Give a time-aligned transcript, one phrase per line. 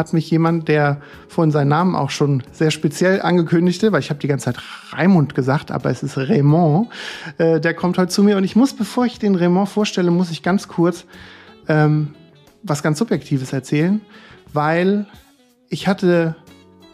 [0.00, 4.18] hat mich jemand, der vorhin seinen Namen auch schon sehr speziell angekündigte, weil ich habe
[4.18, 4.58] die ganze Zeit
[4.92, 6.88] Raimund gesagt, aber es ist Raymond,
[7.38, 10.30] äh, der kommt heute zu mir und ich muss, bevor ich den Raymond vorstelle, muss
[10.30, 11.04] ich ganz kurz
[11.68, 12.14] ähm,
[12.62, 14.00] was ganz Subjektives erzählen,
[14.52, 15.06] weil
[15.68, 16.34] ich hatte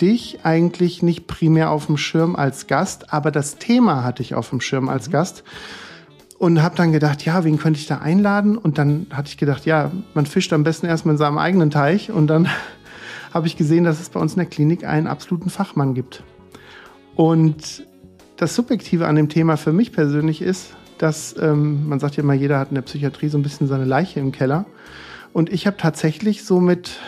[0.00, 4.50] dich eigentlich nicht primär auf dem Schirm als Gast, aber das Thema hatte ich auf
[4.50, 5.12] dem Schirm als mhm.
[5.12, 5.44] Gast
[6.38, 8.58] und habe dann gedacht, ja, wen könnte ich da einladen?
[8.58, 12.10] Und dann hatte ich gedacht, ja, man fischt am besten erstmal in seinem eigenen Teich
[12.10, 12.48] und dann
[13.36, 16.24] habe ich gesehen, dass es bei uns in der Klinik einen absoluten Fachmann gibt.
[17.14, 17.86] Und
[18.36, 22.32] das Subjektive an dem Thema für mich persönlich ist, dass ähm, man sagt ja immer,
[22.32, 24.64] jeder hat in der Psychiatrie so ein bisschen seine Leiche im Keller.
[25.34, 26.98] Und ich habe tatsächlich so mit,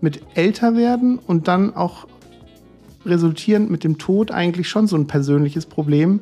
[0.00, 2.08] mit Älterwerden und dann auch
[3.08, 6.20] resultierend mit dem Tod eigentlich schon so ein persönliches Problem, mhm.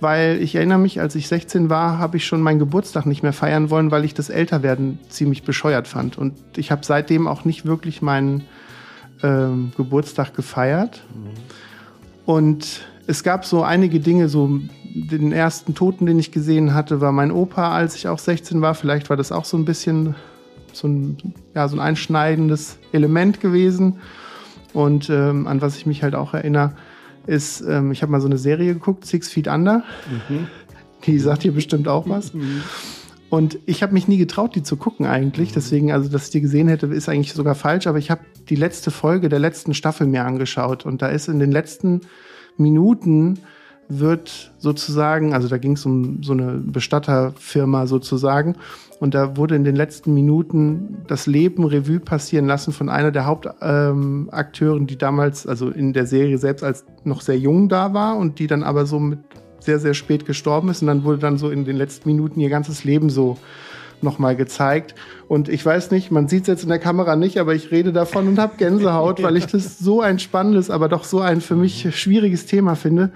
[0.00, 3.32] weil ich erinnere mich, als ich 16 war, habe ich schon meinen Geburtstag nicht mehr
[3.32, 6.18] feiern wollen, weil ich das Älterwerden ziemlich bescheuert fand.
[6.18, 8.44] Und ich habe seitdem auch nicht wirklich meinen
[9.22, 11.02] ähm, Geburtstag gefeiert.
[11.14, 11.30] Mhm.
[12.24, 14.60] Und es gab so einige Dinge, so
[14.94, 18.74] den ersten Toten, den ich gesehen hatte, war mein Opa, als ich auch 16 war.
[18.74, 20.14] Vielleicht war das auch so ein bisschen
[20.72, 21.16] so ein,
[21.54, 23.98] ja, so ein einschneidendes Element gewesen.
[24.72, 26.72] Und ähm, an was ich mich halt auch erinnere,
[27.26, 29.84] ist, ähm, ich habe mal so eine Serie geguckt, Six Feet Under.
[30.28, 30.46] Mhm.
[31.04, 32.34] Die sagt dir bestimmt auch was.
[32.34, 32.62] Mhm.
[33.28, 35.50] Und ich habe mich nie getraut, die zu gucken eigentlich.
[35.50, 35.54] Mhm.
[35.54, 37.86] Deswegen, also, dass ich die gesehen hätte, ist eigentlich sogar falsch.
[37.86, 40.84] Aber ich habe die letzte Folge der letzten Staffel mir angeschaut.
[40.84, 42.02] Und da ist in den letzten
[42.56, 43.38] Minuten
[43.98, 48.56] wird sozusagen, also da ging es um so eine Bestatterfirma sozusagen,
[49.02, 53.26] und da wurde in den letzten Minuten das Leben Revue passieren lassen von einer der
[53.26, 58.16] Hauptakteuren, ähm, die damals, also in der Serie selbst als noch sehr jung da war
[58.16, 59.18] und die dann aber so mit
[59.58, 60.82] sehr, sehr spät gestorben ist.
[60.82, 63.38] Und dann wurde dann so in den letzten Minuten ihr ganzes Leben so
[64.02, 64.94] nochmal gezeigt.
[65.26, 67.92] Und ich weiß nicht, man sieht es jetzt in der Kamera nicht, aber ich rede
[67.92, 71.56] davon und habe Gänsehaut, weil ich das so ein spannendes, aber doch so ein für
[71.56, 73.10] mich schwieriges Thema finde.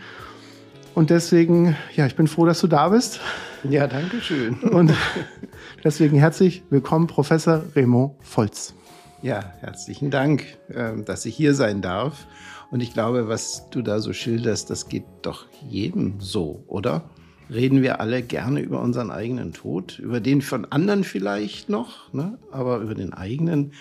[0.96, 3.20] Und deswegen, ja, ich bin froh, dass du da bist.
[3.68, 4.54] Ja, danke schön.
[4.60, 4.94] Und
[5.84, 8.72] deswegen herzlich willkommen, Professor Remo Volz.
[9.20, 12.26] Ja, herzlichen Dank, ähm, dass ich hier sein darf.
[12.70, 17.02] Und ich glaube, was du da so schilderst, das geht doch jedem so, oder?
[17.50, 22.38] Reden wir alle gerne über unseren eigenen Tod, über den von anderen vielleicht noch, ne?
[22.50, 23.72] aber über den eigenen,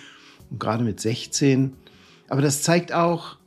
[0.50, 1.72] und gerade mit 16.
[2.28, 3.38] Aber das zeigt auch,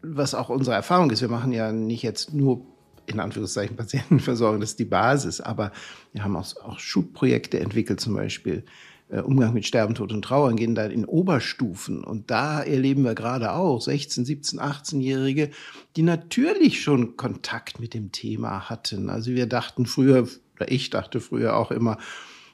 [0.00, 1.20] was auch unsere Erfahrung ist.
[1.20, 2.73] Wir machen ja nicht jetzt nur
[3.06, 5.40] in Anführungszeichen Patientenversorgung, das ist die Basis.
[5.40, 5.72] Aber
[6.12, 8.64] wir haben auch, auch Schubprojekte entwickelt, zum Beispiel
[9.08, 12.04] äh, Umgang mit Sterben, Tod und Trauern, gehen da in Oberstufen.
[12.04, 15.50] Und da erleben wir gerade auch 16, 17, 18-Jährige,
[15.96, 19.10] die natürlich schon Kontakt mit dem Thema hatten.
[19.10, 21.98] Also wir dachten früher, oder ich dachte früher auch immer,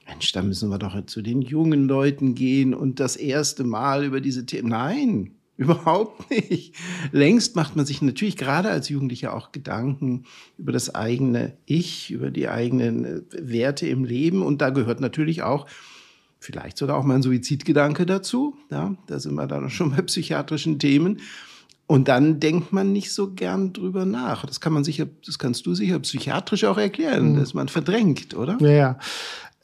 [0.07, 4.21] Mensch, da müssen wir doch zu den jungen Leuten gehen und das erste Mal über
[4.21, 4.69] diese Themen.
[4.69, 6.75] Nein, Überhaupt nicht.
[7.13, 10.25] Längst macht man sich natürlich gerade als Jugendlicher auch Gedanken
[10.57, 14.43] über das eigene Ich, über die eigenen äh, Werte im Leben.
[14.43, 15.67] Und da gehört natürlich auch
[16.39, 18.57] vielleicht sogar auch mal ein Suizidgedanke dazu.
[18.71, 21.21] Ja, da sind wir dann schon bei psychiatrischen Themen.
[21.87, 24.47] Und dann denkt man nicht so gern drüber nach.
[24.47, 27.37] Das kann man sicher, das kannst du sicher psychiatrisch auch erklären, mhm.
[27.37, 28.57] dass man verdrängt, oder?
[28.63, 28.99] Ja, ja.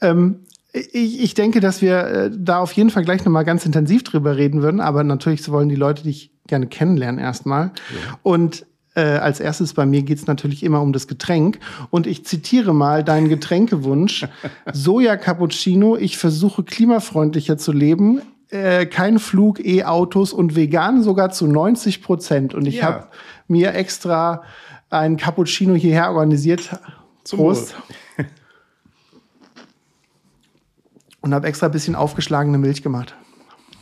[0.02, 0.40] Ähm,
[0.76, 4.36] ich, ich denke, dass wir äh, da auf jeden Fall gleich nochmal ganz intensiv drüber
[4.36, 7.66] reden würden, aber natürlich wollen die Leute dich gerne kennenlernen erstmal.
[7.90, 8.18] Ja.
[8.22, 11.58] Und äh, als erstes bei mir geht's natürlich immer um das Getränk.
[11.90, 14.26] Und ich zitiere mal deinen Getränkewunsch.
[14.72, 18.22] Soja Cappuccino, ich versuche klimafreundlicher zu leben.
[18.48, 22.54] Äh, kein Flug, E-Autos und vegan sogar zu 90 Prozent.
[22.54, 22.84] Und ich ja.
[22.84, 23.08] habe
[23.48, 24.42] mir extra
[24.88, 26.70] ein Cappuccino hierher organisiert.
[27.24, 27.74] Zum Prost.
[31.26, 33.14] Und habe extra ein bisschen aufgeschlagene Milch gemacht.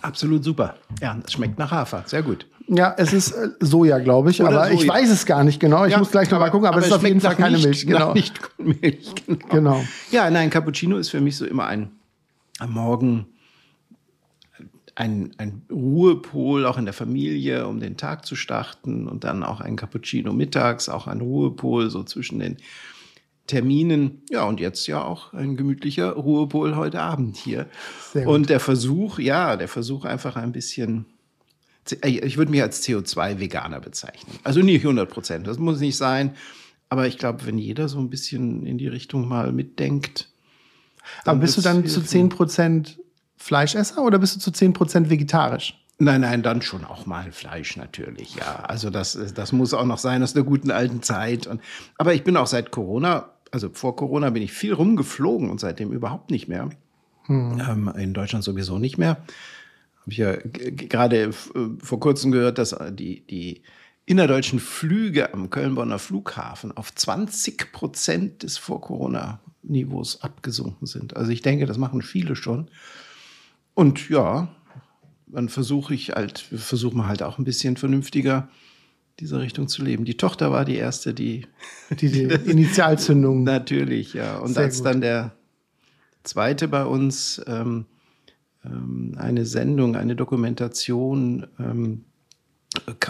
[0.00, 0.76] Absolut super.
[1.02, 2.02] Ja, es schmeckt nach Hafer.
[2.06, 2.46] Sehr gut.
[2.69, 4.81] Ja, es ist äh, Soja, glaube ich, Oder aber Soja.
[4.81, 5.85] ich weiß es gar nicht genau.
[5.85, 7.56] Ich ja, muss gleich noch mal gucken, aber, aber es ist auf jeden Fall keine
[7.56, 7.87] nicht, Milch.
[7.87, 8.14] Genau.
[8.14, 9.12] Nicht Milch.
[9.26, 9.46] Genau.
[9.50, 9.85] genau.
[10.11, 11.91] Ja, nein, Cappuccino ist für mich so immer ein
[12.61, 13.26] am Morgen
[14.94, 19.61] ein, ein Ruhepol, auch in der Familie, um den Tag zu starten und dann auch
[19.61, 22.56] ein Cappuccino mittags, auch ein Ruhepol so zwischen den
[23.46, 24.23] Terminen.
[24.31, 27.67] Ja, und jetzt ja auch ein gemütlicher Ruhepol heute Abend hier.
[28.25, 31.06] Und der Versuch, ja, der Versuch einfach ein bisschen
[32.02, 34.38] äh, ich würde mich als CO2-Veganer bezeichnen.
[34.43, 36.35] Also nicht 100 Prozent, das muss nicht sein.
[36.88, 40.29] Aber ich glaube, wenn jeder so ein bisschen in die Richtung mal mitdenkt.
[41.25, 43.00] Aber bist du dann zu 10 Prozent
[43.37, 45.79] Fleischesser oder bist du zu 10 Prozent vegetarisch?
[45.99, 48.64] Nein, nein, dann schon auch mal Fleisch natürlich, ja.
[48.64, 51.46] Also das, das muss auch noch sein aus der guten alten Zeit.
[51.46, 51.61] Und,
[51.99, 55.92] aber ich bin auch seit Corona, also vor Corona bin ich viel rumgeflogen und seitdem
[55.92, 56.70] überhaupt nicht mehr.
[57.26, 57.62] Hm.
[57.66, 59.10] Ähm, in Deutschland sowieso nicht mehr.
[60.00, 61.32] Habe ich ja gerade äh,
[61.78, 63.62] vor kurzem gehört, dass die, die
[64.06, 71.16] innerdeutschen Flüge am Köln-Bonner Flughafen auf 20 Prozent des Vor-Corona-Niveaus abgesunken sind.
[71.16, 72.68] Also ich denke, das machen viele schon.
[73.74, 74.48] Und ja,
[75.28, 78.48] dann versuche ich halt, versuchen wir halt auch ein bisschen vernünftiger
[79.20, 80.05] dieser Richtung zu leben.
[80.05, 81.46] Die Tochter war die erste, die
[82.00, 83.43] die, die Initialzündung.
[83.44, 84.38] Natürlich, ja.
[84.38, 84.87] Und Sehr als gut.
[84.87, 85.32] dann der
[86.22, 87.87] zweite bei uns ähm,
[88.64, 92.05] ähm, eine Sendung, eine Dokumentation ähm,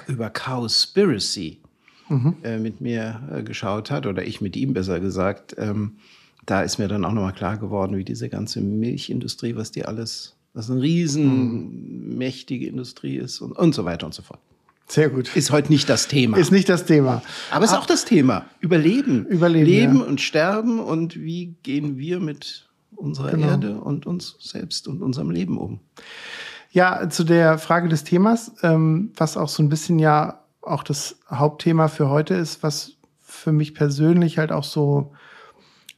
[0.09, 1.61] über Cowspiracy
[2.09, 2.37] mhm.
[2.43, 5.99] äh, mit mir äh, geschaut hat, oder ich mit ihm besser gesagt, ähm,
[6.45, 10.37] da ist mir dann auch nochmal klar geworden, wie diese ganze Milchindustrie, was die alles
[10.55, 14.41] was eine riesenmächtige Industrie ist und, und so weiter und so fort.
[14.87, 15.35] Sehr gut.
[15.35, 16.37] Ist heute nicht das Thema.
[16.37, 17.23] Ist nicht das Thema.
[17.51, 18.45] Aber ist auch das Thema.
[18.61, 19.27] Überleben.
[19.27, 19.67] Überleben.
[19.67, 20.05] Leben ja.
[20.05, 23.49] und sterben und wie gehen wir mit unserer genau.
[23.49, 25.81] Erde und uns selbst und unserem Leben um.
[26.71, 31.19] Ja, zu der Frage des Themas, ähm, was auch so ein bisschen ja auch das
[31.31, 35.13] Hauptthema für heute ist, was für mich persönlich halt auch so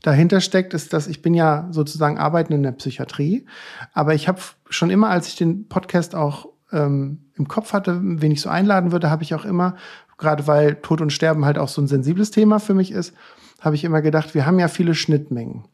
[0.02, 3.46] dahinter steckt, ist, dass ich bin ja sozusagen arbeitend in der Psychiatrie,
[3.92, 8.32] aber ich habe schon immer, als ich den Podcast auch ähm, im Kopf hatte, wen
[8.32, 9.76] ich so einladen würde, habe ich auch immer,
[10.18, 13.14] gerade weil Tod und Sterben halt auch so ein sensibles Thema für mich ist,
[13.60, 15.64] habe ich immer gedacht, wir haben ja viele Schnittmengen.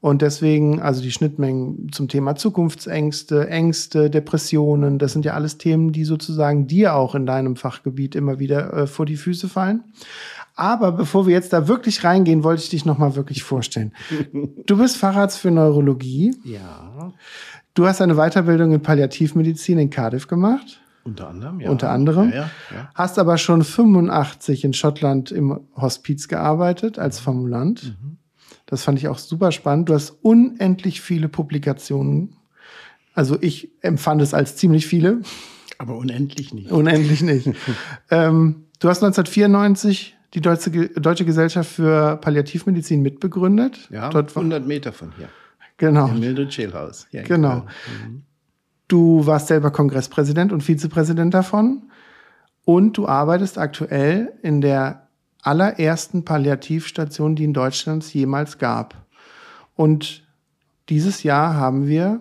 [0.00, 5.90] Und deswegen, also die Schnittmengen zum Thema Zukunftsängste, Ängste, Depressionen, das sind ja alles Themen,
[5.90, 9.82] die sozusagen dir auch in deinem Fachgebiet immer wieder äh, vor die Füße fallen.
[10.54, 13.92] Aber bevor wir jetzt da wirklich reingehen, wollte ich dich nochmal wirklich vorstellen.
[14.66, 16.34] Du bist Facharzt für Neurologie.
[16.44, 17.12] Ja.
[17.78, 20.80] Du hast eine Weiterbildung in Palliativmedizin in Cardiff gemacht.
[21.04, 21.70] Unter anderem, ja.
[21.70, 22.30] Unter anderem.
[22.30, 22.90] Ja, ja, ja.
[22.92, 27.84] Hast aber schon 85 in Schottland im Hospiz gearbeitet als Formulant.
[27.84, 28.16] Mhm.
[28.66, 29.90] Das fand ich auch super spannend.
[29.90, 32.34] Du hast unendlich viele Publikationen.
[33.14, 35.20] Also ich empfand es als ziemlich viele.
[35.78, 36.72] Aber unendlich nicht.
[36.72, 37.46] Unendlich nicht.
[38.10, 43.88] ähm, du hast 1994 die Deutsche, Deutsche Gesellschaft für Palliativmedizin mitbegründet.
[43.92, 45.28] Ja, Dort 100 Meter von hier.
[45.78, 46.08] Genau.
[46.08, 47.06] Im Mildred Schälhaus.
[47.12, 47.66] Ja, genau.
[48.04, 48.22] Mhm.
[48.88, 51.90] Du warst selber Kongresspräsident und Vizepräsident davon.
[52.64, 55.08] Und du arbeitest aktuell in der
[55.42, 59.06] allerersten Palliativstation, die in Deutschland jemals gab.
[59.74, 60.26] Und
[60.88, 62.20] dieses Jahr haben wir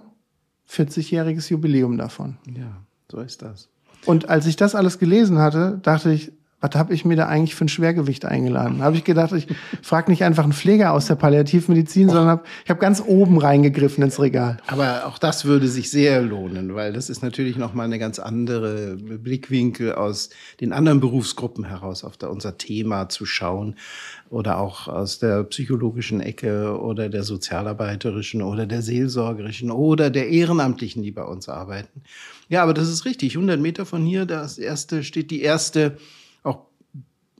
[0.70, 2.38] 40-jähriges Jubiläum davon.
[2.46, 2.78] Ja,
[3.12, 3.70] so ist das.
[4.06, 7.54] Und als ich das alles gelesen hatte, dachte ich, was habe ich mir da eigentlich
[7.54, 8.82] für ein Schwergewicht eingeladen?
[8.82, 9.48] Habe ich gedacht, ich
[9.84, 14.04] frage nicht einfach einen Pfleger aus der Palliativmedizin, sondern hab, ich habe ganz oben reingegriffen
[14.04, 14.58] ins Regal.
[14.66, 18.18] Aber auch das würde sich sehr lohnen, weil das ist natürlich noch mal eine ganz
[18.18, 23.76] andere Blickwinkel aus den anderen Berufsgruppen heraus auf da unser Thema zu schauen
[24.32, 31.04] oder auch aus der psychologischen Ecke oder der sozialarbeiterischen oder der seelsorgerischen oder der ehrenamtlichen,
[31.04, 32.02] die bei uns arbeiten.
[32.50, 33.36] Ja, aber das ist richtig.
[33.36, 35.98] 100 Meter von hier, das erste steht die erste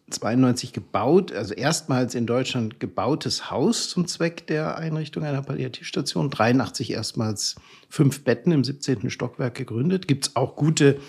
[0.10, 6.30] 92 gebaut, also erstmals in Deutschland gebautes Haus zum Zweck der Einrichtung einer Palliativstation.
[6.30, 7.56] 83 erstmals
[7.90, 9.10] fünf Betten im 17.
[9.10, 10.08] Stockwerk gegründet.
[10.08, 11.00] Gibt's auch gute,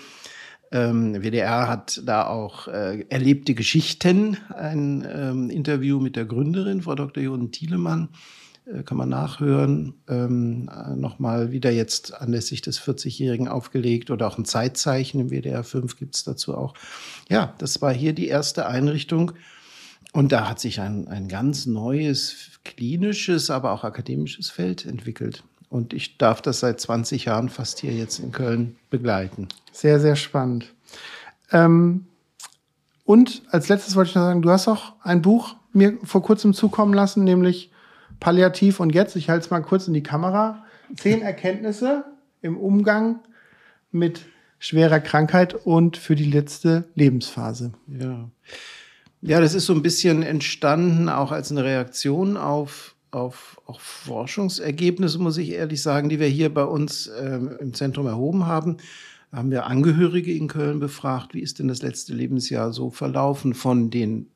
[0.71, 4.37] ähm, WDR hat da auch äh, erlebte Geschichten.
[4.55, 7.23] Ein ähm, Interview mit der Gründerin, Frau Dr.
[7.23, 8.11] Jonen Thielemann,
[8.67, 9.95] äh, kann man nachhören.
[10.09, 15.64] Ähm, äh, Nochmal wieder jetzt anlässlich des 40-Jährigen aufgelegt oder auch ein Zeitzeichen im WDR
[15.64, 16.75] 5 gibt's dazu auch.
[17.28, 19.32] Ja, das war hier die erste Einrichtung.
[20.12, 25.44] Und da hat sich ein, ein ganz neues klinisches, aber auch akademisches Feld entwickelt.
[25.68, 29.49] Und ich darf das seit 20 Jahren fast hier jetzt in Köln begleiten.
[29.70, 30.73] Sehr, sehr spannend.
[31.52, 32.06] Ähm,
[33.04, 36.54] und als letztes wollte ich noch sagen, du hast auch ein Buch mir vor kurzem
[36.54, 37.70] zukommen lassen, nämlich
[38.20, 40.64] Palliativ und jetzt, ich halte es mal kurz in die Kamera,
[40.97, 42.04] zehn Erkenntnisse
[42.42, 43.20] im Umgang
[43.90, 44.26] mit
[44.59, 47.73] schwerer Krankheit und für die letzte Lebensphase.
[47.87, 48.31] Ja.
[49.21, 55.19] Ja, das ist so ein bisschen entstanden auch als eine Reaktion auf, auf, auf Forschungsergebnisse,
[55.19, 58.77] muss ich ehrlich sagen, die wir hier bei uns ähm, im Zentrum erhoben haben.
[59.31, 63.55] Da haben wir Angehörige in Köln befragt, wie ist denn das letzte Lebensjahr so verlaufen
[63.55, 64.29] von den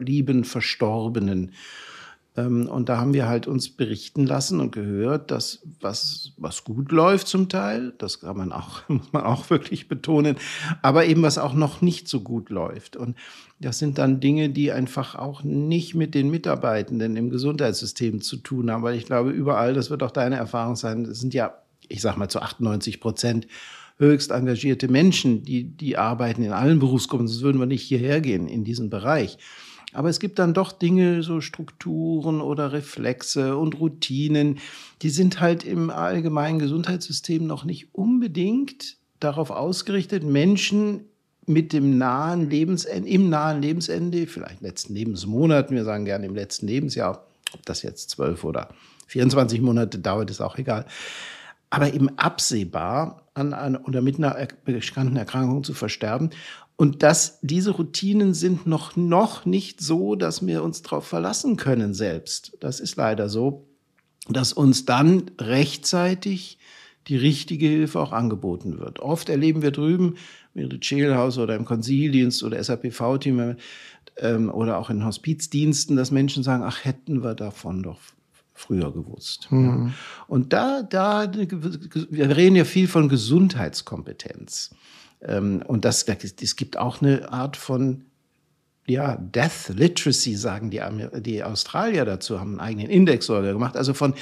[0.00, 1.52] lieben Verstorbenen.
[2.36, 6.92] Ähm, und da haben wir halt uns berichten lassen und gehört, dass was, was gut
[6.92, 10.36] läuft zum Teil, das kann man auch, muss man auch wirklich betonen,
[10.82, 12.96] aber eben was auch noch nicht so gut läuft.
[12.96, 13.16] Und
[13.58, 18.70] das sind dann Dinge, die einfach auch nicht mit den Mitarbeitenden im Gesundheitssystem zu tun
[18.70, 21.54] haben, weil ich glaube, überall, das wird auch deine Erfahrung sein, das sind ja,
[21.88, 23.46] ich sag mal, zu 98 Prozent
[23.98, 28.46] höchst engagierte Menschen, die, die arbeiten in allen Berufsgruppen, sonst würden wir nicht hierher gehen
[28.46, 29.38] in diesen Bereich.
[29.96, 34.58] Aber es gibt dann doch Dinge, so Strukturen oder Reflexe und Routinen,
[35.00, 41.06] die sind halt im allgemeinen Gesundheitssystem noch nicht unbedingt darauf ausgerichtet, Menschen
[41.46, 46.66] mit dem nahen Lebensende, im nahen Lebensende, vielleicht letzten Lebensmonaten, wir sagen gerne im letzten
[46.66, 47.24] Lebensjahr,
[47.54, 48.68] ob das jetzt zwölf oder
[49.06, 50.84] 24 Monate dauert, ist auch egal,
[51.70, 54.36] aber eben absehbar an, an oder mit einer
[54.66, 56.30] bekannten Erkrankung zu versterben.
[56.76, 61.94] Und dass diese Routinen sind noch, noch nicht so, dass wir uns darauf verlassen können
[61.94, 62.56] selbst.
[62.60, 63.66] Das ist leider so,
[64.28, 66.58] dass uns dann rechtzeitig
[67.08, 69.00] die richtige Hilfe auch angeboten wird.
[69.00, 70.16] Oft erleben wir drüben,
[70.54, 73.56] mit Jailhouse oder im Konzildienst oder SAPV-Team
[74.18, 78.00] ähm, oder auch in Hospizdiensten, dass Menschen sagen, ach, hätten wir davon doch
[78.54, 79.48] früher gewusst.
[79.50, 79.86] Mhm.
[79.88, 79.92] Ja.
[80.28, 84.74] Und da, da, wir reden ja viel von Gesundheitskompetenz.
[85.22, 88.04] Ähm, und das, es gibt auch eine Art von
[88.86, 90.80] ja, Death Literacy, sagen die,
[91.20, 94.14] die Australier dazu, haben einen eigenen Index sogar gemacht, also von,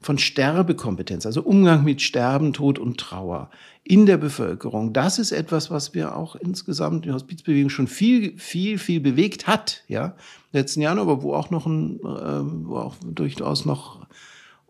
[0.00, 3.50] von Sterbekompetenz, also Umgang mit Sterben, Tod und Trauer
[3.82, 4.92] in der Bevölkerung.
[4.92, 9.46] Das ist etwas, was wir auch insgesamt in der Hospizbewegung schon viel, viel, viel bewegt
[9.46, 10.14] hat, ja,
[10.52, 14.06] letzten Jahren, aber wo auch noch ein, äh, wo auch durchaus noch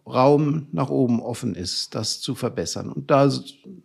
[0.06, 2.90] Raum nach oben offen ist, das zu verbessern.
[2.90, 3.30] Und da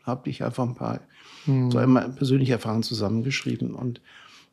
[0.04, 1.02] habe ich einfach ein paar
[1.46, 1.72] hm.
[1.72, 3.74] so einmal persönliche Erfahrungen zusammengeschrieben.
[3.74, 4.02] Und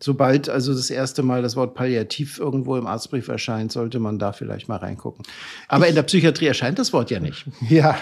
[0.03, 4.33] sobald also das erste Mal das Wort Palliativ irgendwo im Arztbrief erscheint, sollte man da
[4.33, 5.25] vielleicht mal reingucken.
[5.69, 7.45] Aber ich, in der Psychiatrie erscheint das Wort ja nicht.
[7.69, 7.97] Ja,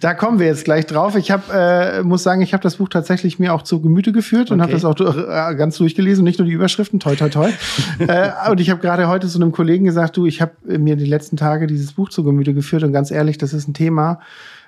[0.00, 1.14] da kommen wir jetzt gleich drauf.
[1.14, 4.50] Ich habe, äh, muss sagen, ich habe das Buch tatsächlich mir auch zu Gemüte geführt
[4.50, 4.72] und okay.
[4.72, 7.50] habe das auch äh, ganz durchgelesen, nicht nur die Überschriften, toi, toi, toi.
[7.98, 11.04] äh, und ich habe gerade heute zu einem Kollegen gesagt, du, ich habe mir die
[11.04, 14.20] letzten Tage dieses Buch zu Gemüte geführt und ganz ehrlich, das ist ein Thema,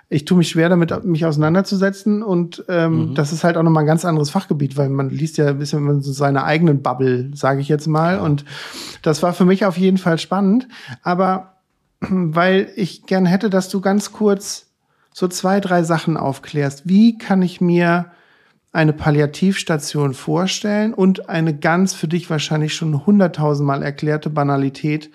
[0.09, 2.23] ich tue mich schwer damit, mich auseinanderzusetzen.
[2.23, 3.15] Und ähm, mhm.
[3.15, 6.03] das ist halt auch nochmal ein ganz anderes Fachgebiet, weil man liest ja ein bisschen
[6.03, 8.21] so seine eigenen Bubble, sage ich jetzt mal.
[8.21, 8.45] Und
[9.03, 10.69] das war für mich auf jeden Fall spannend.
[11.03, 11.57] Aber
[12.01, 14.67] weil ich gern hätte, dass du ganz kurz
[15.13, 16.83] so zwei, drei Sachen aufklärst.
[16.85, 18.13] Wie kann ich mir
[18.73, 25.11] eine Palliativstation vorstellen und eine ganz für dich wahrscheinlich schon hunderttausendmal erklärte Banalität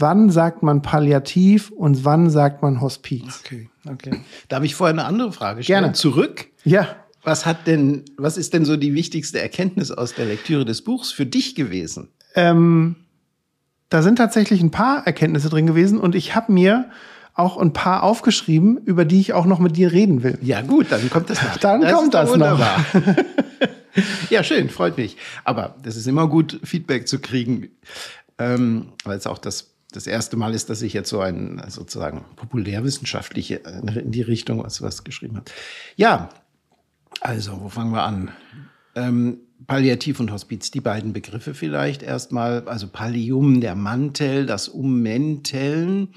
[0.00, 3.42] wann sagt man Palliativ und wann sagt man Hospiz?
[3.44, 4.20] Okay, okay.
[4.48, 5.82] Darf ich vorher eine andere Frage stellen?
[5.82, 5.94] Gerne.
[5.94, 6.46] Zurück?
[6.64, 6.96] Ja.
[7.22, 11.12] Was hat denn, was ist denn so die wichtigste Erkenntnis aus der Lektüre des Buchs
[11.12, 12.08] für dich gewesen?
[12.34, 12.96] Ähm,
[13.90, 16.90] da sind tatsächlich ein paar Erkenntnisse drin gewesen und ich habe mir
[17.34, 20.38] auch ein paar aufgeschrieben, über die ich auch noch mit dir reden will.
[20.42, 21.56] Ja gut, dann kommt das noch.
[21.58, 22.84] Dann das kommt das wunderbar.
[22.92, 23.16] noch.
[24.30, 25.16] ja, schön, freut mich.
[25.44, 27.68] Aber das ist immer gut, Feedback zu kriegen,
[28.38, 32.24] ähm, weil es auch das das erste Mal ist, dass ich jetzt so ein sozusagen
[32.36, 35.50] populärwissenschaftliche äh, in die Richtung was, was geschrieben habe.
[35.96, 36.30] Ja,
[37.20, 38.30] also, wo fangen wir an?
[38.94, 42.66] Ähm, Palliativ und Hospiz, die beiden Begriffe vielleicht erstmal.
[42.66, 46.14] Also Pallium, der Mantel, das Ummänteln,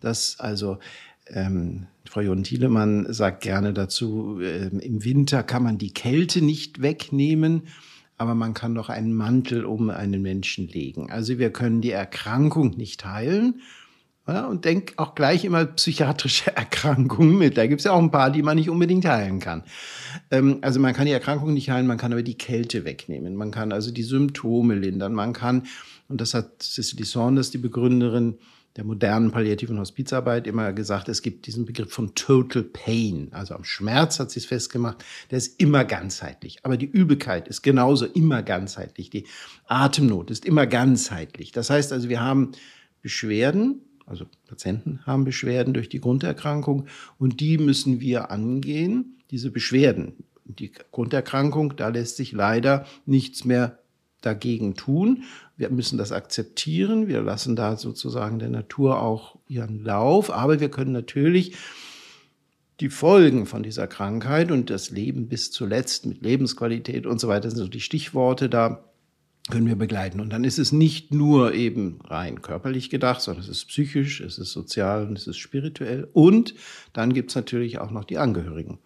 [0.00, 0.78] das also
[1.26, 6.82] ähm, Frau Jon Thielemann sagt gerne dazu, äh, im Winter kann man die Kälte nicht
[6.82, 7.62] wegnehmen
[8.16, 11.10] aber man kann doch einen Mantel um einen Menschen legen.
[11.10, 13.60] Also wir können die Erkrankung nicht heilen.
[14.26, 17.58] Ja, und denk auch gleich immer psychiatrische Erkrankungen mit.
[17.58, 19.64] Da gibt es ja auch ein paar, die man nicht unbedingt heilen kann.
[20.30, 23.34] Ähm, also man kann die Erkrankung nicht heilen, man kann aber die Kälte wegnehmen.
[23.36, 25.12] Man kann also die Symptome lindern.
[25.12, 25.64] Man kann,
[26.08, 28.38] und das hat Cicely Saunders, die Begründerin
[28.76, 33.28] der modernen palliativen Hospizarbeit immer gesagt, es gibt diesen Begriff von Total Pain.
[33.30, 36.58] Also am Schmerz hat sie es festgemacht, der ist immer ganzheitlich.
[36.64, 39.10] Aber die Übelkeit ist genauso immer ganzheitlich.
[39.10, 39.26] Die
[39.66, 41.52] Atemnot ist immer ganzheitlich.
[41.52, 42.52] Das heißt also, wir haben
[43.00, 46.86] Beschwerden, also Patienten haben Beschwerden durch die Grunderkrankung
[47.18, 50.24] und die müssen wir angehen, diese Beschwerden.
[50.46, 53.78] Die Grunderkrankung, da lässt sich leider nichts mehr
[54.24, 55.24] dagegen tun.
[55.56, 57.08] Wir müssen das akzeptieren.
[57.08, 60.30] Wir lassen da sozusagen der Natur auch ihren Lauf.
[60.30, 61.56] Aber wir können natürlich
[62.80, 67.48] die Folgen von dieser Krankheit und das Leben bis zuletzt mit Lebensqualität und so weiter
[67.50, 68.84] sind so die Stichworte da
[69.50, 70.20] können wir begleiten.
[70.20, 74.38] Und dann ist es nicht nur eben rein körperlich gedacht, sondern es ist psychisch, es
[74.38, 76.08] ist sozial und es ist spirituell.
[76.12, 76.54] Und
[76.92, 78.78] dann gibt es natürlich auch noch die Angehörigen,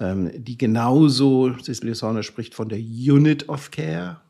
[0.00, 4.22] ähm, die genauso, Cicely Saunders spricht von der Unit of Care,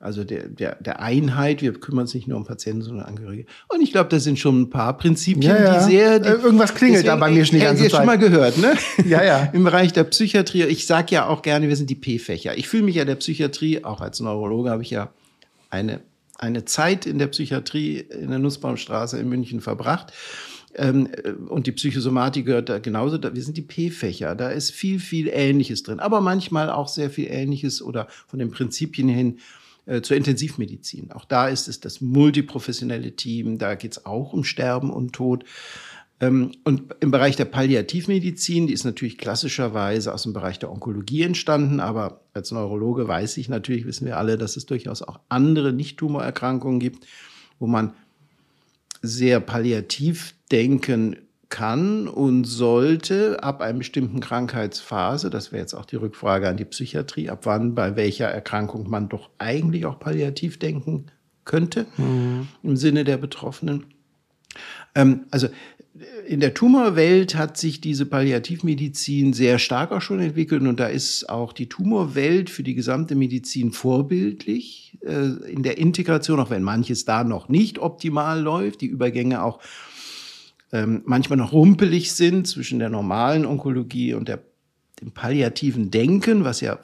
[0.00, 1.60] also der, der, der Einheit.
[1.60, 3.44] Wir kümmern uns nicht nur um Patienten, sondern Angehörige.
[3.68, 5.78] Und ich glaube, das sind schon ein paar Prinzipien, ja, ja.
[5.78, 6.18] die sehr.
[6.18, 7.92] Die, äh, Irgendwas klingelt deswegen, da bei mir schon die ganze Zeit.
[7.92, 8.72] schon mal gehört, ne?
[9.04, 9.44] Ja, ja.
[9.52, 10.64] Im Bereich der Psychiatrie.
[10.64, 12.56] Ich sage ja auch gerne, wir sind die P-Fächer.
[12.56, 15.12] Ich fühle mich ja der Psychiatrie, auch als Neurologe habe ich ja
[15.68, 16.00] eine,
[16.38, 20.14] eine Zeit in der Psychiatrie in der Nussbaumstraße in München verbracht.
[20.76, 23.18] Ähm, äh, und die Psychosomatik gehört da genauso.
[23.18, 24.34] Da, wir sind die P-Fächer.
[24.34, 26.00] Da ist viel, viel Ähnliches drin.
[26.00, 29.38] Aber manchmal auch sehr viel Ähnliches oder von den Prinzipien hin
[29.86, 31.12] äh, zur Intensivmedizin.
[31.12, 33.58] Auch da ist es das multiprofessionelle Team.
[33.58, 35.44] Da geht es auch um Sterben und Tod.
[36.20, 41.22] Ähm, und im Bereich der Palliativmedizin, die ist natürlich klassischerweise aus dem Bereich der Onkologie
[41.22, 45.72] entstanden, aber als Neurologe weiß ich natürlich, wissen wir alle, dass es durchaus auch andere
[45.72, 47.06] Nicht-Tumorerkrankungen gibt,
[47.58, 47.94] wo man
[49.02, 51.16] sehr palliativ denken
[51.50, 56.64] kann und sollte ab einer bestimmten Krankheitsphase, das wäre jetzt auch die Rückfrage an die
[56.64, 61.06] Psychiatrie, ab wann bei welcher Erkrankung man doch eigentlich auch palliativ denken
[61.44, 62.48] könnte, mhm.
[62.62, 63.86] im Sinne der Betroffenen.
[64.94, 65.48] Ähm, also
[66.26, 71.28] in der Tumorwelt hat sich diese Palliativmedizin sehr stark auch schon entwickelt und da ist
[71.28, 77.04] auch die Tumorwelt für die gesamte Medizin vorbildlich äh, in der Integration, auch wenn manches
[77.04, 79.58] da noch nicht optimal läuft, die Übergänge auch
[80.72, 84.40] ähm, manchmal noch rumpelig sind zwischen der normalen Onkologie und der,
[85.00, 86.78] dem palliativen Denken, was ja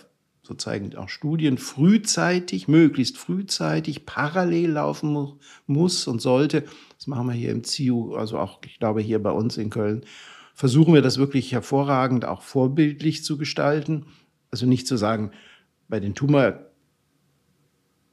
[0.47, 5.35] so zeigen auch Studien, frühzeitig, möglichst frühzeitig parallel laufen mu
[5.67, 6.65] muss und sollte.
[6.97, 10.05] Das machen wir hier im ZIU, also auch, ich glaube, hier bei uns in Köln,
[10.55, 14.07] versuchen wir das wirklich hervorragend auch vorbildlich zu gestalten.
[14.51, 15.33] Also nicht zu sagen,
[15.89, 16.15] bei den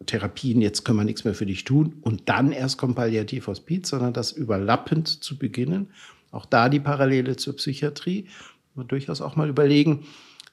[0.05, 4.13] Tumortherapien, jetzt können wir nichts mehr für dich tun und dann erst kommt Palliativhospiz, sondern
[4.13, 5.89] das überlappend zu beginnen.
[6.31, 8.27] Auch da die Parallele zur Psychiatrie.
[8.75, 10.05] Man durchaus auch mal überlegen,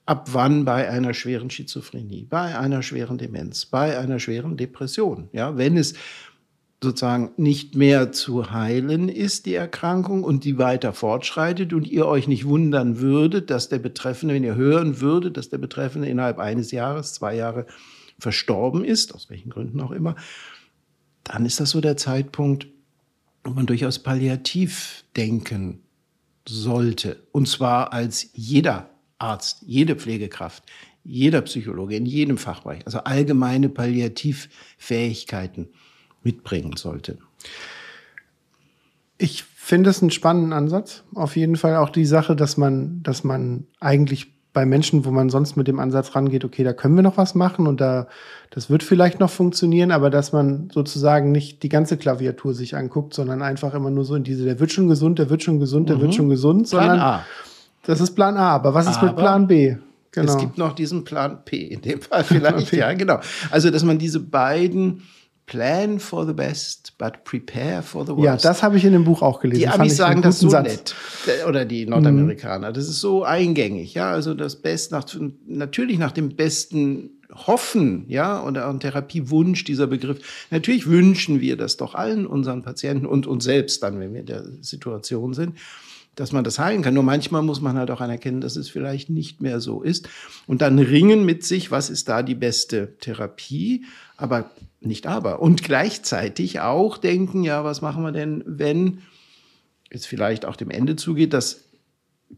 [0.06, 5.56] ab wann bei einer schweren Schizophrenie, bei einer schweren Demenz, bei einer schweren Depression, ja,
[5.56, 5.94] wenn es
[6.82, 12.26] sozusagen nicht mehr zu heilen ist, die Erkrankung, und die weiter fortschreitet und ihr euch
[12.26, 16.70] nicht wundern würdet, dass der Betreffende, wenn ihr hören würdet, dass der Betreffende innerhalb eines
[16.70, 17.66] Jahres, zwei Jahre
[18.20, 20.16] verstorben ist, aus welchen Gründen auch immer,
[21.24, 22.66] dann ist das so der Zeitpunkt,
[23.44, 25.82] wo man durchaus palliativ denken
[26.46, 27.22] sollte.
[27.32, 30.64] Und zwar als jeder Arzt, jede Pflegekraft,
[31.04, 35.68] jeder Psychologe in jedem Fachbereich, also allgemeine Palliativfähigkeiten
[36.22, 37.18] mitbringen sollte.
[39.16, 41.04] Ich finde es einen spannenden Ansatz.
[41.14, 45.30] Auf jeden Fall auch die Sache, dass man, dass man eigentlich bei Menschen, wo man
[45.30, 48.08] sonst mit dem Ansatz rangeht, okay, da können wir noch was machen und da,
[48.50, 53.14] das wird vielleicht noch funktionieren, aber dass man sozusagen nicht die ganze Klaviatur sich anguckt,
[53.14, 55.88] sondern einfach immer nur so in diese, der wird schon gesund, der wird schon gesund,
[55.88, 56.00] der mhm.
[56.02, 57.24] wird schon gesund, sondern Plan A.
[57.84, 58.50] das ist Plan A.
[58.50, 59.76] Aber was ist aber mit Plan B?
[60.12, 60.32] Genau.
[60.32, 63.20] Es gibt noch diesen Plan P in dem Fall vielleicht, ja, genau.
[63.50, 65.02] Also, dass man diese beiden
[65.50, 68.24] Plan for the best, but prepare for the worst.
[68.24, 69.62] Ja, das habe ich in dem Buch auch gelesen.
[69.62, 70.68] Die Amis sagen das so Satz.
[70.68, 70.94] nett.
[71.48, 72.72] Oder die Nordamerikaner.
[72.72, 73.94] Das ist so eingängig.
[73.94, 75.04] Ja, also das Beste nach,
[75.48, 80.46] natürlich nach dem besten Hoffen, ja, und ein Therapiewunsch, dieser Begriff.
[80.52, 84.26] Natürlich wünschen wir das doch allen unseren Patienten und uns selbst dann, wenn wir in
[84.26, 85.56] der Situation sind
[86.16, 86.92] dass man das heilen kann.
[86.92, 90.08] Nur manchmal muss man halt auch anerkennen, dass es vielleicht nicht mehr so ist.
[90.46, 93.86] Und dann ringen mit sich, was ist da die beste Therapie?
[94.18, 94.50] Aber
[94.80, 95.40] nicht aber.
[95.40, 99.02] Und gleichzeitig auch denken, ja, was machen wir denn, wenn
[99.90, 101.64] es vielleicht auch dem Ende zugeht, das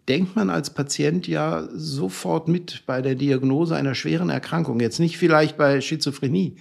[0.08, 4.80] denkt man als Patient ja sofort mit bei der Diagnose einer schweren Erkrankung.
[4.80, 6.56] Jetzt nicht vielleicht bei Schizophrenie,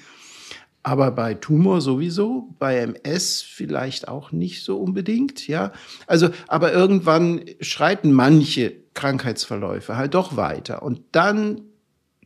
[0.84, 5.72] aber bei Tumor sowieso, bei MS vielleicht auch nicht so unbedingt, ja.
[6.08, 10.84] Also, aber irgendwann schreiten manche Krankheitsverläufe halt doch weiter.
[10.84, 11.62] Und dann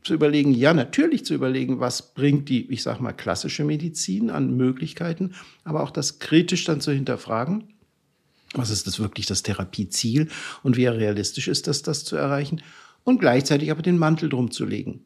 [0.06, 4.56] zu überlegen, ja, natürlich zu überlegen, was bringt die, ich sag mal, klassische Medizin an
[4.56, 7.74] Möglichkeiten, aber auch das kritisch dann zu hinterfragen.
[8.54, 10.30] Was ist das wirklich das Therapieziel
[10.62, 12.62] und wie realistisch ist das, das zu erreichen?
[13.04, 15.02] Und gleichzeitig aber den Mantel drum zu legen.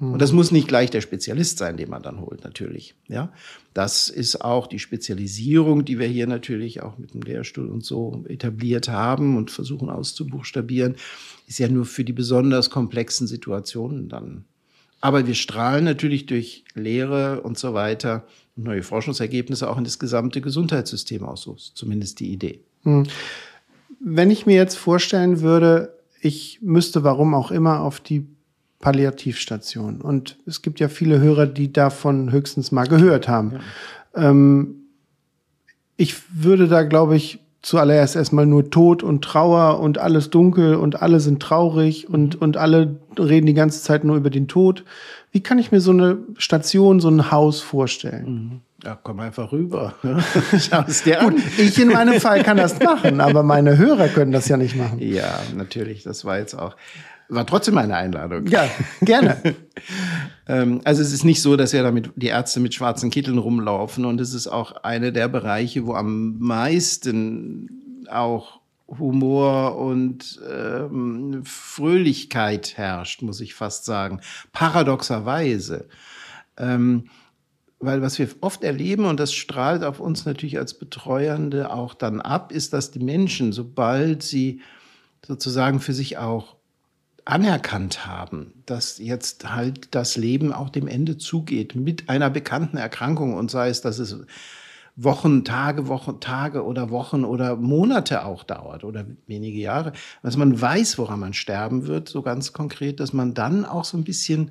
[0.00, 2.94] Und das muss nicht gleich der Spezialist sein, den man dann holt, natürlich.
[3.08, 3.32] Ja,
[3.74, 8.24] das ist auch die Spezialisierung, die wir hier natürlich auch mit dem Lehrstuhl und so
[8.28, 10.94] etabliert haben und versuchen auszubuchstabieren,
[11.48, 14.44] ist ja nur für die besonders komplexen Situationen dann.
[15.00, 18.24] Aber wir strahlen natürlich durch Lehre und so weiter
[18.56, 21.42] und neue Forschungsergebnisse auch in das gesamte Gesundheitssystem aus.
[21.42, 22.60] So ist zumindest die Idee.
[22.82, 23.04] Hm.
[24.00, 28.26] Wenn ich mir jetzt vorstellen würde, ich müsste warum auch immer auf die
[28.80, 30.00] Palliativstation.
[30.00, 33.52] Und es gibt ja viele Hörer, die davon höchstens mal gehört haben.
[34.14, 34.30] Ja.
[34.30, 34.74] Ähm,
[35.96, 41.02] ich würde da, glaube ich, zuallererst erstmal nur Tod und Trauer und alles dunkel und
[41.02, 44.84] alle sind traurig und, und alle reden die ganze Zeit nur über den Tod.
[45.32, 48.24] Wie kann ich mir so eine Station, so ein Haus vorstellen?
[48.26, 48.60] Mhm.
[48.84, 49.94] Ja, komm einfach rüber.
[50.04, 50.22] Ne?
[50.60, 51.30] Schau es dir an.
[51.30, 54.76] Gut, ich in meinem Fall kann das machen, aber meine Hörer können das ja nicht
[54.76, 55.00] machen.
[55.00, 56.04] Ja, natürlich.
[56.04, 56.76] Das war jetzt auch,
[57.28, 58.46] war trotzdem eine Einladung.
[58.46, 58.68] Ja,
[59.02, 59.40] gerne.
[60.50, 64.06] Ähm, also es ist nicht so, dass ja damit die Ärzte mit schwarzen Kitteln rumlaufen
[64.06, 72.78] und es ist auch einer der Bereiche, wo am meisten auch Humor und ähm, Fröhlichkeit
[72.78, 74.22] herrscht, muss ich fast sagen.
[74.52, 75.86] Paradoxerweise.
[76.56, 77.10] Ähm,
[77.78, 82.20] weil was wir oft erleben, und das strahlt auf uns natürlich als Betreuernde auch dann
[82.20, 84.62] ab, ist, dass die Menschen, sobald sie
[85.24, 86.57] sozusagen für sich auch
[87.28, 93.34] anerkannt haben, dass jetzt halt das Leben auch dem Ende zugeht mit einer bekannten Erkrankung
[93.34, 94.16] und sei es, dass es
[94.96, 100.58] Wochen, Tage, Wochen, Tage oder Wochen oder Monate auch dauert oder wenige Jahre, dass man
[100.58, 104.50] weiß, woran man sterben wird, so ganz konkret, dass man dann auch so ein bisschen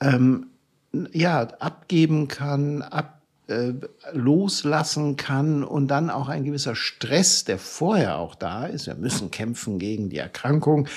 [0.00, 0.48] ähm,
[1.12, 3.15] ja, abgeben kann, ab,
[3.48, 3.74] äh,
[4.12, 9.30] loslassen kann und dann auch ein gewisser Stress, der vorher auch da ist, wir müssen
[9.30, 10.88] kämpfen gegen die Erkrankung,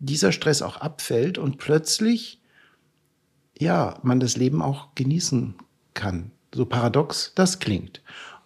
[0.00, 2.40] dieser Stress auch abfällt und plötzlich,
[3.56, 5.54] ja, man das Leben auch genießen
[5.94, 6.32] kann.
[6.52, 8.02] So paradox das klingt.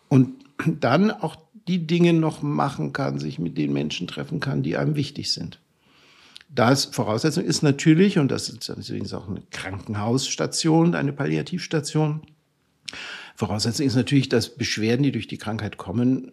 [0.08, 0.34] Und
[0.66, 4.96] dann auch die Dinge noch machen kann, sich mit den Menschen treffen kann, die einem
[4.96, 5.60] wichtig sind.
[6.48, 12.20] Das Voraussetzung ist natürlich, und das ist übrigens auch eine Krankenhausstation, eine Palliativstation,
[13.37, 16.33] Voraussetzung ist natürlich, dass Beschwerden, die durch die Krankheit kommen,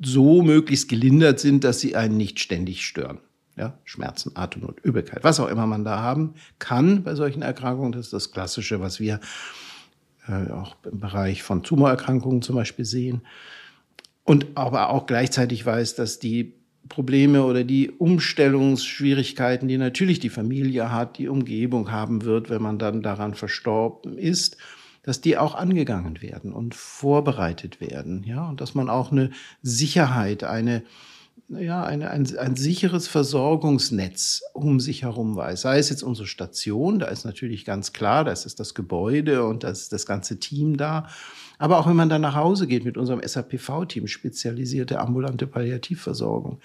[0.00, 3.18] so möglichst gelindert sind, dass sie einen nicht ständig stören.
[3.56, 7.92] Ja, Schmerzen, Atemnot, Übelkeit, was auch immer man da haben kann bei solchen Erkrankungen.
[7.92, 9.20] Das ist das Klassische, was wir
[10.26, 13.22] äh, auch im Bereich von Tumorerkrankungen zum Beispiel sehen.
[14.24, 16.54] Und aber auch gleichzeitig weiß, dass die
[16.88, 22.78] Probleme oder die Umstellungsschwierigkeiten, die natürlich die Familie hat, die Umgebung haben wird, wenn man
[22.78, 24.56] dann daran verstorben ist,
[25.04, 29.30] dass die auch angegangen werden und vorbereitet werden, ja, und dass man auch eine
[29.62, 30.82] Sicherheit, eine,
[31.48, 35.60] ja, eine, ein, ein sicheres Versorgungsnetz um sich herum weiß.
[35.60, 39.62] Sei es jetzt unsere Station, da ist natürlich ganz klar, das ist das Gebäude und
[39.62, 41.06] das ist das ganze Team da.
[41.58, 46.60] Aber auch wenn man dann nach Hause geht mit unserem SAPV-Team, spezialisierte ambulante Palliativversorgung,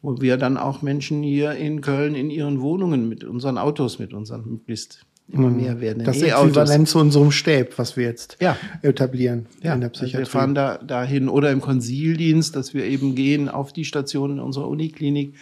[0.00, 4.14] wo wir dann auch Menschen hier in Köln in ihren Wohnungen mit unseren Autos, mit
[4.14, 6.04] unseren möglichst immer mehr werden.
[6.04, 8.56] Das ist äquivalent zu unserem Stäb, was wir jetzt ja.
[8.82, 9.74] etablieren ja.
[9.74, 10.18] in der Psychiatrie.
[10.18, 14.38] Also wir fahren da dahin oder im Konsildienst, dass wir eben gehen auf die Stationen
[14.38, 15.34] in unserer Uniklinik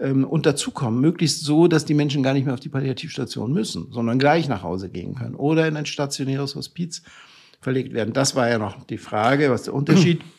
[0.00, 3.88] ähm, und dazukommen, möglichst so, dass die Menschen gar nicht mehr auf die Palliativstation müssen,
[3.92, 7.02] sondern gleich nach Hause gehen können oder in ein stationäres Hospiz
[7.60, 8.12] verlegt werden.
[8.12, 10.20] Das war ja noch die Frage, was der Unterschied.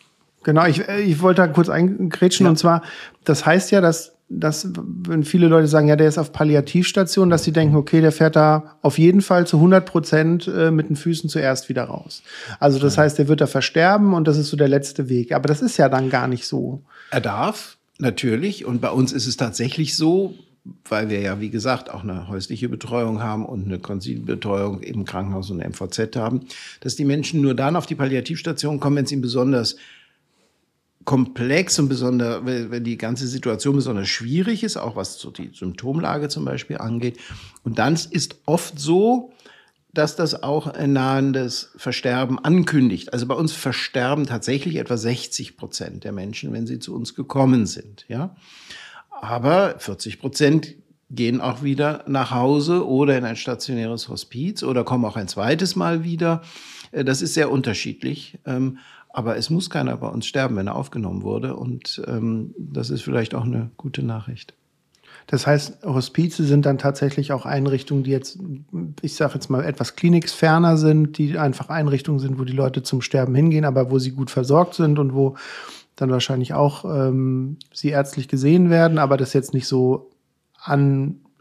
[0.46, 2.50] Genau, ich, äh, ich wollte da kurz eingrätschen ja.
[2.50, 2.84] und zwar,
[3.24, 7.44] das heißt ja, dass dass, wenn viele Leute sagen, ja, der ist auf Palliativstation, dass
[7.44, 10.96] sie denken, okay, der fährt da auf jeden Fall zu 100 Prozent äh, mit den
[10.96, 12.24] Füßen zuerst wieder raus.
[12.60, 15.34] Also das heißt, der wird da versterben und das ist so der letzte Weg.
[15.34, 16.84] Aber das ist ja dann gar nicht so.
[17.12, 18.66] Er darf, natürlich.
[18.66, 20.36] Und bei uns ist es tatsächlich so,
[20.88, 25.52] weil wir ja, wie gesagt, auch eine häusliche Betreuung haben und eine Konzilbetreuung im Krankenhaus
[25.52, 26.42] und MVZ haben,
[26.80, 29.76] dass die Menschen nur dann auf die Palliativstation kommen, wenn es ihnen besonders
[31.06, 36.30] komplex und besonders, wenn die ganze Situation besonders schwierig ist, auch was so die Symptomlage
[36.30, 37.18] zum Beispiel angeht.
[37.64, 39.32] Und dann ist oft so,
[39.94, 43.14] dass das auch ein nahendes Versterben ankündigt.
[43.14, 47.68] Also bei uns versterben tatsächlich etwa 60 Prozent der Menschen, wenn sie zu uns gekommen
[47.68, 48.06] sind.
[48.08, 48.36] Ja,
[49.22, 50.76] aber 40 Prozent
[51.12, 55.76] gehen auch wieder nach Hause oder in ein stationäres Hospiz oder kommen auch ein zweites
[55.76, 56.42] Mal wieder.
[56.92, 58.40] Äh, das ist sehr unterschiedlich.
[59.14, 61.56] Aber es muss keiner bei uns sterben, wenn er aufgenommen wurde.
[61.56, 64.56] Und ähm, das ist vielleicht auch eine gute Nachricht.
[65.28, 68.40] Das heißt, Hospize sind dann tatsächlich auch Einrichtungen, die jetzt,
[69.02, 73.02] ich sage jetzt mal, etwas kliniksferner sind, die einfach Einrichtungen sind, wo die Leute zum
[73.02, 75.36] Sterben hingehen, aber wo sie gut versorgt sind und wo
[75.96, 80.10] dann wahrscheinlich auch ähm, sie ärztlich gesehen werden, aber das jetzt nicht so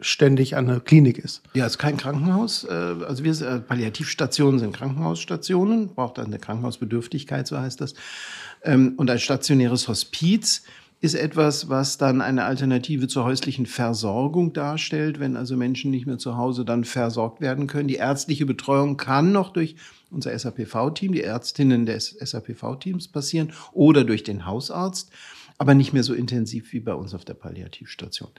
[0.02, 1.42] anständig an der Klinik ist.
[1.54, 2.64] Ja, es ist kein Krankenhaus.
[2.64, 7.94] Äh, also wir äh, Palliativstationen sind Krankenhausstationen, braucht eine Krankenhausbedürftigkeit, so heißt das.
[8.64, 10.64] Ähm, und ein stationäres Hospiz
[11.00, 16.18] ist etwas, was dann eine Alternative zur häuslichen Versorgung darstellt, wenn also Menschen nicht mehr
[16.18, 17.86] zu Hause dann versorgt werden können.
[17.86, 19.76] Die ärztliche Betreuung kann noch durch
[20.10, 25.10] unser SAPV-Team, die Ärztinnen des SAPV-Teams passieren oder durch den Hausarzt,
[25.58, 28.30] aber nicht mehr so intensiv wie bei uns auf der Palliativstation.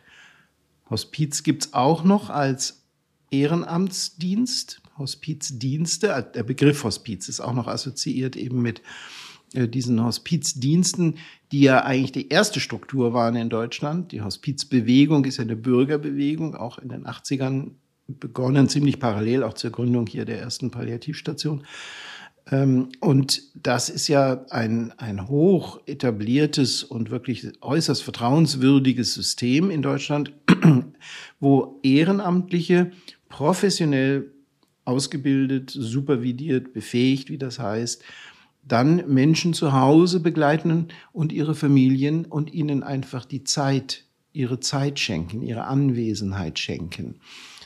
[0.90, 2.84] Hospiz gibt es auch noch als
[3.32, 6.32] Ehrenamtsdienst, Hospizdienste.
[6.36, 8.82] Der Begriff Hospiz ist auch noch assoziiert eben mit
[9.54, 11.18] äh, diesen Hospizdiensten,
[11.52, 14.12] die ja eigentlich die erste Struktur waren in Deutschland.
[14.12, 17.72] Die Hospizbewegung ist ja eine Bürgerbewegung, auch in den 80ern
[18.08, 21.66] begonnen, ziemlich parallel auch zur Gründung hier der ersten Palliativstation.
[22.52, 29.82] Ähm, und das ist ja ein, ein hoch etabliertes und wirklich äußerst vertrauenswürdiges System in
[29.82, 30.34] Deutschland,
[31.40, 32.92] wo Ehrenamtliche
[33.30, 34.32] professionell
[34.86, 38.04] ausgebildet, supervidiert, befähigt, wie das heißt,
[38.66, 45.00] dann Menschen zu Hause begleiten und ihre Familien und ihnen einfach die Zeit, ihre Zeit
[45.00, 47.16] schenken, ihre Anwesenheit schenken.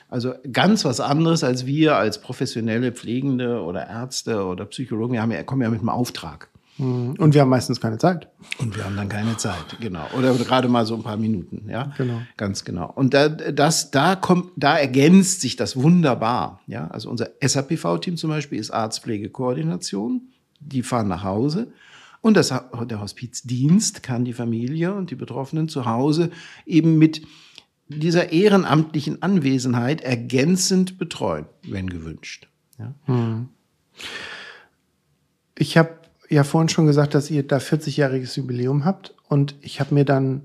[0.10, 5.13] Also ganz was anderes als wir als professionelle Pflegende oder Ärzte oder Psychologen.
[5.13, 6.50] Wir haben ja, kommen ja mit einem Auftrag.
[6.78, 7.15] Mhm.
[7.17, 8.28] Und wir haben meistens keine Zeit.
[8.60, 10.06] Und wir haben dann keine Zeit, genau.
[10.17, 11.91] Oder gerade mal so ein paar Minuten, ja.
[11.98, 12.22] Genau.
[12.38, 12.91] Ganz genau.
[12.93, 16.88] Und da, das, da kommt, da ergänzt sich das wunderbar, ja.
[16.88, 20.22] Also unser SAPV-Team zum Beispiel ist Arztpflegekoordination.
[20.60, 21.67] Die fahren nach Hause.
[22.22, 26.32] Und das, der Hospizdienst kann die Familie und die Betroffenen zu Hause
[26.65, 27.22] eben mit
[27.89, 32.47] dieser ehrenamtlichen Anwesenheit ergänzend betreuen, wenn gewünscht.
[32.78, 32.93] Ja.
[33.06, 33.50] Hm.
[35.58, 35.91] Ich habe
[36.30, 40.43] ja vorhin schon gesagt, dass ihr da 40-jähriges Jubiläum habt und ich habe mir dann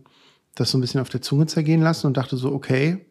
[0.54, 3.04] das so ein bisschen auf der Zunge zergehen lassen und dachte so, okay,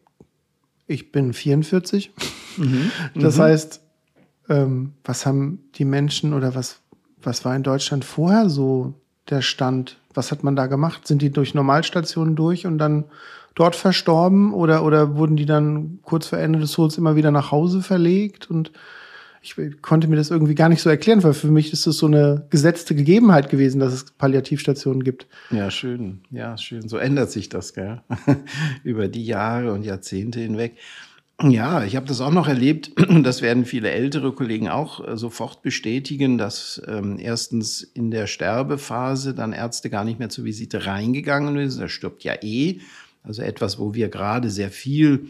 [0.86, 2.12] ich bin 44.
[2.56, 2.90] Mhm.
[3.14, 3.42] Das mhm.
[3.42, 3.80] heißt,
[4.48, 6.80] ähm, was haben die Menschen oder was,
[7.22, 8.94] was war in Deutschland vorher so
[9.28, 9.98] der Stand?
[10.14, 11.06] Was hat man da gemacht?
[11.06, 13.04] Sind die durch Normalstationen durch und dann
[13.54, 17.50] dort verstorben oder, oder wurden die dann kurz vor Ende des Todes immer wieder nach
[17.50, 18.50] Hause verlegt?
[18.50, 18.72] Und
[19.42, 22.06] ich konnte mir das irgendwie gar nicht so erklären, weil für mich ist das so
[22.06, 25.26] eine gesetzte Gegebenheit gewesen, dass es Palliativstationen gibt.
[25.50, 26.20] Ja, schön.
[26.30, 26.88] Ja, schön.
[26.88, 28.02] So ändert sich das, gell?
[28.84, 30.76] Über die Jahre und Jahrzehnte hinweg.
[31.42, 35.16] Ja, ich habe das auch noch erlebt, und das werden viele ältere Kollegen auch äh,
[35.16, 40.86] sofort bestätigen, dass ähm, erstens in der Sterbephase dann Ärzte gar nicht mehr zur Visite
[40.86, 41.82] reingegangen sind.
[41.82, 42.80] Er stirbt ja eh.
[43.22, 45.28] Also etwas, wo wir gerade sehr viel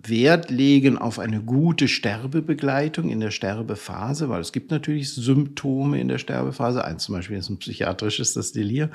[0.00, 6.06] Wert legen auf eine gute Sterbebegleitung in der Sterbephase, weil es gibt natürlich Symptome in
[6.06, 6.84] der Sterbephase.
[6.84, 8.90] Eins zum Beispiel ist ein psychiatrisches, das Delir,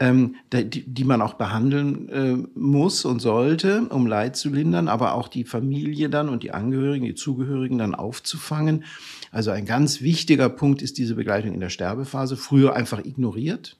[0.00, 5.14] ähm, die, die, man auch behandeln äh, muss und sollte, um Leid zu lindern, aber
[5.14, 8.82] auch die Familie dann und die Angehörigen, die Zugehörigen dann aufzufangen.
[9.30, 12.36] Also ein ganz wichtiger Punkt ist diese Begleitung in der Sterbephase.
[12.36, 13.76] Früher einfach ignoriert.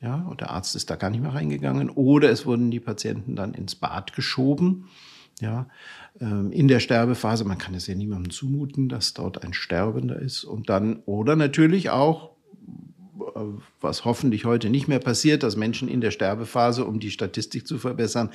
[0.00, 1.90] Ja, und der Arzt ist da gar nicht mehr reingegangen.
[1.90, 4.88] Oder es wurden die Patienten dann ins Bad geschoben.
[5.40, 5.68] Ja,
[6.20, 10.44] ähm, in der Sterbephase, man kann es ja niemandem zumuten, dass dort ein Sterbender ist.
[10.44, 12.32] Und dann, oder natürlich auch,
[13.36, 13.40] äh,
[13.80, 17.78] was hoffentlich heute nicht mehr passiert, dass Menschen in der Sterbephase, um die Statistik zu
[17.78, 18.30] verbessern,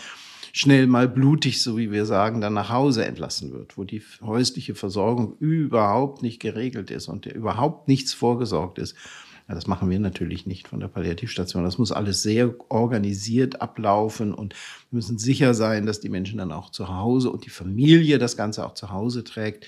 [0.53, 4.75] schnell mal blutig, so wie wir sagen, dann nach Hause entlassen wird, wo die häusliche
[4.75, 8.95] Versorgung überhaupt nicht geregelt ist und überhaupt nichts vorgesorgt ist.
[9.47, 11.63] Ja, das machen wir natürlich nicht von der Palliativstation.
[11.63, 14.53] Das muss alles sehr organisiert ablaufen und
[14.89, 18.37] wir müssen sicher sein, dass die Menschen dann auch zu Hause und die Familie das
[18.37, 19.67] Ganze auch zu Hause trägt.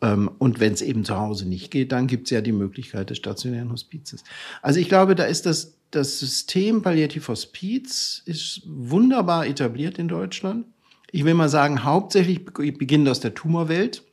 [0.00, 3.10] Ähm, und wenn es eben zu Hause nicht geht, dann gibt es ja die Möglichkeit
[3.10, 4.24] des stationären Hospizes.
[4.60, 10.66] Also ich glaube, da ist das, das System Palliativ Hospiz ist wunderbar etabliert in Deutschland.
[11.12, 14.04] Ich will mal sagen, hauptsächlich beginnt aus der Tumorwelt.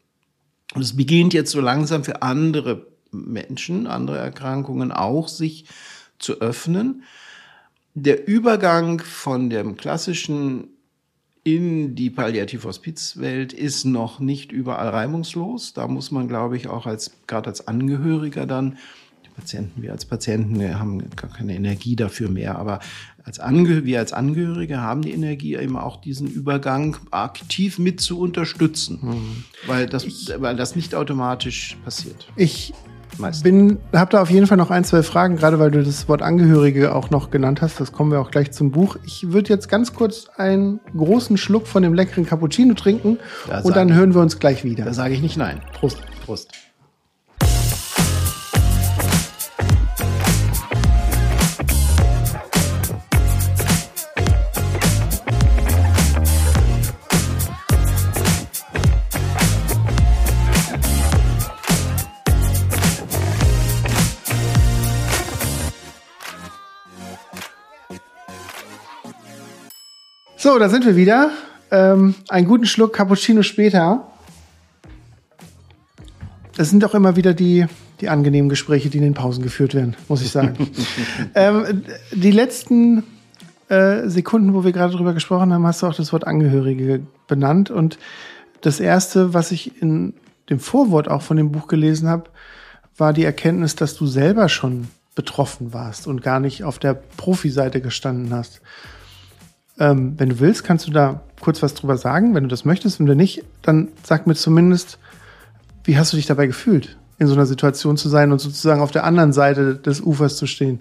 [0.73, 2.87] Und es beginnt jetzt so langsam für andere
[3.25, 5.65] Menschen, andere Erkrankungen auch sich
[6.19, 7.03] zu öffnen.
[7.93, 10.69] Der Übergang von dem klassischen
[11.47, 15.71] in die Palliativ-Hospiz-Welt ist noch nicht überall reibungslos.
[15.71, 18.77] Da muss man, glaube ich, auch als, gerade als Angehöriger dann,
[19.25, 22.79] die Patienten, wir als Patienten wir haben gar keine Energie dafür mehr, aber
[23.23, 28.99] als wir als Angehörige haben die Energie eben auch diesen Übergang aktiv mit zu unterstützen,
[29.01, 29.43] mhm.
[29.67, 32.27] weil, das, ich, weil das nicht automatisch passiert.
[32.35, 32.73] Ich
[33.19, 33.43] meist.
[33.43, 36.21] Bin, hab da auf jeden Fall noch ein, zwei Fragen, gerade weil du das Wort
[36.21, 37.79] Angehörige auch noch genannt hast.
[37.79, 38.97] Das kommen wir auch gleich zum Buch.
[39.05, 43.75] Ich würde jetzt ganz kurz einen großen Schluck von dem leckeren Cappuccino trinken da und
[43.75, 44.85] dann hören wir uns gleich wieder.
[44.85, 45.61] Da sage ich nicht nein.
[45.73, 45.97] Prost.
[46.25, 46.51] Prost.
[70.47, 71.31] So, da sind wir wieder.
[71.71, 74.07] Ähm, einen guten Schluck Cappuccino später.
[76.57, 77.65] Es sind auch immer wieder die,
[77.99, 80.55] die angenehmen Gespräche, die in den Pausen geführt werden, muss ich sagen.
[81.35, 81.83] ähm,
[82.13, 83.03] die letzten
[83.67, 87.69] äh, Sekunden, wo wir gerade drüber gesprochen haben, hast du auch das Wort Angehörige benannt.
[87.69, 87.99] Und
[88.61, 90.13] das erste, was ich in
[90.49, 92.29] dem Vorwort auch von dem Buch gelesen habe,
[92.95, 97.81] war die Erkenntnis, dass du selber schon betroffen warst und gar nicht auf der Profiseite
[97.81, 98.61] gestanden hast.
[99.79, 102.99] Ähm, wenn du willst, kannst du da kurz was drüber sagen, wenn du das möchtest.
[102.99, 104.97] Wenn du nicht, dann sag mir zumindest,
[105.83, 108.91] wie hast du dich dabei gefühlt, in so einer Situation zu sein und sozusagen auf
[108.91, 110.79] der anderen Seite des Ufers zu stehen?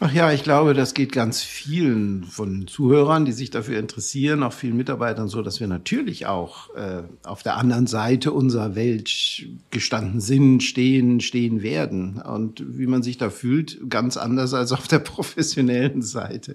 [0.00, 4.52] Ach ja, ich glaube, das geht ganz vielen von Zuhörern, die sich dafür interessieren, auch
[4.52, 9.10] vielen Mitarbeitern so, dass wir natürlich auch äh, auf der anderen Seite unserer Welt
[9.70, 12.22] gestanden sind, stehen, stehen werden.
[12.22, 16.54] Und wie man sich da fühlt, ganz anders als auf der professionellen Seite.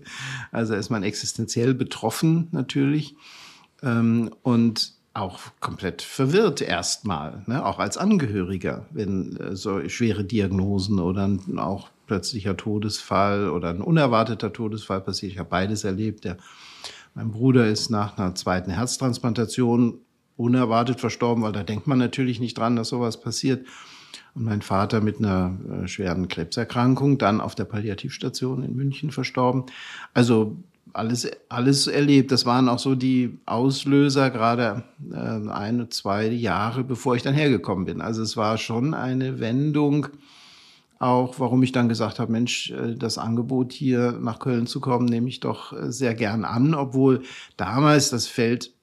[0.53, 3.15] Also ist man existenziell betroffen natürlich
[3.81, 7.63] ähm, und auch komplett verwirrt erstmal, ne?
[7.63, 14.51] auch als Angehöriger, wenn äh, so schwere Diagnosen oder auch plötzlicher Todesfall oder ein unerwarteter
[14.53, 15.31] Todesfall passiert.
[15.33, 16.23] Ich habe beides erlebt.
[16.23, 16.37] Der,
[17.15, 19.99] mein Bruder ist nach einer zweiten Herztransplantation
[20.35, 23.65] unerwartet verstorben, weil da denkt man natürlich nicht dran, dass sowas passiert.
[24.35, 29.65] Und mein Vater mit einer äh, schweren Krebserkrankung, dann auf der Palliativstation in München verstorben.
[30.13, 30.57] Also
[30.93, 32.31] alles, alles erlebt.
[32.31, 37.85] Das waren auch so die Auslöser, gerade äh, ein, zwei Jahre, bevor ich dann hergekommen
[37.85, 38.01] bin.
[38.01, 40.07] Also es war schon eine Wendung,
[41.03, 45.05] auch, warum ich dann gesagt habe, Mensch, äh, das Angebot hier nach Köln zu kommen,
[45.05, 47.23] nehme ich doch äh, sehr gern an, obwohl
[47.57, 48.73] damals das Feld,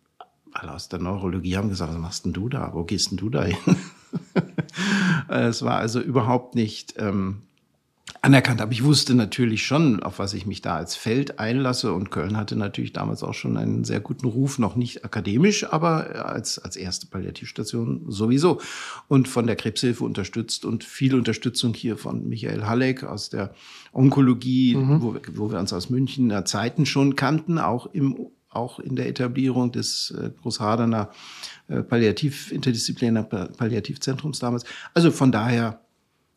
[0.53, 2.71] alle aus der Neurologie haben gesagt, was machst denn du da?
[2.75, 3.77] Wo gehst denn du da hin?
[5.29, 7.43] es war also überhaupt nicht ähm,
[8.23, 8.61] anerkannt.
[8.61, 11.93] Aber ich wusste natürlich schon, auf was ich mich da als Feld einlasse.
[11.93, 16.27] Und Köln hatte natürlich damals auch schon einen sehr guten Ruf, noch nicht akademisch, aber
[16.27, 18.61] als, als erste Palliativstation sowieso.
[19.09, 23.55] Und von der Krebshilfe unterstützt und viel Unterstützung hier von Michael Halleck aus der
[23.93, 25.03] Onkologie, mhm.
[25.03, 28.17] wo, wir, wo wir uns aus Münchner Zeiten schon kannten, auch im
[28.53, 31.11] auch in der Etablierung des äh, Großhaderner
[31.69, 34.65] äh, Palliativ, interdisziplinären Palliativzentrums damals.
[34.93, 35.81] Also von daher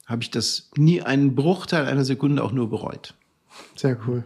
[0.05, 3.13] habe ich das nie einen Bruchteil einer Sekunde auch nur bereut.
[3.75, 4.23] Sehr cool.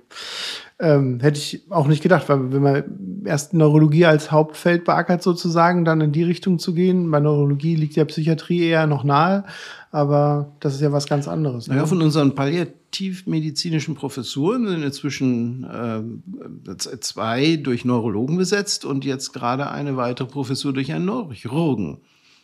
[0.80, 2.84] Ähm, hätte ich auch nicht gedacht, weil wenn man
[3.26, 7.10] erst Neurologie als Hauptfeld beackert sozusagen, dann in die Richtung zu gehen.
[7.10, 9.44] Bei Neurologie liegt ja Psychiatrie eher noch nahe,
[9.92, 11.68] aber das ist ja was ganz anderes.
[11.68, 11.78] Ne?
[11.78, 15.64] Ja, von unseren palliativmedizinischen Professuren sind inzwischen
[16.68, 21.98] äh, zwei durch Neurologen besetzt und jetzt gerade eine weitere Professur durch einen Neurochirurgen.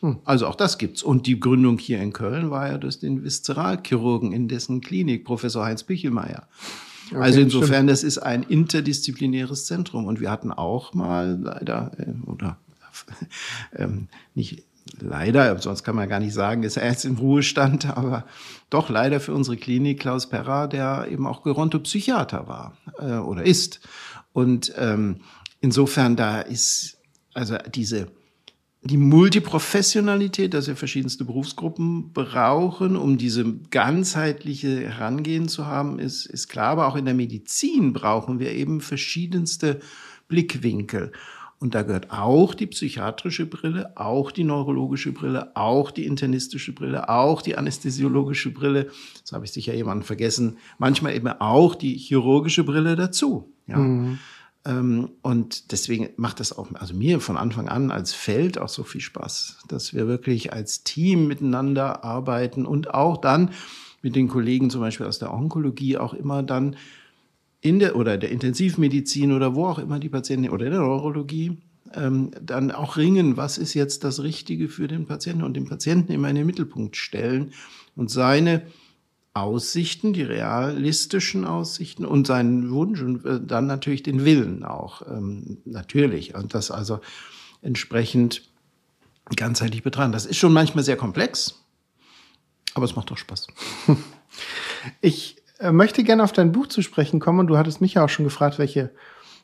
[0.04, 0.20] Hm.
[0.26, 1.02] Also auch das gibt's.
[1.02, 5.64] Und die Gründung hier in Köln war ja durch den Viszeralchirurgen in dessen Klinik, Professor
[5.64, 6.46] Heinz Bichelmeier.
[7.08, 7.90] Okay, also insofern, stimmt.
[7.90, 10.06] das ist ein interdisziplinäres Zentrum.
[10.06, 12.58] Und wir hatten auch mal leider, äh, oder
[13.78, 14.64] ähm, nicht
[15.00, 18.26] leider, sonst kann man gar nicht sagen, ist er jetzt im Ruhestand, aber
[18.70, 23.80] doch leider für unsere Klinik Klaus Perra, der eben auch Gerontopsychiater war äh, oder ist.
[24.34, 25.22] Und ähm,
[25.62, 26.98] insofern da ist
[27.34, 28.10] also diese
[28.86, 36.50] die Multiprofessionalität, dass wir verschiedenste Berufsgruppen brauchen, um diese ganzheitliche Herangehen zu haben, ist, ist
[36.50, 36.72] klar.
[36.72, 39.80] Aber auch in der Medizin brauchen wir eben verschiedenste
[40.28, 41.14] Blickwinkel.
[41.60, 47.08] Und da gehört auch die psychiatrische Brille, auch die neurologische Brille, auch die internistische Brille,
[47.08, 48.90] auch die anästhesiologische Brille.
[49.22, 50.58] Das habe ich sicher jemanden vergessen.
[50.78, 53.54] Manchmal eben auch die chirurgische Brille dazu.
[53.66, 53.78] Ja.
[53.78, 54.20] Mhm.
[54.66, 58.84] Ähm, und deswegen macht das auch, also mir von Anfang an als Feld auch so
[58.84, 63.52] viel Spaß, dass wir wirklich als Team miteinander arbeiten und auch dann
[64.02, 66.76] mit den Kollegen zum Beispiel aus der Onkologie auch immer dann
[67.62, 71.58] in der oder der Intensivmedizin oder wo auch immer die Patienten oder in der Neurologie
[71.94, 76.12] ähm, dann auch ringen, was ist jetzt das Richtige für den Patienten und den Patienten
[76.12, 77.54] immer in den Mittelpunkt stellen
[77.96, 78.64] und seine
[79.34, 85.58] Aussichten, die realistischen Aussichten und seinen Wunsch und äh, dann natürlich den Willen auch, ähm,
[85.66, 86.36] natürlich.
[86.36, 87.00] Und das also
[87.64, 88.44] entsprechend
[89.36, 90.12] ganzheitlich betrachten.
[90.12, 91.64] Das ist schon manchmal sehr komplex,
[92.76, 93.48] aber es macht doch Spaß.
[95.00, 98.04] Ich äh, möchte gerne auf dein Buch zu sprechen kommen und du hattest mich ja
[98.04, 98.92] auch schon gefragt, welche,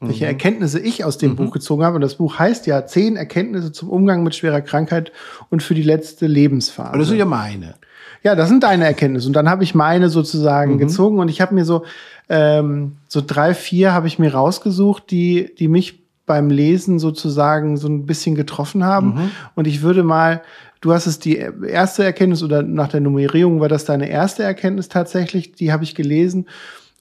[0.02, 0.32] welche mhm.
[0.32, 1.36] Erkenntnisse ich aus dem mhm.
[1.38, 1.95] Buch gezogen habe.
[1.95, 5.13] Und das Buch heißt ja Zehn Erkenntnisse zum Umgang mit schwerer Krankheit
[5.49, 6.89] und für die letzte Lebensphase.
[6.89, 7.75] Aber das sind ja meine.
[8.23, 9.27] Ja, das sind deine Erkenntnisse.
[9.27, 10.77] Und dann habe ich meine sozusagen mhm.
[10.79, 11.86] gezogen und ich habe mir so,
[12.27, 17.88] ähm, so drei, vier habe ich mir rausgesucht, die, die mich beim Lesen sozusagen so
[17.88, 19.15] ein bisschen getroffen haben.
[19.15, 19.32] Mhm.
[19.55, 20.43] Und ich würde mal,
[20.79, 24.89] du hast es die erste Erkenntnis oder nach der Nummerierung war das deine erste Erkenntnis
[24.89, 26.47] tatsächlich, die habe ich gelesen.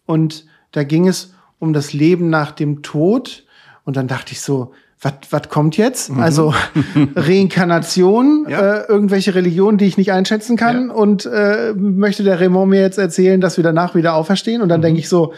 [0.07, 3.45] Und da ging es um das Leben nach dem Tod.
[3.85, 6.11] Und dann dachte ich so, was kommt jetzt?
[6.11, 6.21] Mhm.
[6.21, 6.55] Also
[7.17, 8.75] Reinkarnation, ja.
[8.75, 10.89] äh, irgendwelche Religionen, die ich nicht einschätzen kann.
[10.89, 10.95] Ja.
[10.95, 14.61] Und äh, möchte der Raymond mir jetzt erzählen, dass wir danach wieder auferstehen?
[14.61, 14.87] Und dann mhm.
[14.87, 15.33] denke ich so,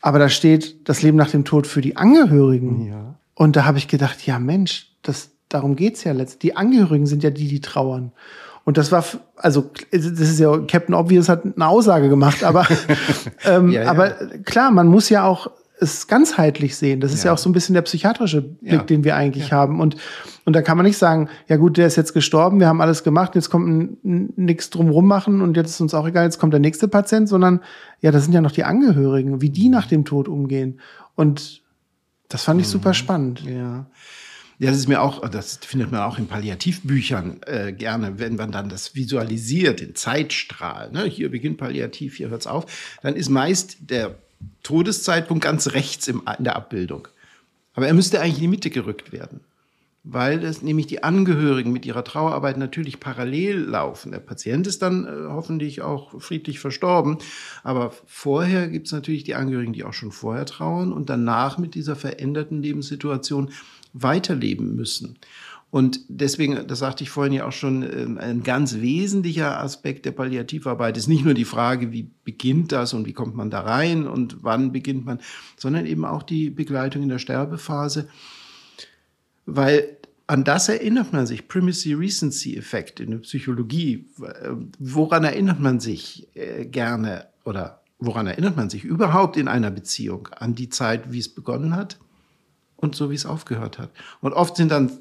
[0.00, 2.88] aber da steht das Leben nach dem Tod für die Angehörigen.
[2.88, 3.14] Ja.
[3.34, 6.40] Und da habe ich gedacht, ja Mensch, das, darum geht's ja letztlich.
[6.40, 8.12] Die Angehörigen sind ja die, die trauern.
[8.64, 9.04] Und das war,
[9.36, 12.66] also das ist ja, Captain Obvious hat eine Aussage gemacht, aber,
[13.44, 13.90] ähm, ja, ja.
[13.90, 14.10] aber
[14.44, 17.00] klar, man muss ja auch es ganzheitlich sehen.
[17.00, 18.82] Das ist ja, ja auch so ein bisschen der psychiatrische Blick, ja.
[18.82, 19.56] den wir eigentlich ja.
[19.56, 19.80] haben.
[19.80, 19.96] Und,
[20.44, 23.02] und da kann man nicht sagen, ja gut, der ist jetzt gestorben, wir haben alles
[23.02, 26.60] gemacht, jetzt kommt nichts drumrum machen und jetzt ist uns auch egal, jetzt kommt der
[26.60, 27.60] nächste Patient, sondern
[28.00, 30.80] ja, das sind ja noch die Angehörigen, wie die nach dem Tod umgehen.
[31.16, 31.62] Und
[32.28, 32.94] das fand ich super mhm.
[32.94, 33.42] spannend.
[33.44, 33.86] Ja.
[34.58, 38.52] Ja, das ist mir auch, das findet man auch in Palliativbüchern äh, gerne, wenn man
[38.52, 40.92] dann das visualisiert, den Zeitstrahl.
[40.92, 41.04] Ne?
[41.04, 42.66] Hier beginnt Palliativ, hier hört's auf.
[43.02, 44.16] Dann ist meist der
[44.62, 47.08] Todeszeitpunkt ganz rechts im, in der Abbildung.
[47.74, 49.40] Aber er müsste eigentlich in die Mitte gerückt werden,
[50.04, 54.12] weil es nämlich die Angehörigen mit ihrer Trauerarbeit natürlich parallel laufen.
[54.12, 57.18] Der Patient ist dann äh, hoffentlich auch friedlich verstorben,
[57.62, 61.74] aber vorher gibt es natürlich die Angehörigen, die auch schon vorher trauern und danach mit
[61.74, 63.50] dieser veränderten Lebenssituation
[63.92, 65.18] weiterleben müssen.
[65.74, 70.12] Und deswegen, das sagte ich vorhin ja auch schon, ähm, ein ganz wesentlicher Aspekt der
[70.12, 74.06] Palliativarbeit ist nicht nur die Frage, wie beginnt das und wie kommt man da rein
[74.06, 75.18] und wann beginnt man,
[75.56, 78.08] sondern eben auch die Begleitung in der Sterbephase.
[79.46, 79.96] Weil
[80.28, 84.06] an das erinnert man sich, Primacy Recency Effekt in der Psychologie.
[84.78, 90.28] Woran erinnert man sich äh, gerne oder woran erinnert man sich überhaupt in einer Beziehung?
[90.38, 91.98] An die Zeit, wie es begonnen hat
[92.76, 93.90] und so, wie es aufgehört hat.
[94.20, 95.00] Und oft sind dann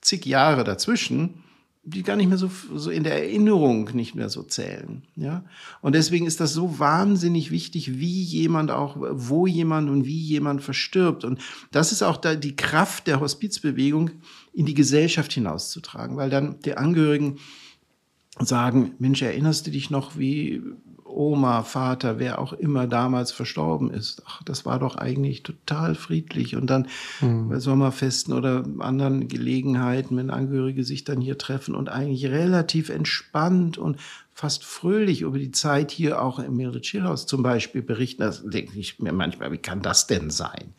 [0.00, 1.42] zig Jahre dazwischen,
[1.84, 5.02] die gar nicht mehr so, so in der Erinnerung nicht mehr so zählen.
[5.16, 5.44] Ja?
[5.80, 10.62] Und deswegen ist das so wahnsinnig wichtig, wie jemand auch, wo jemand und wie jemand
[10.62, 11.24] verstirbt.
[11.24, 11.40] Und
[11.70, 14.10] das ist auch da die Kraft der Hospizbewegung
[14.52, 17.38] in die Gesellschaft hinauszutragen, weil dann die Angehörigen
[18.38, 20.62] sagen, Mensch, erinnerst du dich noch, wie
[21.18, 24.22] Oma, Vater, wer auch immer damals verstorben ist.
[24.26, 26.54] Ach, das war doch eigentlich total friedlich.
[26.54, 26.86] Und dann
[27.20, 27.48] mhm.
[27.48, 33.78] bei Sommerfesten oder anderen Gelegenheiten, wenn Angehörige sich dann hier treffen und eigentlich relativ entspannt
[33.78, 33.96] und
[34.32, 38.78] fast fröhlich über die Zeit hier auch im Mildred Schillhaus zum Beispiel berichten, das denke
[38.78, 40.74] ich mir manchmal, wie kann das denn sein?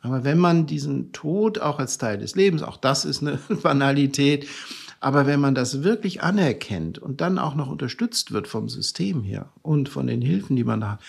[0.00, 4.46] Aber wenn man diesen Tod auch als Teil des Lebens, auch das ist eine Banalität,
[5.00, 9.50] aber wenn man das wirklich anerkennt und dann auch noch unterstützt wird vom System her
[9.62, 11.00] und von den Hilfen, die man da hat,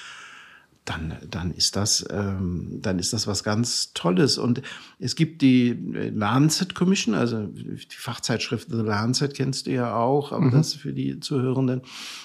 [0.88, 4.38] dann, dann, ist das, ähm, dann ist das was ganz Tolles.
[4.38, 4.62] Und
[5.00, 5.78] es gibt die
[6.14, 10.52] Lancet Commission, also die Fachzeitschrift The Lancet kennst du ja auch, aber mhm.
[10.52, 11.82] das für die Zuhörenden,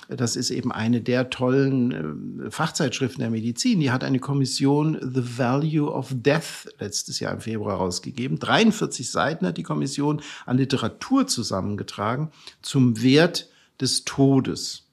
[0.08, 3.80] das ist eben eine der tollen äh, Fachzeitschriften der Medizin.
[3.80, 8.38] Die hat eine Kommission The Value of Death letztes Jahr im Februar rausgegeben.
[8.38, 12.30] 43 Seiten hat die Kommission an Literatur zusammengetragen
[12.62, 13.48] zum Wert
[13.80, 14.84] des Todes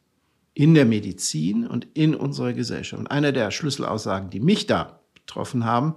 [0.60, 3.00] in der Medizin und in unserer Gesellschaft.
[3.00, 5.96] Und eine der Schlüsselaussagen, die mich da betroffen haben,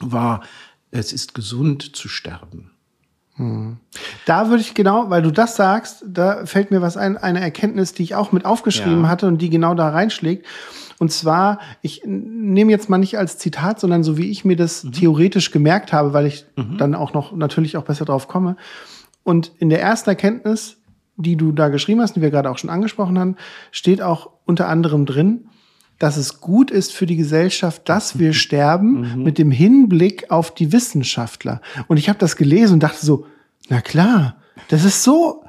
[0.00, 0.40] war,
[0.90, 2.70] es ist gesund zu sterben.
[3.34, 3.76] Hm.
[4.24, 7.92] Da würde ich genau, weil du das sagst, da fällt mir was ein, eine Erkenntnis,
[7.92, 9.08] die ich auch mit aufgeschrieben ja.
[9.10, 10.46] hatte und die genau da reinschlägt.
[10.98, 14.82] Und zwar, ich nehme jetzt mal nicht als Zitat, sondern so wie ich mir das
[14.82, 14.92] mhm.
[14.92, 16.78] theoretisch gemerkt habe, weil ich mhm.
[16.78, 18.56] dann auch noch natürlich auch besser drauf komme.
[19.24, 20.78] Und in der ersten Erkenntnis
[21.18, 23.36] die du da geschrieben hast, die wir gerade auch schon angesprochen haben,
[23.72, 25.48] steht auch unter anderem drin,
[25.98, 29.22] dass es gut ist für die Gesellschaft, dass wir sterben mhm.
[29.22, 31.60] mit dem Hinblick auf die Wissenschaftler.
[31.88, 33.26] Und ich habe das gelesen und dachte so,
[33.68, 34.36] na klar,
[34.68, 35.44] das ist so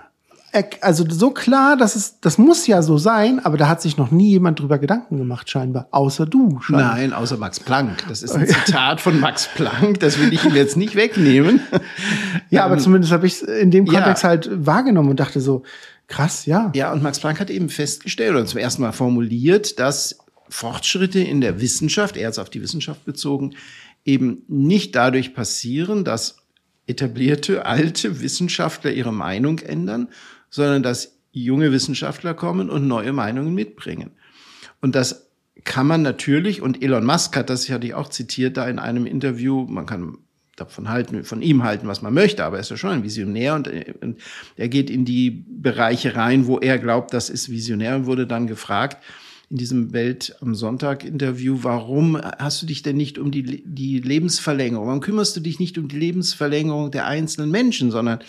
[0.81, 4.11] also so klar, dass es, das muss ja so sein, aber da hat sich noch
[4.11, 5.87] nie jemand drüber Gedanken gemacht, scheinbar.
[5.91, 6.95] Außer du, scheinbar.
[6.95, 8.05] Nein, außer Max Planck.
[8.07, 11.61] Das ist ein Zitat von Max Planck, das will ich ihm jetzt nicht wegnehmen.
[12.49, 14.29] ja, aber ähm, zumindest habe ich es in dem Kontext ja.
[14.29, 15.63] halt wahrgenommen und dachte so,
[16.07, 16.71] krass, ja.
[16.75, 20.17] Ja, und Max Planck hat eben festgestellt oder zum ersten Mal formuliert, dass
[20.49, 23.55] Fortschritte in der Wissenschaft, er ist auf die Wissenschaft bezogen,
[24.03, 26.37] eben nicht dadurch passieren, dass
[26.87, 30.09] etablierte alte Wissenschaftler ihre Meinung ändern,
[30.49, 34.11] sondern dass junge Wissenschaftler kommen und neue Meinungen mitbringen.
[34.81, 35.29] Und das
[35.63, 39.05] kann man natürlich, und Elon Musk hat das, hatte ich auch zitiert, da in einem
[39.05, 40.17] Interview, man kann
[40.55, 43.55] davon halten, von ihm halten, was man möchte, aber er ist ja schon ein Visionär
[43.55, 43.69] und,
[44.01, 44.19] und
[44.57, 48.47] er geht in die Bereiche rein, wo er glaubt, das ist visionär und wurde dann
[48.47, 48.97] gefragt,
[49.49, 53.99] in diesem Welt am Sonntag Interview, warum hast du dich denn nicht um die, die
[53.99, 58.19] Lebensverlängerung, warum kümmerst du dich nicht um die Lebensverlängerung der einzelnen Menschen, sondern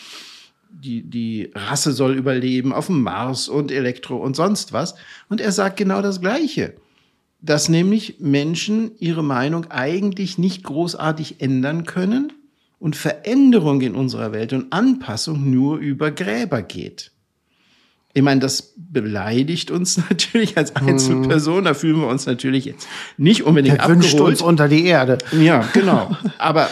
[0.73, 4.95] die, die Rasse soll überleben auf dem Mars und Elektro und sonst was.
[5.29, 6.75] Und er sagt genau das Gleiche.
[7.43, 12.33] Dass nämlich Menschen ihre Meinung eigentlich nicht großartig ändern können
[12.79, 17.13] und Veränderung in unserer Welt und Anpassung nur über Gräber geht.
[18.13, 21.65] Ich meine, das beleidigt uns natürlich als Einzelperson.
[21.65, 24.05] Da fühlen wir uns natürlich jetzt nicht unbedingt Der abgeholt.
[24.05, 25.19] wünscht uns unter die Erde.
[25.33, 26.17] Ja, genau.
[26.39, 26.69] Aber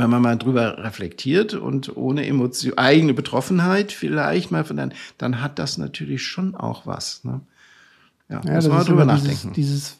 [0.00, 5.58] wenn man mal drüber reflektiert und ohne Emotion, eigene Betroffenheit vielleicht mal, dann, dann hat
[5.58, 7.22] das natürlich schon auch was.
[7.24, 7.40] Ne?
[8.28, 9.52] Ja, ja muss man drüber nachdenken.
[9.52, 9.98] Dieses, dieses,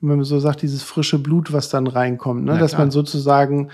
[0.00, 2.58] wie man so sagt, dieses frische Blut, was dann reinkommt, ne?
[2.58, 3.68] dass man sozusagen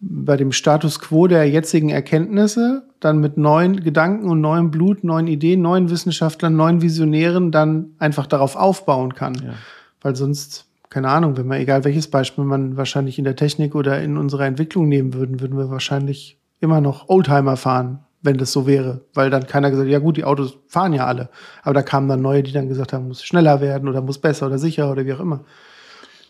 [0.00, 5.26] bei dem Status quo der jetzigen Erkenntnisse dann mit neuen Gedanken und neuem Blut, neuen
[5.26, 9.34] Ideen, neuen Wissenschaftlern, neuen Visionären dann einfach darauf aufbauen kann.
[9.34, 9.54] Ja.
[10.00, 14.00] Weil sonst, keine Ahnung, wenn man, egal welches Beispiel man wahrscheinlich in der Technik oder
[14.02, 18.66] in unserer Entwicklung nehmen würden, würden wir wahrscheinlich immer noch Oldtimer fahren, wenn das so
[18.66, 19.02] wäre.
[19.14, 21.28] Weil dann keiner gesagt, ja gut, die Autos fahren ja alle.
[21.62, 24.46] Aber da kamen dann neue, die dann gesagt haben, muss schneller werden oder muss besser
[24.46, 25.44] oder sicher oder wie auch immer.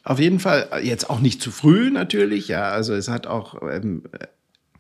[0.05, 2.69] Auf jeden Fall jetzt auch nicht zu früh natürlich, ja.
[2.71, 4.05] Also es hat auch ähm,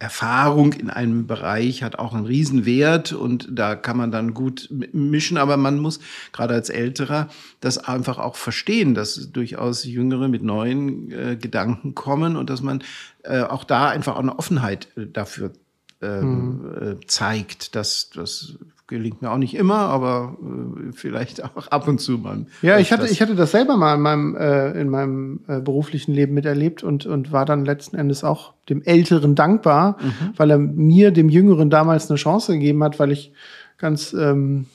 [0.00, 5.36] Erfahrung in einem Bereich hat auch einen Riesenwert und da kann man dann gut mischen,
[5.36, 5.98] aber man muss
[6.32, 7.28] gerade als Älterer
[7.60, 12.84] das einfach auch verstehen, dass durchaus Jüngere mit neuen äh, Gedanken kommen und dass man
[13.24, 15.52] äh, auch da einfach auch eine Offenheit äh, dafür
[16.00, 17.08] ähm, mhm.
[17.08, 17.74] zeigt.
[17.74, 18.56] Das, das
[18.88, 22.46] gelingt mir auch nicht immer, aber äh, vielleicht auch ab und zu mal.
[22.62, 26.12] Ja, ich hatte, ich hatte das selber mal in meinem, äh, in meinem äh, beruflichen
[26.12, 30.32] Leben miterlebt und, und war dann letzten Endes auch dem Älteren dankbar, mhm.
[30.36, 33.32] weil er mir, dem Jüngeren, damals eine Chance gegeben hat, weil ich
[33.76, 34.66] ganz, ähm,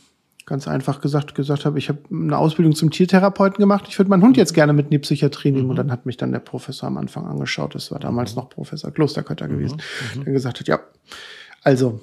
[0.46, 4.24] ganz einfach gesagt, gesagt habe, ich habe eine Ausbildung zum Tiertherapeuten gemacht, ich würde meinen
[4.24, 5.64] Hund jetzt gerne mit in die Psychiatrie nehmen.
[5.64, 5.70] Mhm.
[5.72, 8.42] Und dann hat mich dann der Professor am Anfang angeschaut, das war damals mhm.
[8.42, 9.82] noch Professor Klosterkötter gewesen,
[10.14, 10.20] mhm.
[10.20, 10.24] mhm.
[10.26, 10.80] der gesagt hat, ja,
[11.64, 12.00] also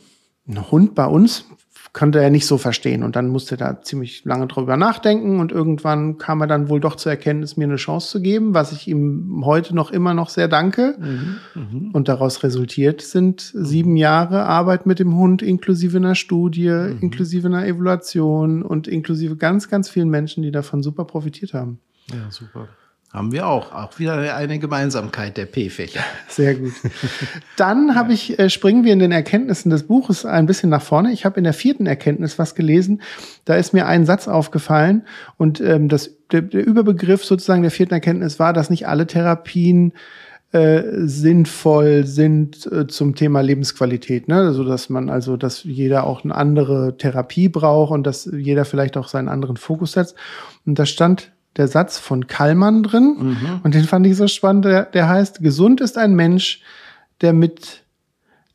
[0.48, 1.44] ein Hund bei uns
[1.92, 3.02] konnte er nicht so verstehen.
[3.02, 6.80] Und dann musste er da ziemlich lange drüber nachdenken und irgendwann kam er dann wohl
[6.80, 10.28] doch zur Erkenntnis, mir eine Chance zu geben, was ich ihm heute noch immer noch
[10.28, 10.96] sehr danke.
[10.98, 11.90] Mhm, mh.
[11.92, 16.98] Und daraus resultiert sind sieben Jahre Arbeit mit dem Hund, inklusive einer Studie, mhm.
[17.00, 21.80] inklusive einer Evaluation und inklusive ganz, ganz vielen Menschen, die davon super profitiert haben.
[22.10, 22.68] Ja, super.
[23.12, 23.72] Haben wir auch.
[23.72, 26.00] Auch wieder eine Gemeinsamkeit der P-Fächer.
[26.28, 26.72] Sehr gut.
[27.56, 31.12] Dann habe ich, äh, springen wir in den Erkenntnissen des Buches ein bisschen nach vorne.
[31.12, 33.02] Ich habe in der vierten Erkenntnis was gelesen.
[33.46, 35.02] Da ist mir ein Satz aufgefallen.
[35.36, 39.92] Und ähm, das, der, der Überbegriff sozusagen der vierten Erkenntnis war, dass nicht alle Therapien
[40.52, 44.36] äh, sinnvoll sind äh, zum Thema Lebensqualität, ne?
[44.36, 48.96] Also dass man also, dass jeder auch eine andere Therapie braucht und dass jeder vielleicht
[48.96, 50.16] auch seinen anderen Fokus setzt.
[50.66, 53.60] Und da stand der Satz von Kallmann drin mhm.
[53.62, 54.64] und den fand ich so spannend.
[54.64, 56.62] Der, der heißt, gesund ist ein Mensch,
[57.20, 57.82] der mit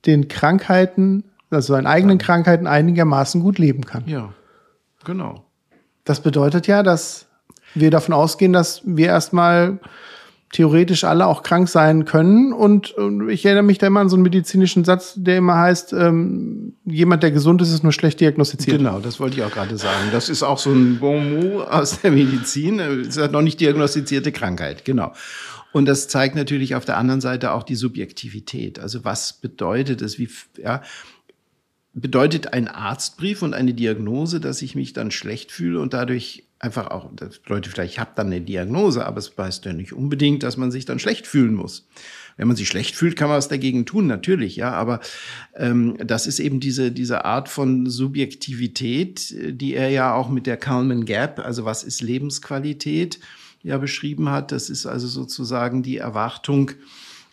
[0.06, 2.26] den Krankheiten, also seinen eigenen ja.
[2.26, 4.04] Krankheiten einigermaßen gut leben kann.
[4.06, 4.34] Ja,
[5.04, 5.44] genau.
[6.04, 7.28] Das bedeutet ja, dass
[7.74, 9.80] wir davon ausgehen, dass wir erstmal
[10.56, 12.54] theoretisch alle auch krank sein können.
[12.54, 15.92] Und, und, ich erinnere mich da immer an so einen medizinischen Satz, der immer heißt,
[15.92, 18.78] ähm, jemand, der gesund ist, ist nur schlecht diagnostiziert.
[18.78, 20.08] Genau, das wollte ich auch gerade sagen.
[20.14, 22.80] Das ist auch so ein Bon mot aus der Medizin.
[22.80, 25.12] Es ist noch nicht diagnostizierte Krankheit, genau.
[25.74, 28.80] Und das zeigt natürlich auf der anderen Seite auch die Subjektivität.
[28.80, 30.82] Also was bedeutet es, wie, ja,
[31.94, 36.88] bedeutet ein Arztbrief und eine Diagnose, dass ich mich dann schlecht fühle und dadurch einfach
[36.88, 40.44] auch, das bedeutet vielleicht, ich habe dann eine Diagnose, aber es heißt ja nicht unbedingt,
[40.44, 41.88] dass man sich dann schlecht fühlen muss.
[42.38, 45.00] Wenn man sich schlecht fühlt, kann man was dagegen tun, natürlich, ja, aber
[45.56, 50.58] ähm, das ist eben diese, diese Art von Subjektivität, die er ja auch mit der
[50.58, 53.20] Calman Gap, also was ist Lebensqualität,
[53.66, 54.52] ja beschrieben hat.
[54.52, 56.72] Das ist also sozusagen die Erwartung,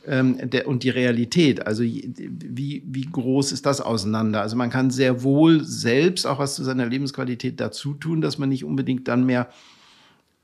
[0.06, 1.66] ähm, der, und die Realität.
[1.66, 4.40] Also wie, wie groß ist das auseinander?
[4.40, 8.48] Also man kann sehr wohl selbst auch was zu seiner Lebensqualität dazu tun, dass man
[8.48, 9.48] nicht unbedingt dann mehr,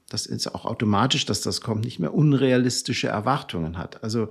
[0.09, 4.03] das ist auch automatisch, dass das kommt, nicht mehr unrealistische Erwartungen hat.
[4.03, 4.29] Also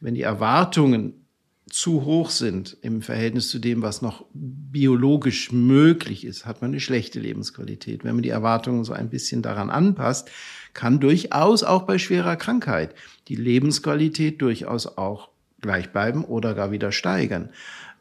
[0.00, 1.26] wenn die Erwartungen
[1.70, 6.80] zu hoch sind im Verhältnis zu dem, was noch biologisch möglich ist, hat man eine
[6.80, 8.04] schlechte Lebensqualität.
[8.04, 10.30] Wenn man die Erwartungen so ein bisschen daran anpasst,
[10.74, 12.94] kann durchaus auch bei schwerer Krankheit
[13.28, 17.50] die Lebensqualität durchaus auch gleich bleiben oder gar wieder steigern.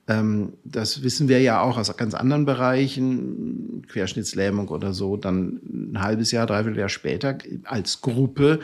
[0.07, 5.61] Ähm, das wissen wir ja auch aus ganz anderen Bereichen, Querschnittslähmung oder so, dann
[5.93, 8.59] ein halbes Jahr, dreiviertel Jahr später als Gruppe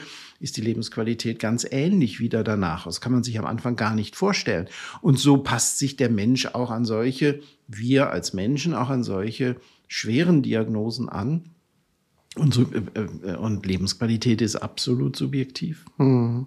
[0.46, 2.86] ist die Lebensqualität ganz ähnlich wieder danach.
[2.86, 4.68] Das kann man sich am Anfang gar nicht vorstellen.
[5.02, 9.56] Und so passt sich der Mensch auch an solche, wir als Menschen auch an solche
[9.88, 11.50] schweren Diagnosen an.
[12.36, 15.84] Und, äh, äh, und Lebensqualität ist absolut subjektiv.
[15.98, 16.46] Mhm.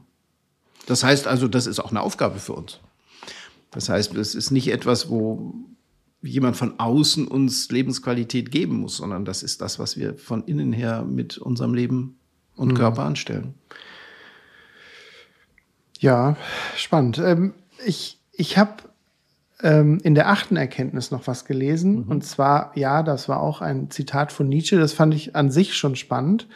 [0.86, 2.78] Das heißt also, das ist auch eine Aufgabe für uns.
[3.72, 5.54] Das heißt, es ist nicht etwas, wo
[6.22, 10.72] jemand von außen uns Lebensqualität geben muss, sondern das ist das, was wir von innen
[10.72, 12.18] her mit unserem Leben
[12.54, 12.74] und mhm.
[12.74, 13.54] Körper anstellen.
[15.98, 16.36] Ja,
[16.76, 17.18] spannend.
[17.18, 18.74] Ähm, ich ich habe
[19.62, 22.04] ähm, in der achten Erkenntnis noch was gelesen.
[22.04, 22.08] Mhm.
[22.08, 24.78] Und zwar, ja, das war auch ein Zitat von Nietzsche.
[24.78, 26.46] Das fand ich an sich schon spannend.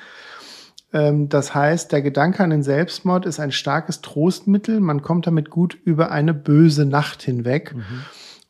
[0.92, 4.80] Ähm, das heißt, der Gedanke an den Selbstmord ist ein starkes Trostmittel.
[4.80, 7.74] Man kommt damit gut über eine böse Nacht hinweg.
[7.74, 7.82] Mhm.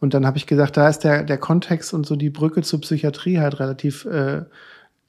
[0.00, 2.80] Und dann habe ich gesagt, da ist der, der Kontext und so die Brücke zur
[2.80, 4.42] Psychiatrie halt relativ äh,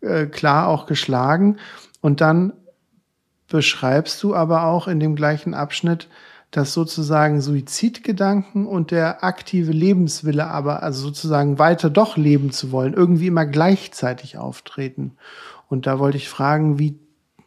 [0.02, 1.58] äh, klar auch geschlagen.
[2.00, 2.54] Und dann
[3.54, 6.08] beschreibst du aber auch in dem gleichen Abschnitt,
[6.50, 12.96] dass sozusagen Suizidgedanken und der aktive Lebenswille aber, also sozusagen weiter doch leben zu wollen,
[12.96, 15.12] irgendwie immer gleichzeitig auftreten.
[15.70, 16.96] Und da wollte ich fragen, wie,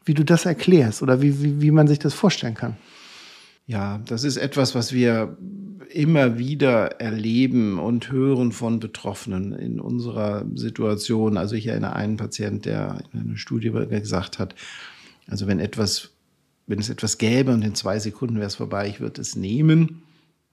[0.05, 2.77] wie du das erklärst oder wie, wie, wie man sich das vorstellen kann.
[3.67, 5.37] Ja, das ist etwas, was wir
[5.89, 11.37] immer wieder erleben und hören von Betroffenen in unserer Situation.
[11.37, 14.55] Also ich erinnere einen Patienten, der in einer Studie gesagt hat,
[15.29, 16.11] also wenn etwas,
[16.67, 20.03] wenn es etwas gäbe und in zwei Sekunden wäre es vorbei, ich würde es nehmen.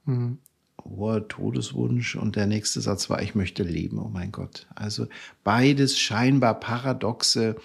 [0.05, 0.38] Mhm.
[0.84, 4.67] Hoher Todeswunsch und der nächste Satz war, ich möchte leben, oh mein Gott.
[4.76, 5.07] Also
[5.43, 7.55] beides scheinbar paradoxe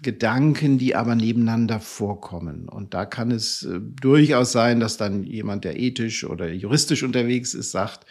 [0.00, 2.68] Gedanken, die aber nebeneinander vorkommen.
[2.68, 7.54] Und da kann es äh, durchaus sein, dass dann jemand, der ethisch oder juristisch unterwegs
[7.54, 8.06] ist, sagt,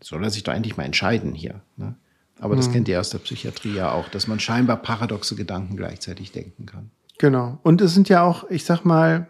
[0.00, 1.62] soll er sich doch eigentlich mal entscheiden hier.
[1.76, 1.94] Ne?
[2.38, 2.72] Aber das mhm.
[2.72, 6.90] kennt ihr aus der Psychiatrie ja auch, dass man scheinbar paradoxe Gedanken gleichzeitig denken kann.
[7.20, 7.58] Genau.
[7.62, 9.28] Und es sind ja auch, ich sag mal,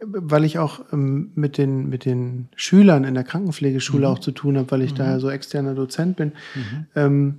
[0.00, 4.12] weil ich auch ähm, mit, den, mit den Schülern in der Krankenpflegeschule mhm.
[4.12, 4.96] auch zu tun habe, weil ich mhm.
[4.96, 6.86] da ja so externer Dozent bin, mhm.
[6.96, 7.38] ähm,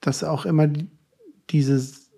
[0.00, 0.66] dass auch immer
[1.50, 2.10] dieses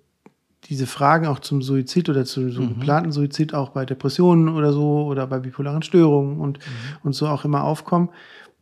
[0.64, 2.68] diese Fragen auch zum Suizid oder zu so mhm.
[2.78, 6.96] geplanten Suizid auch bei Depressionen oder so oder bei bipolaren Störungen und, mhm.
[7.02, 8.08] und so auch immer aufkommen,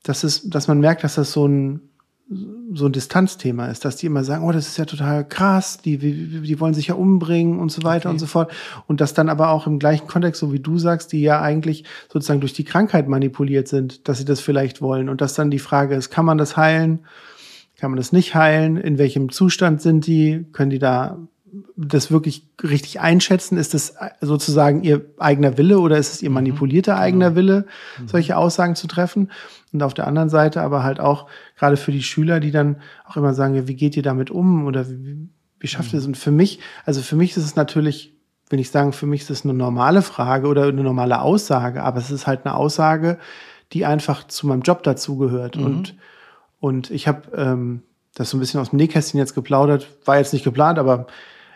[0.03, 1.88] dass es, dass man merkt, dass das so ein,
[2.31, 5.97] so ein Distanzthema ist, dass die immer sagen, oh, das ist ja total krass, die,
[5.97, 8.15] die, wollen sich ja umbringen und so weiter okay.
[8.15, 8.53] und so fort.
[8.87, 11.85] Und dass dann aber auch im gleichen Kontext, so wie du sagst, die ja eigentlich
[12.13, 15.09] sozusagen durch die Krankheit manipuliert sind, dass sie das vielleicht wollen.
[15.09, 17.01] Und dass dann die Frage ist, kann man das heilen?
[17.79, 18.77] Kann man das nicht heilen?
[18.77, 20.45] In welchem Zustand sind die?
[20.53, 21.17] Können die da
[21.77, 23.59] das wirklich richtig einschätzen?
[23.59, 26.35] Ist das sozusagen ihr eigener Wille oder ist es ihr mhm.
[26.35, 27.01] manipulierter mhm.
[27.01, 27.67] eigener Wille,
[28.07, 29.31] solche Aussagen zu treffen?
[29.73, 32.77] Und auf der anderen Seite aber halt auch gerade für die Schüler, die dann
[33.07, 35.29] auch immer sagen, ja, wie geht ihr damit um oder wie,
[35.61, 36.05] wie schafft ihr es?
[36.05, 36.11] Mhm.
[36.11, 38.15] Und für mich, also für mich ist es natürlich,
[38.51, 41.99] wenn ich sagen, für mich ist es eine normale Frage oder eine normale Aussage, aber
[41.99, 43.19] es ist halt eine Aussage,
[43.73, 45.57] die einfach zu meinem Job dazugehört.
[45.57, 45.65] Mhm.
[45.65, 45.97] Und,
[46.61, 47.83] und ich habe ähm,
[48.15, 51.07] das so ein bisschen aus dem Nähkästchen jetzt geplaudert, war jetzt nicht geplant, aber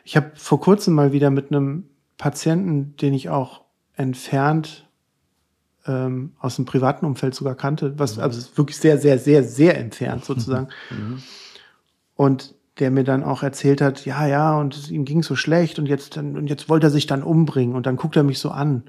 [0.04, 1.84] ich habe vor kurzem mal wieder mit einem
[2.18, 3.62] Patienten, den ich auch
[3.94, 4.88] entfernt
[5.86, 8.22] ähm, aus dem privaten Umfeld sogar kannte, was mhm.
[8.22, 10.68] also wirklich sehr, sehr, sehr, sehr entfernt sozusagen.
[10.90, 11.22] Mhm.
[12.14, 15.86] Und der mir dann auch erzählt hat, ja, ja, und ihm ging so schlecht und
[15.86, 18.84] jetzt, und jetzt wollte er sich dann umbringen und dann guckt er mich so an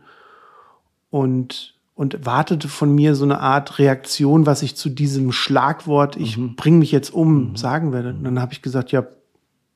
[1.10, 6.38] und, und wartete von mir so eine Art Reaktion, was ich zu diesem Schlagwort, ich
[6.38, 6.56] mhm.
[6.56, 7.56] bring mich jetzt um, mhm.
[7.56, 8.10] sagen werde.
[8.10, 9.06] Und dann habe ich gesagt, ja,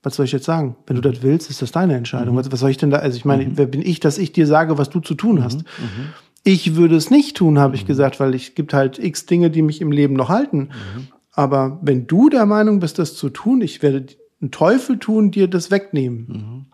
[0.04, 0.76] was soll ich jetzt sagen?
[0.86, 2.36] Wenn du das willst, ist das deine Entscheidung.
[2.36, 2.39] Mhm.
[2.39, 2.98] Was, was, soll ich denn da?
[2.98, 3.58] Also ich meine, mhm.
[3.58, 5.58] wer bin ich, dass ich dir sage, was du zu tun hast?
[5.58, 5.84] Mhm.
[5.84, 6.10] mhm.
[6.43, 7.88] Ich würde es nicht tun, habe ich mhm.
[7.88, 10.70] gesagt, weil es gibt halt x Dinge, die mich im Leben noch halten.
[10.70, 11.08] Mhm.
[11.34, 14.06] Aber wenn du der Meinung bist, das zu tun, ich werde
[14.39, 16.68] einen Teufel tun, dir das wegnehmen.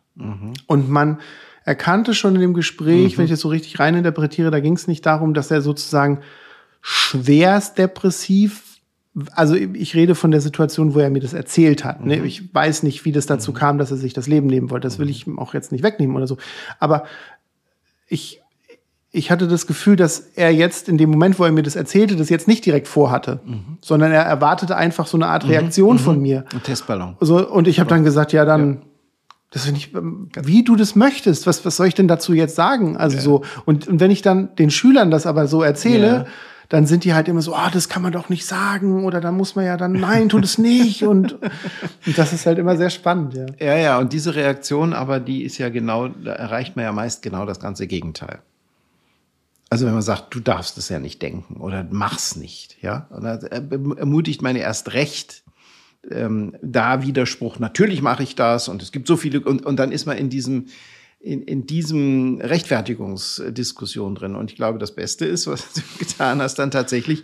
[0.68, 1.20] Und man
[1.66, 5.06] erkannte schon in dem Gespräch, wenn ich das so richtig reininterpretiere, da ging es nicht
[5.06, 6.20] darum, dass er sozusagen
[6.82, 8.73] schwerst depressiv
[9.36, 12.04] also ich rede von der Situation, wo er mir das erzählt hat.
[12.04, 12.18] Ne?
[12.18, 12.26] Mhm.
[12.26, 13.56] Ich weiß nicht, wie das dazu mhm.
[13.56, 14.88] kam, dass er sich das Leben nehmen wollte.
[14.88, 16.38] Das will ich ihm auch jetzt nicht wegnehmen oder so.
[16.80, 17.04] Aber
[18.08, 18.42] ich,
[19.12, 22.16] ich hatte das Gefühl, dass er jetzt in dem Moment, wo er mir das erzählte,
[22.16, 23.78] das jetzt nicht direkt vorhatte, mhm.
[23.82, 25.52] sondern er erwartete einfach so eine Art mhm.
[25.52, 26.22] Reaktion von mhm.
[26.22, 26.46] mir.
[26.52, 27.16] Ein Testballon.
[27.20, 28.74] So, und ich habe dann gesagt, ja, dann.
[28.74, 28.82] Ja.
[29.52, 29.94] Das finde ich,
[30.48, 31.46] wie du das möchtest.
[31.46, 32.98] Was, was soll ich denn dazu jetzt sagen?
[32.98, 33.22] Also ja.
[33.22, 33.44] so.
[33.66, 36.26] Und, und wenn ich dann den Schülern das aber so erzähle, ja
[36.74, 39.22] dann sind die halt immer so, ah, oh, das kann man doch nicht sagen oder
[39.22, 42.78] dann muss man ja dann, nein, tu das nicht und, und das ist halt immer
[42.78, 43.46] sehr spannend, ja.
[43.60, 47.22] Ja, ja, und diese Reaktion, aber die ist ja genau, da erreicht man ja meist
[47.22, 48.40] genau das ganze Gegenteil.
[49.70, 53.24] Also wenn man sagt, du darfst es ja nicht denken oder mach's nicht, ja, und
[53.24, 55.44] dann ermutigt man ja erst recht,
[56.10, 59.92] ähm, da Widerspruch, natürlich mache ich das und es gibt so viele und, und dann
[59.92, 60.66] ist man in diesem
[61.24, 64.36] in, in diesem Rechtfertigungsdiskussion drin.
[64.36, 67.24] Und ich glaube, das Beste ist, was du getan hast, dann tatsächlich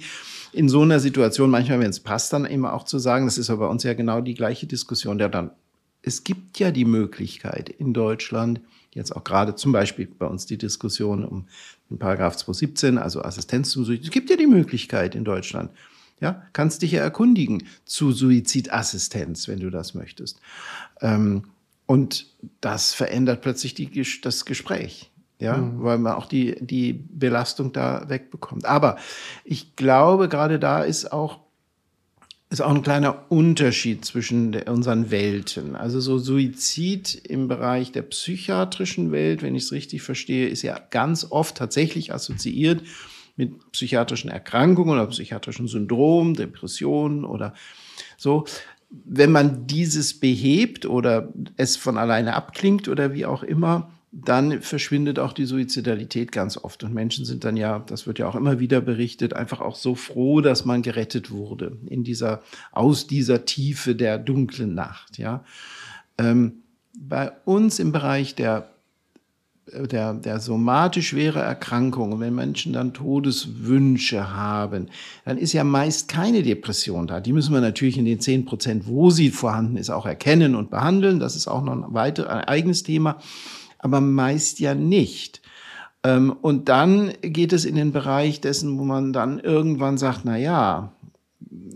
[0.54, 3.50] in so einer Situation, manchmal, wenn es passt, dann immer auch zu sagen, das ist
[3.50, 5.52] aber bei uns ja genau die gleiche Diskussion, der dann,
[6.02, 8.62] es gibt ja die Möglichkeit in Deutschland,
[8.94, 11.48] jetzt auch gerade zum Beispiel bei uns die Diskussion um
[11.90, 15.72] den Paragraph 217, also Assistenz zum Suizid, es gibt ja die Möglichkeit in Deutschland,
[16.22, 20.40] ja, kannst dich ja erkundigen zu Suizidassistenz, wenn du das möchtest.
[21.02, 21.44] Ähm,
[21.90, 22.28] und
[22.62, 25.10] das verändert plötzlich die, das Gespräch.
[25.40, 25.84] Ja, mhm.
[25.84, 28.66] weil man auch die, die Belastung da wegbekommt.
[28.66, 28.98] Aber
[29.44, 31.40] ich glaube, gerade da ist auch
[32.52, 35.76] ist auch ein kleiner Unterschied zwischen unseren Welten.
[35.76, 40.80] Also so Suizid im Bereich der psychiatrischen Welt, wenn ich es richtig verstehe, ist ja
[40.92, 42.84] ganz oft tatsächlich assoziiert
[43.36, 47.56] mit psychiatrischen Erkrankungen oder psychiatrischen Syndrom, Depressionen oder
[48.18, 48.46] so.
[48.90, 55.20] Wenn man dieses behebt oder es von alleine abklingt oder wie auch immer, dann verschwindet
[55.20, 56.84] auch die Suizidalität ganz oft.
[56.84, 59.94] Und Menschen sind dann ja, das wird ja auch immer wieder berichtet, einfach auch so
[59.94, 65.44] froh, dass man gerettet wurde in dieser, aus dieser Tiefe der dunklen Nacht, ja.
[66.18, 66.64] Ähm,
[67.00, 68.70] bei uns im Bereich der
[69.74, 74.88] der, der somatisch schwere Erkrankungen, wenn Menschen dann Todeswünsche haben,
[75.26, 77.20] dann ist ja meist keine Depression da.
[77.20, 80.70] Die müssen wir natürlich in den zehn Prozent, wo sie vorhanden ist, auch erkennen und
[80.70, 81.20] behandeln.
[81.20, 83.18] Das ist auch noch ein weiteres, ein eigenes Thema
[83.80, 85.42] aber meist ja nicht.
[86.04, 90.38] Ähm, und dann geht es in den Bereich dessen, wo man dann irgendwann sagt, na
[90.38, 90.94] ja,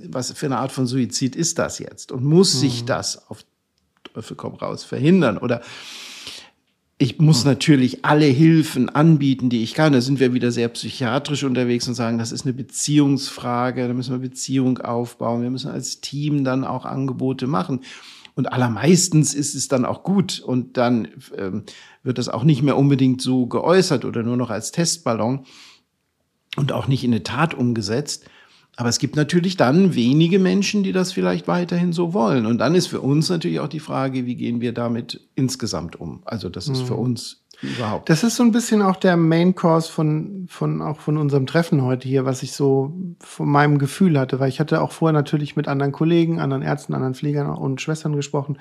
[0.08, 2.12] was für eine Art von Suizid ist das jetzt?
[2.12, 2.60] Und muss mhm.
[2.60, 3.44] sich das auf
[4.04, 5.38] Teufel komm raus verhindern?
[5.38, 5.62] Oder
[7.04, 9.92] ich muss natürlich alle Hilfen anbieten, die ich kann.
[9.92, 14.14] Da sind wir wieder sehr psychiatrisch unterwegs und sagen, das ist eine Beziehungsfrage, da müssen
[14.14, 15.42] wir Beziehung aufbauen.
[15.42, 17.82] Wir müssen als Team dann auch Angebote machen.
[18.36, 21.64] Und allermeistens ist es dann auch gut und dann ähm,
[22.04, 25.46] wird das auch nicht mehr unbedingt so geäußert oder nur noch als Testballon
[26.56, 28.30] und auch nicht in eine Tat umgesetzt.
[28.76, 32.48] Aber es gibt natürlich dann wenige Menschen, die das vielleicht weiterhin so wollen.
[32.48, 36.24] Und dann ist für uns natürlich auch die Frage, wie gehen wir damit insgesamt um?
[36.26, 37.00] Also das ist für mhm.
[37.00, 38.10] uns überhaupt.
[38.10, 41.84] Das ist so ein bisschen auch der Main Course von, von, auch von unserem Treffen
[41.84, 45.56] heute hier, was ich so von meinem Gefühl hatte, weil ich hatte auch vorher natürlich
[45.56, 48.58] mit anderen Kollegen, anderen Ärzten, anderen Pflegern und Schwestern gesprochen,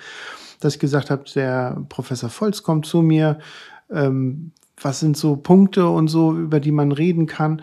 [0.60, 3.38] dass ich gesagt habe, der Professor Volz kommt zu mir,
[3.90, 7.62] ähm, was sind so Punkte und so, über die man reden kann.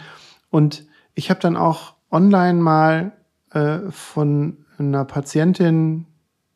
[0.50, 3.12] Und ich habe dann auch online mal
[3.52, 6.06] äh, von einer Patientin,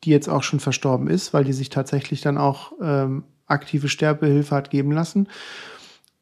[0.04, 4.54] die jetzt auch schon verstorben ist, weil die sich tatsächlich dann auch ähm, aktive Sterbehilfe
[4.54, 5.28] hat geben lassen.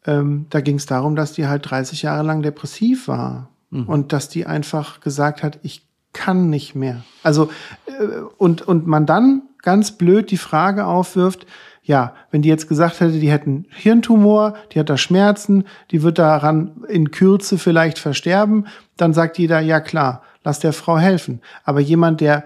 [0.05, 3.85] Ähm, da ging es darum, dass die halt 30 Jahre lang depressiv war mhm.
[3.85, 7.05] und dass die einfach gesagt hat, ich kann nicht mehr.
[7.23, 7.51] Also
[7.87, 11.47] äh, und und man dann ganz blöd die Frage aufwirft,
[11.83, 16.19] ja, wenn die jetzt gesagt hätte, die hätten Hirntumor, die hat da Schmerzen, die wird
[16.19, 18.67] daran in Kürze vielleicht versterben,
[18.97, 21.41] dann sagt jeder, ja klar, lass der Frau helfen.
[21.65, 22.45] Aber jemand, der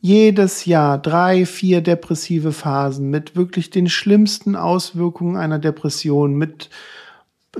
[0.00, 6.70] jedes Jahr drei, vier depressive Phasen mit wirklich den schlimmsten Auswirkungen einer Depression, mit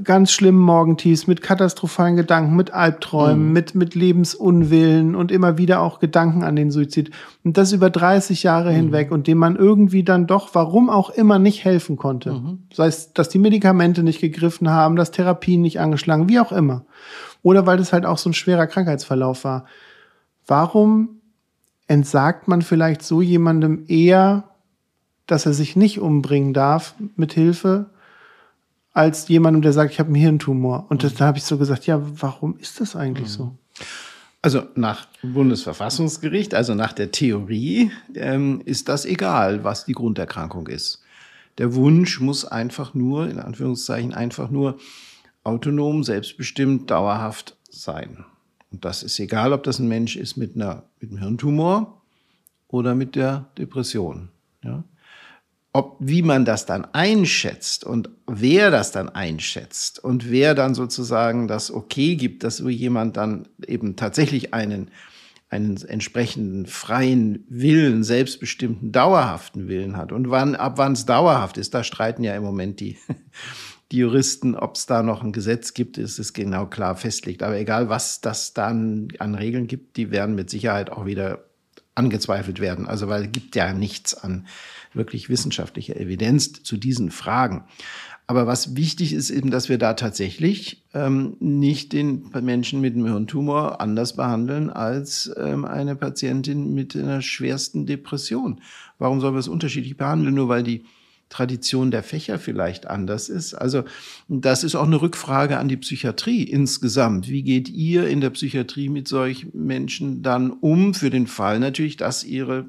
[0.02, 3.52] ganz schlimmen Morgentiefs, mit katastrophalen Gedanken, mit Albträumen, mhm.
[3.52, 7.10] mit, mit Lebensunwillen und immer wieder auch Gedanken an den Suizid.
[7.44, 8.76] Und das über 30 Jahre mhm.
[8.76, 12.32] hinweg und dem man irgendwie dann doch, warum auch immer, nicht helfen konnte.
[12.32, 12.64] Mhm.
[12.72, 16.84] Sei es, dass die Medikamente nicht gegriffen haben, dass Therapien nicht angeschlagen, wie auch immer.
[17.42, 19.64] Oder weil das halt auch so ein schwerer Krankheitsverlauf war.
[20.46, 21.20] Warum
[21.86, 24.44] entsagt man vielleicht so jemandem eher,
[25.26, 27.90] dass er sich nicht umbringen darf mit Hilfe,
[28.96, 30.86] als jemandem, der sagt, ich habe einen Hirntumor.
[30.88, 31.10] Und mhm.
[31.18, 33.32] da habe ich so gesagt, ja, warum ist das eigentlich mhm.
[33.32, 33.58] so?
[34.40, 41.02] Also nach Bundesverfassungsgericht, also nach der Theorie, ähm, ist das egal, was die Grunderkrankung ist.
[41.58, 44.78] Der Wunsch muss einfach nur, in Anführungszeichen, einfach nur
[45.44, 48.24] autonom, selbstbestimmt, dauerhaft sein.
[48.72, 52.00] Und das ist egal, ob das ein Mensch ist mit, einer, mit einem Hirntumor
[52.68, 54.30] oder mit der Depression.
[54.64, 54.84] Ja?
[55.76, 61.48] Ob, wie man das dann einschätzt und wer das dann einschätzt und wer dann sozusagen
[61.48, 64.90] das Okay gibt, dass so jemand dann eben tatsächlich einen,
[65.50, 70.12] einen entsprechenden freien Willen, selbstbestimmten, dauerhaften Willen hat.
[70.12, 72.96] Und wann, ab wann es dauerhaft ist, da streiten ja im Moment die,
[73.92, 77.42] die Juristen, ob es da noch ein Gesetz gibt, ist es genau klar festlegt.
[77.42, 81.45] Aber egal, was das dann an Regeln gibt, die werden mit Sicherheit auch wieder
[81.96, 82.86] angezweifelt werden.
[82.86, 84.46] Also weil es gibt ja nichts an
[84.92, 87.64] wirklich wissenschaftlicher Evidenz zu diesen Fragen.
[88.28, 93.06] Aber was wichtig ist eben, dass wir da tatsächlich ähm, nicht den Menschen mit einem
[93.06, 98.60] Hirntumor anders behandeln als ähm, eine Patientin mit einer schwersten Depression.
[98.98, 100.34] Warum sollen wir es unterschiedlich behandeln?
[100.34, 100.84] Nur weil die
[101.28, 103.54] Tradition der Fächer vielleicht anders ist.
[103.54, 103.84] Also
[104.28, 107.28] das ist auch eine Rückfrage an die Psychiatrie insgesamt.
[107.28, 111.96] Wie geht ihr in der Psychiatrie mit solchen Menschen dann um, für den Fall natürlich,
[111.96, 112.66] dass ihre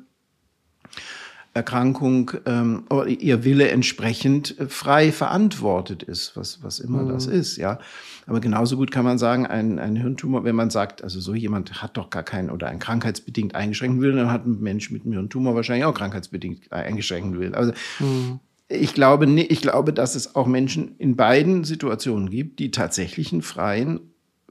[1.58, 7.10] Erkrankung ähm, oder ihr Wille entsprechend äh, frei verantwortet ist, was, was immer mhm.
[7.10, 7.80] das ist, ja.
[8.28, 11.82] Aber genauso gut kann man sagen, ein, ein Hirntumor, wenn man sagt, also so jemand
[11.82, 15.14] hat doch gar keinen oder ein krankheitsbedingt eingeschränkten Willen, dann hat ein Mensch mit einem
[15.14, 17.56] Hirntumor wahrscheinlich auch krankheitsbedingt eingeschränkten Willen.
[17.56, 18.40] Also mhm
[18.70, 23.42] ich glaube, ich glaube, dass es auch Menschen in beiden Situationen gibt, die tatsächlich einen
[23.42, 24.02] freien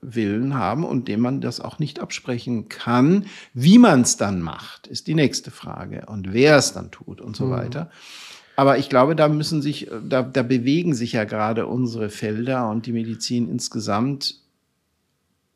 [0.01, 3.27] Willen haben und dem man das auch nicht absprechen kann.
[3.55, 7.37] Wie man es dann macht, ist die nächste Frage und wer es dann tut und
[7.37, 7.51] so mhm.
[7.51, 7.91] weiter.
[8.57, 12.87] Aber ich glaube, da müssen sich, da, da bewegen sich ja gerade unsere Felder und
[12.87, 14.41] die Medizin insgesamt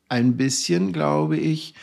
[0.07, 1.73] ein bisschen, glaube ich.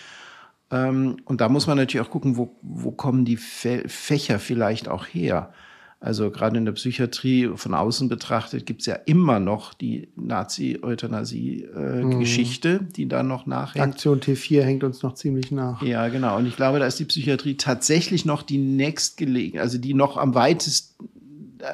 [0.71, 5.07] Ähm, und da muss man natürlich auch gucken, wo, wo kommen die Fächer vielleicht auch
[5.07, 5.53] her.
[6.01, 12.69] Also gerade in der Psychiatrie von außen betrachtet gibt es ja immer noch die Nazi-Euthanasie-Geschichte,
[12.69, 12.93] äh, mhm.
[12.93, 13.85] die da noch nachhängt.
[13.85, 15.83] Aktion T4 hängt uns noch ziemlich nach.
[15.83, 16.37] Ja, genau.
[16.37, 20.37] Und ich glaube, da ist die Psychiatrie tatsächlich noch die nächstgelegen, also die noch am
[20.37, 21.09] weitesten,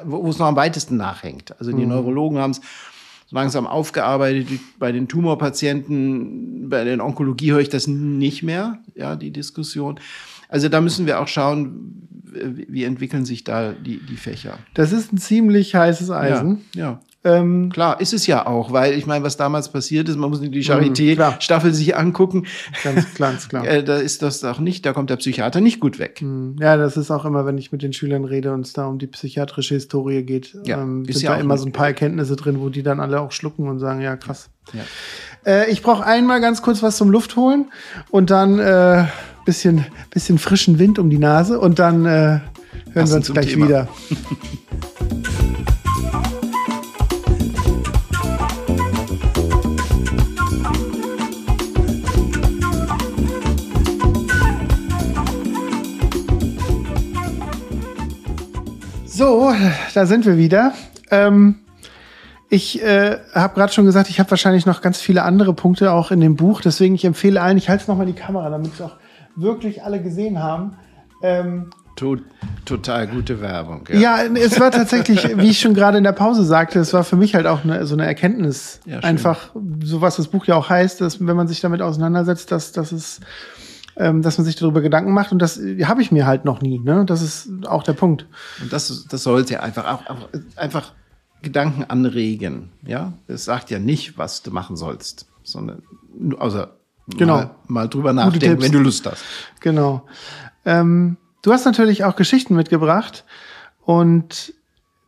[0.05, 1.51] wo es noch am weitesten nachhängt.
[1.59, 1.89] Also die mhm.
[1.89, 2.61] Neurologen haben es
[3.29, 4.47] langsam aufgearbeitet.
[4.79, 9.99] Bei den Tumorpatienten, bei der Onkologie höre ich das nicht mehr, ja, die Diskussion.
[10.55, 14.57] Also da müssen wir auch schauen, wie entwickeln sich da die, die Fächer.
[14.73, 16.61] Das ist ein ziemlich heißes Eisen.
[16.73, 16.99] Ja, ja.
[17.25, 20.39] Ähm, Klar, ist es ja auch, weil ich meine, was damals passiert ist, man muss
[20.39, 22.45] die Charité-Staffel sich angucken.
[22.85, 23.67] Ganz klar, ganz klar.
[23.67, 26.21] äh, da ist das auch nicht, da kommt der Psychiater nicht gut weg.
[26.21, 26.55] Hm.
[26.61, 28.97] Ja, das ist auch immer, wenn ich mit den Schülern rede und es da um
[28.97, 32.61] die psychiatrische Historie geht, ja, ähm, sind ja da immer so ein paar Erkenntnisse drin,
[32.61, 34.49] wo die dann alle auch schlucken und sagen, ja, krass.
[34.71, 34.83] Ja.
[35.51, 37.71] Äh, ich brauche einmal ganz kurz was zum Luft holen
[38.09, 39.05] und dann äh,
[39.45, 42.41] bisschen, bisschen frischen Wind um die Nase und dann äh, hören
[42.93, 43.65] Passend wir uns gleich Thema.
[43.67, 43.87] wieder.
[59.05, 59.53] So,
[59.93, 60.73] da sind wir wieder.
[61.09, 61.59] Ähm,
[62.49, 66.11] ich äh, habe gerade schon gesagt, ich habe wahrscheinlich noch ganz viele andere Punkte auch
[66.11, 66.59] in dem Buch.
[66.59, 68.97] Deswegen ich empfehle allen, ich halte es nochmal die Kamera, damit es auch
[69.35, 70.77] wirklich alle gesehen haben.
[71.21, 71.69] Ähm,
[72.65, 73.87] Total gute Werbung.
[73.89, 74.23] Ja.
[74.23, 74.33] ja.
[74.35, 77.35] es war tatsächlich, wie ich schon gerade in der Pause sagte, es war für mich
[77.35, 78.81] halt auch eine, so eine Erkenntnis.
[78.85, 82.51] Ja, Einfach, so was das Buch ja auch heißt, dass wenn man sich damit auseinandersetzt,
[82.51, 83.21] dass, dass es
[83.97, 86.79] ähm, dass man sich darüber Gedanken macht und das habe ich mir halt noch nie.
[86.79, 87.05] Ne?
[87.05, 88.27] Das ist auch der Punkt.
[88.61, 90.27] Und das, das sollte ja einfach auch, auch
[90.57, 90.91] einfach
[91.41, 92.71] Gedanken anregen.
[92.85, 95.81] Ja, es sagt ja nicht, was du machen sollst, sondern
[96.37, 96.75] außer
[97.07, 97.35] genau.
[97.35, 99.23] mal, mal drüber nachdenken, wenn du Lust hast.
[99.61, 100.05] Genau.
[100.65, 103.25] Ähm, du hast natürlich auch Geschichten mitgebracht
[103.83, 104.53] und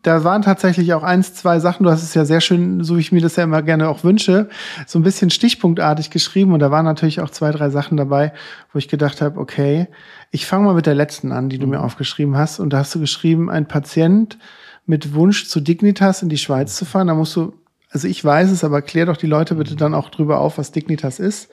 [0.07, 3.01] da waren tatsächlich auch eins, zwei Sachen, du hast es ja sehr schön, so wie
[3.01, 4.47] ich mir das ja immer gerne auch wünsche,
[4.85, 8.31] so ein bisschen stichpunktartig geschrieben und da waren natürlich auch zwei, drei Sachen dabei,
[8.71, 9.87] wo ich gedacht habe, okay,
[10.31, 11.83] ich fange mal mit der letzten an, die du mir mhm.
[11.83, 14.37] aufgeschrieben hast und da hast du geschrieben, ein Patient
[14.85, 17.53] mit Wunsch zu Dignitas in die Schweiz zu fahren, da musst du,
[17.89, 20.71] also ich weiß es, aber klär doch die Leute bitte dann auch drüber auf, was
[20.71, 21.49] Dignitas ist.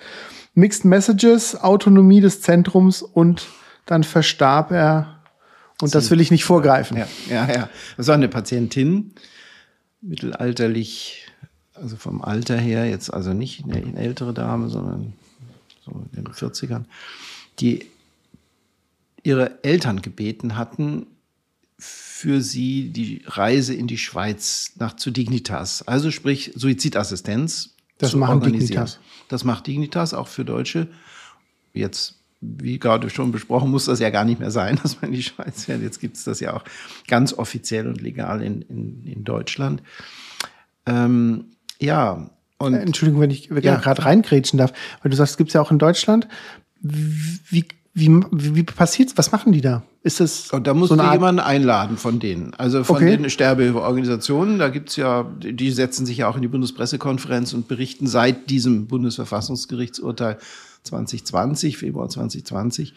[0.55, 3.47] Mixed Messages, Autonomie des Zentrums und
[3.87, 5.21] dann verstarb er.
[5.81, 5.93] Und Sie.
[5.93, 6.97] das will ich nicht vorgreifen.
[6.97, 7.71] Ja, ja, ja.
[7.97, 9.13] Das war eine Patientin,
[10.01, 11.27] mittelalterlich,
[11.75, 15.15] also vom Alter her, jetzt also nicht eine ältere Dame, sondern
[15.85, 16.85] so in den 40ern,
[17.59, 17.87] die
[19.23, 21.07] ihre Eltern gebeten hatten,
[21.79, 28.41] für sie die Reise in die Schweiz nach zu Dignitas, also sprich Suizidassistenz das machen
[28.41, 28.99] Dignitas.
[29.29, 30.89] Das macht Dignitas auch für Deutsche.
[31.73, 35.17] Jetzt, wie gerade schon besprochen, muss das ja gar nicht mehr sein, dass man in
[35.17, 35.83] die Schweiz fährt.
[35.83, 36.65] Jetzt gibt es das ja auch
[37.09, 39.83] ganz offiziell und legal in, in, in Deutschland.
[40.87, 41.47] Ähm,
[41.81, 42.31] ja.
[42.59, 43.77] Und, Entschuldigung, wenn ich ja.
[43.77, 44.73] gerade reingrätschen darf,
[45.03, 46.29] weil du sagst, es gibt es ja auch in Deutschland.
[46.81, 49.17] Wie wie, wie, wie passiert's?
[49.17, 49.85] Was machen die da?
[50.03, 52.53] Ist das Und da musst so du jemanden einladen von denen.
[52.55, 53.17] Also von okay.
[53.17, 54.59] den Sterbeorganisationen.
[54.59, 58.89] Da gibt's ja, die setzen sich ja auch in die Bundespressekonferenz und berichten seit diesem
[58.89, 60.39] Bundesverfassungsgerichtsurteil
[60.83, 62.95] 2020, Februar 2020,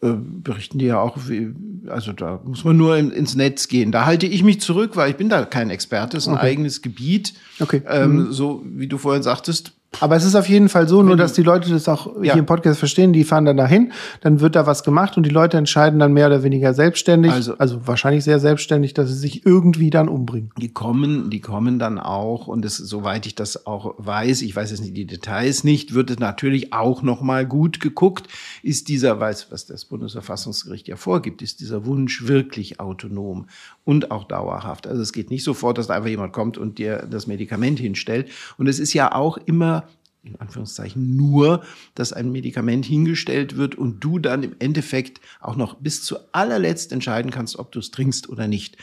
[0.00, 1.54] äh, berichten die ja auch, wie,
[1.86, 3.92] also da muss man nur in, ins Netz gehen.
[3.92, 6.16] Da halte ich mich zurück, weil ich bin da kein Experte.
[6.16, 6.46] Das ist ein okay.
[6.46, 7.34] eigenes Gebiet.
[7.60, 7.82] Okay.
[7.86, 8.32] Ähm, mhm.
[8.32, 11.42] So wie du vorhin sagtest, aber es ist auf jeden Fall so, nur dass die
[11.42, 12.32] Leute das auch ja.
[12.32, 15.30] hier im Podcast verstehen, die fahren dann dahin, dann wird da was gemacht und die
[15.30, 19.46] Leute entscheiden dann mehr oder weniger selbstständig, also, also wahrscheinlich sehr selbstständig, dass sie sich
[19.46, 20.50] irgendwie dann umbringen.
[20.58, 24.70] Die kommen, die kommen dann auch und es, soweit ich das auch weiß, ich weiß
[24.70, 28.28] jetzt nicht die Details nicht, wird es natürlich auch noch mal gut geguckt,
[28.62, 33.46] ist dieser, weiß, was das Bundesverfassungsgericht ja vorgibt, ist dieser Wunsch wirklich autonom
[33.84, 34.86] und auch dauerhaft.
[34.86, 38.30] Also es geht nicht sofort, dass da einfach jemand kommt und dir das Medikament hinstellt
[38.58, 39.88] und es ist ja auch immer
[40.24, 41.64] in Anführungszeichen nur,
[41.94, 46.92] dass ein Medikament hingestellt wird und du dann im Endeffekt auch noch bis zu allerletzt
[46.92, 48.76] entscheiden kannst, ob du es trinkst oder nicht.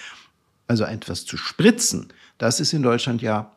[0.67, 3.53] Also etwas zu spritzen, das ist in Deutschland ja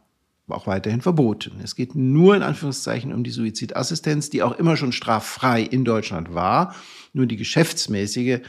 [0.49, 1.61] auch weiterhin verboten.
[1.63, 6.35] Es geht nur in Anführungszeichen um die Suizidassistenz, die auch immer schon straffrei in Deutschland
[6.35, 6.75] war.
[7.13, 8.41] Nur die geschäftsmäßige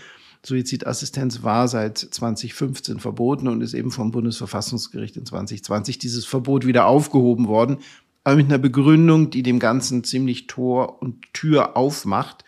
[0.46, 6.86] Suizidassistenz war seit 2015 verboten und ist eben vom Bundesverfassungsgericht in 2020 dieses Verbot wieder
[6.86, 7.78] aufgehoben worden
[8.24, 12.46] aber mit einer Begründung, die dem Ganzen ziemlich Tor und Tür aufmacht.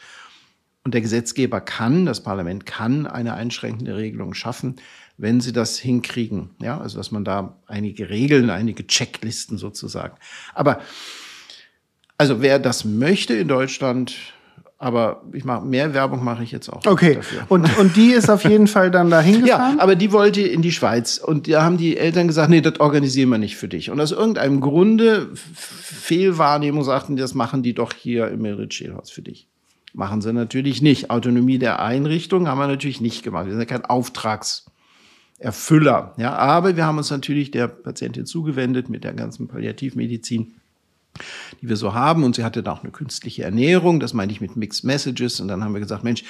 [0.83, 4.75] Und der Gesetzgeber kann, das Parlament kann eine einschränkende Regelung schaffen,
[5.17, 6.51] wenn sie das hinkriegen.
[6.61, 10.15] Ja, also dass man da einige Regeln, einige Checklisten sozusagen.
[10.53, 10.79] Aber
[12.17, 14.15] also wer das möchte in Deutschland,
[14.77, 16.85] aber ich mache mehr Werbung mache ich jetzt auch.
[16.85, 17.15] Okay.
[17.15, 17.45] Dafür.
[17.47, 19.79] Und, und die ist auf jeden Fall dann da Ja, hingefahren?
[19.79, 23.29] aber die wollte in die Schweiz und da haben die Eltern gesagt, nee, das organisieren
[23.29, 23.89] wir nicht für dich.
[23.89, 29.47] Und aus irgendeinem Grunde, Fehlwahrnehmung, sagten das machen die doch hier im Merit-Schälhaus für dich.
[29.93, 31.09] Machen sie natürlich nicht.
[31.09, 33.45] Autonomie der Einrichtung haben wir natürlich nicht gemacht.
[33.45, 36.13] Wir sind ja kein Auftragserfüller.
[36.17, 40.51] Ja, aber wir haben uns natürlich der Patientin zugewendet mit der ganzen Palliativmedizin
[41.61, 42.23] die wir so haben.
[42.23, 45.39] Und sie hatte da auch eine künstliche Ernährung, das meine ich mit Mixed Messages.
[45.39, 46.23] Und dann haben wir gesagt, Mensch,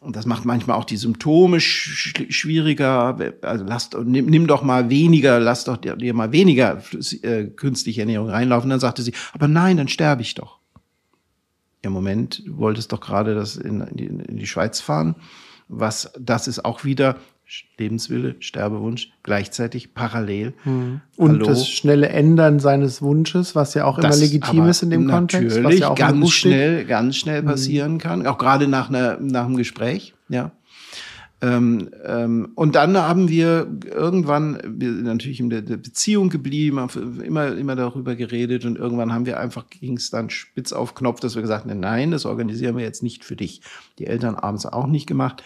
[0.00, 3.18] und das macht manchmal auch die Symptome sch schwieriger.
[3.42, 6.82] Also lass, nimm, nimm doch mal weniger, lass doch dir, dir mal weniger
[7.22, 8.70] äh, künstliche Ernährung reinlaufen.
[8.70, 10.58] Dann sagte sie, aber nein, dann sterbe ich doch.
[11.82, 15.16] Im Moment du wolltest doch gerade das in, in, in die Schweiz fahren.
[15.68, 17.16] Was, das ist auch wieder
[17.78, 20.54] Lebenswille, Sterbewunsch, gleichzeitig parallel.
[20.64, 21.46] Und Hallo?
[21.46, 25.08] das schnelle Ändern seines Wunsches, was ja auch immer Das legitim aber ist in dem
[25.08, 25.56] Kontext.
[25.56, 26.52] Was Natürlich ja auch ganz Buch steht.
[26.52, 30.50] Schnell, ganz schnell passieren kann, auch gerade nach, einer, nach einem Gespräch, ja.
[31.42, 36.80] Ähm, ähm, und dann haben wir irgendwann, wir sind natürlich in der, der Beziehung geblieben,
[36.80, 40.94] haben immer, immer darüber geredet und irgendwann haben wir einfach, ging es dann spitz auf
[40.94, 43.60] Knopf, dass wir gesagt haben, nein, das organisieren wir jetzt nicht für dich.
[43.98, 45.42] Die Eltern abends auch nicht gemacht.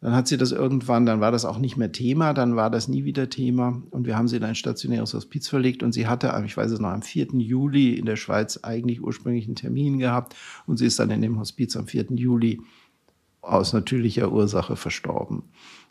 [0.00, 2.86] Dann hat sie das irgendwann, dann war das auch nicht mehr Thema, dann war das
[2.86, 6.40] nie wieder Thema und wir haben sie in ein stationäres Hospiz verlegt und sie hatte,
[6.46, 7.28] ich weiß es noch, am 4.
[7.38, 10.36] Juli in der Schweiz eigentlich ursprünglich einen Termin gehabt
[10.66, 12.06] und sie ist dann in dem Hospiz am 4.
[12.10, 12.60] Juli
[13.40, 15.42] aus natürlicher Ursache verstorben.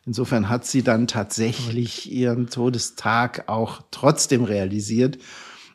[0.05, 5.18] Insofern hat sie dann tatsächlich ihren Todestag auch trotzdem realisiert.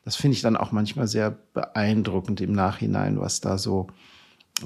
[0.07, 3.89] Das finde ich dann auch manchmal sehr beeindruckend im Nachhinein, was da so,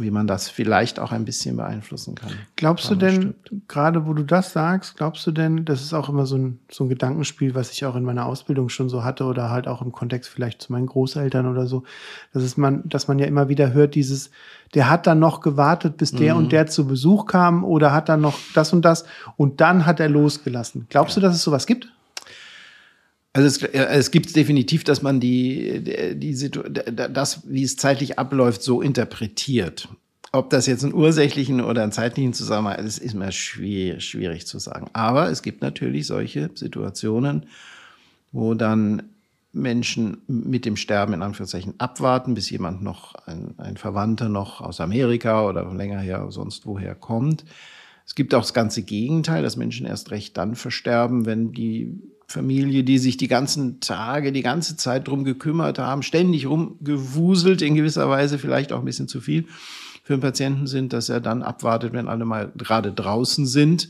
[0.00, 2.32] wie man das vielleicht auch ein bisschen beeinflussen kann.
[2.56, 3.34] Glaubst du denn,
[3.68, 6.84] gerade wo du das sagst, glaubst du denn, das ist auch immer so ein, so
[6.84, 9.92] ein Gedankenspiel, was ich auch in meiner Ausbildung schon so hatte oder halt auch im
[9.92, 11.84] Kontext vielleicht zu meinen Großeltern oder so,
[12.32, 14.30] dass es man, dass man ja immer wieder hört, dieses,
[14.74, 16.40] der hat dann noch gewartet, bis der Mhm.
[16.40, 19.04] und der zu Besuch kam oder hat dann noch das und das
[19.36, 20.86] und dann hat er losgelassen.
[20.90, 21.88] Glaubst du, dass es sowas gibt?
[23.36, 26.50] Also es, äh, es gibt definitiv, dass man die, die, die
[27.12, 29.90] das, wie es zeitlich abläuft, so interpretiert.
[30.32, 34.58] Ob das jetzt einen ursächlichen oder einen zeitlichen Zusammenhang ist, ist mir schwierig, schwierig zu
[34.58, 34.88] sagen.
[34.94, 37.44] Aber es gibt natürlich solche Situationen,
[38.32, 39.02] wo dann
[39.52, 44.80] Menschen mit dem Sterben in Anführungszeichen abwarten, bis jemand noch, ein, ein Verwandter noch aus
[44.80, 47.44] Amerika oder länger her, sonst woher kommt.
[48.06, 52.82] Es gibt auch das ganze Gegenteil, dass Menschen erst recht dann versterben, wenn die Familie,
[52.82, 58.08] die sich die ganzen Tage, die ganze Zeit drum gekümmert haben, ständig rumgewuselt, in gewisser
[58.08, 59.46] Weise vielleicht auch ein bisschen zu viel
[60.02, 63.88] für einen Patienten sind, dass er dann abwartet, wenn alle mal gerade draußen sind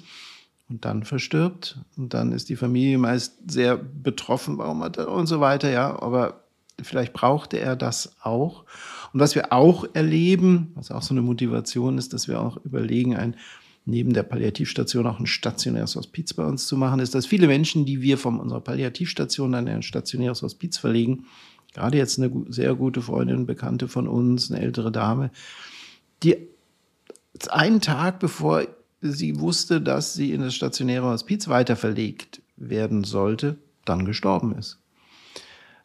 [0.68, 1.78] und dann verstirbt.
[1.96, 6.00] Und dann ist die Familie meist sehr betroffen, warum hat er und so weiter, ja.
[6.02, 6.40] Aber
[6.82, 8.64] vielleicht brauchte er das auch.
[9.12, 13.16] Und was wir auch erleben, was auch so eine Motivation ist, dass wir auch überlegen,
[13.16, 13.36] ein
[13.86, 17.86] neben der Palliativstation auch ein stationäres Hospiz bei uns zu machen, ist, dass viele Menschen,
[17.86, 21.26] die wir von unserer Palliativstation dann in ein stationäres Hospiz verlegen,
[21.72, 25.30] gerade jetzt eine sehr gute Freundin, Bekannte von uns, eine ältere Dame,
[26.22, 26.36] die
[27.48, 28.66] einen Tag bevor
[29.00, 34.78] sie wusste, dass sie in das stationäre Hospiz weiter verlegt werden sollte, dann gestorben ist.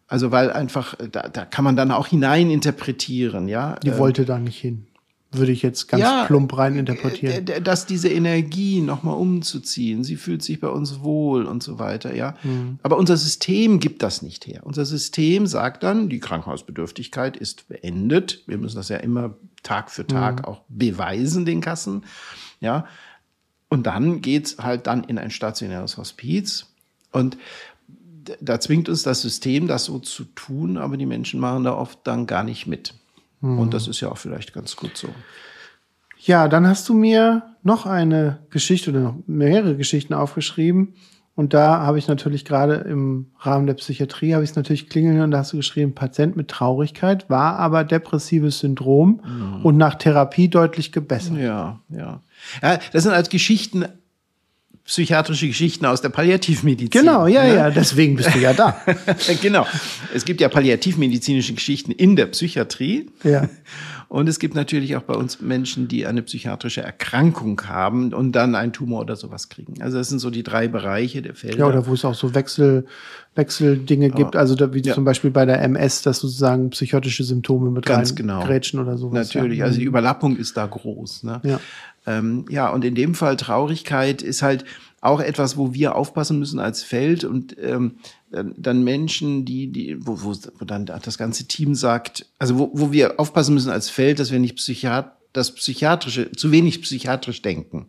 [0.08, 3.76] Also weil einfach, da, da kann man dann auch hineininterpretieren, ja.
[3.84, 4.88] Die Ähm, wollte da nicht hin.
[5.34, 7.48] Würde ich jetzt ganz Ja, plump rein interpretieren.
[7.48, 12.14] äh, dass diese Energie nochmal umzuziehen, sie fühlt sich bei uns wohl und so weiter,
[12.14, 12.36] ja.
[12.44, 12.80] Mhm.
[12.84, 14.62] Aber unser System gibt das nicht her.
[14.66, 18.44] Unser System sagt dann, die Krankenhausbedürftigkeit ist beendet.
[18.46, 22.04] Wir müssen das ja immer Tag für Tag auch beweisen, den Kassen,
[22.60, 22.86] ja.
[23.70, 26.66] Und dann geht's halt dann in ein stationäres Hospiz.
[27.14, 27.38] Und
[28.42, 32.00] da zwingt uns das System, das so zu tun, aber die Menschen machen da oft
[32.04, 32.94] dann gar nicht mit.
[33.42, 35.10] Und das ist ja auch vielleicht ganz gut so.
[36.18, 40.94] Ja, dann hast du mir noch eine Geschichte oder noch mehrere Geschichten aufgeschrieben.
[41.34, 45.18] Und da habe ich natürlich gerade im Rahmen der Psychiatrie, habe ich es natürlich klingeln
[45.18, 49.22] hören, da hast du geschrieben, Patient mit Traurigkeit, war aber depressives Syndrom
[49.64, 51.38] und nach Therapie deutlich gebessert.
[51.38, 52.22] Ja, ja.
[52.62, 53.86] ja das sind als Geschichten,
[54.92, 56.90] psychiatrische Geschichten aus der Palliativmedizin.
[56.90, 57.56] Genau, ja, ne?
[57.56, 58.76] ja, deswegen bist du ja da.
[59.42, 59.66] genau.
[60.14, 63.10] Es gibt ja palliativmedizinische Geschichten in der Psychiatrie.
[63.24, 63.48] ja.
[64.12, 68.56] Und es gibt natürlich auch bei uns Menschen, die eine psychiatrische Erkrankung haben und dann
[68.56, 69.82] einen Tumor oder sowas kriegen.
[69.82, 71.60] Also das sind so die drei Bereiche der Fälle.
[71.60, 72.86] Ja, oder wo es auch so Wechsel,
[73.36, 74.96] Wechseldinge gibt, also da, wie Ja.
[74.96, 78.44] zum Beispiel bei der MS, dass sozusagen psychotische Symptome mit Ganz rein genau.
[78.44, 79.34] grätschen oder sowas.
[79.34, 79.66] Natürlich, ja.
[79.68, 81.24] also die Überlappung ist da groß.
[81.24, 81.40] Ne?
[81.44, 81.62] Ja.
[82.08, 84.66] Ähm, ja, und in dem Fall Traurigkeit ist halt
[85.02, 87.96] auch etwas, wo wir aufpassen müssen als Feld und ähm,
[88.32, 92.72] dann- dann Menschen, die, die, wo, wo, wo dann das ganze Team sagt, also wo,
[92.74, 97.42] wo wir aufpassen müssen als Feld, dass wir nicht Psychiat das Psychiatrische, zu wenig psychiatrisch
[97.42, 97.88] denken.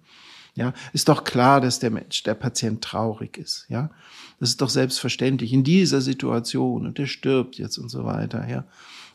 [0.54, 3.66] Ja, ist doch klar, dass der Mensch, der Patient traurig ist.
[3.68, 3.90] Ja,
[4.38, 8.46] das ist doch selbstverständlich in dieser Situation und der stirbt jetzt und so weiter.
[8.48, 8.64] Ja,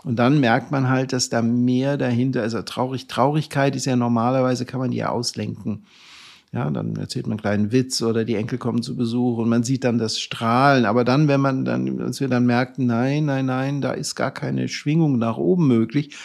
[0.04, 2.54] und dann merkt man halt, dass da mehr dahinter ist.
[2.54, 5.86] Also traurig, Traurigkeit ist ja normalerweise kann man die ja auslenken.
[6.54, 9.64] Ja, dann erzählt man einen kleinen Witz oder die Enkel kommen zu Besuch und man
[9.64, 10.86] sieht dann das Strahlen.
[10.86, 14.32] Aber dann, wenn man dann, als wir dann merkten, nein, nein, nein, da ist gar
[14.32, 16.16] keine Schwingung nach oben möglich,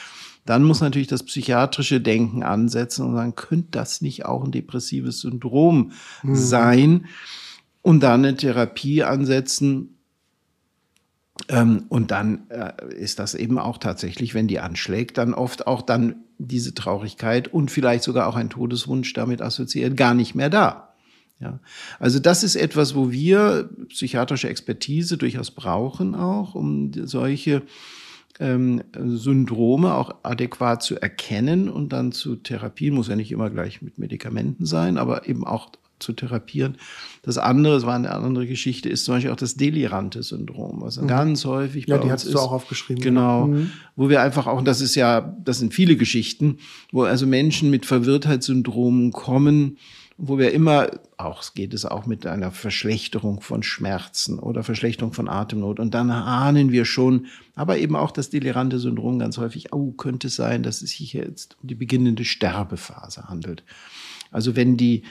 [0.44, 5.20] dann muss natürlich das psychiatrische Denken ansetzen und sagen, könnte das nicht auch ein depressives
[5.20, 5.92] Syndrom
[6.24, 7.06] sein?
[7.82, 9.98] Und dann eine Therapie ansetzen.
[11.48, 15.82] Ähm, und dann äh, ist das eben auch tatsächlich, wenn die anschlägt, dann oft auch
[15.82, 20.94] dann diese Traurigkeit und vielleicht sogar auch ein Todeswunsch damit assoziiert, gar nicht mehr da.
[21.40, 21.58] Ja,
[21.98, 27.62] also das ist etwas, wo wir psychiatrische Expertise durchaus brauchen auch, um solche
[28.38, 32.94] ähm, Syndrome auch adäquat zu erkennen und dann zu therapieren.
[32.94, 35.70] Muss ja nicht immer gleich mit Medikamenten sein, aber eben auch
[36.02, 36.76] zu therapieren.
[37.22, 41.00] Das andere, das war eine andere Geschichte, ist zum Beispiel auch das delirante Syndrom, was
[41.06, 41.90] ganz häufig Mhm.
[41.92, 42.34] Ja, bei die uns ist.
[42.34, 43.02] du auch aufgeschrieben.
[43.02, 43.70] Genau, Mhm.
[43.96, 46.58] wo wir einfach auch, und das ist ja, das sind viele Geschichten,
[46.90, 49.78] wo also Menschen mit Verwirrtheitssyndromen kommen,
[50.18, 55.28] wo wir immer, auch geht es auch mit einer Verschlechterung von Schmerzen oder Verschlechterung von
[55.28, 55.80] Atemnot.
[55.80, 57.26] Und dann ahnen wir schon,
[57.56, 61.12] aber eben auch das delirante Syndrom ganz häufig, oh, könnte es sein, dass es sich
[61.12, 63.64] jetzt um die beginnende Sterbephase handelt.
[64.30, 65.02] Also wenn die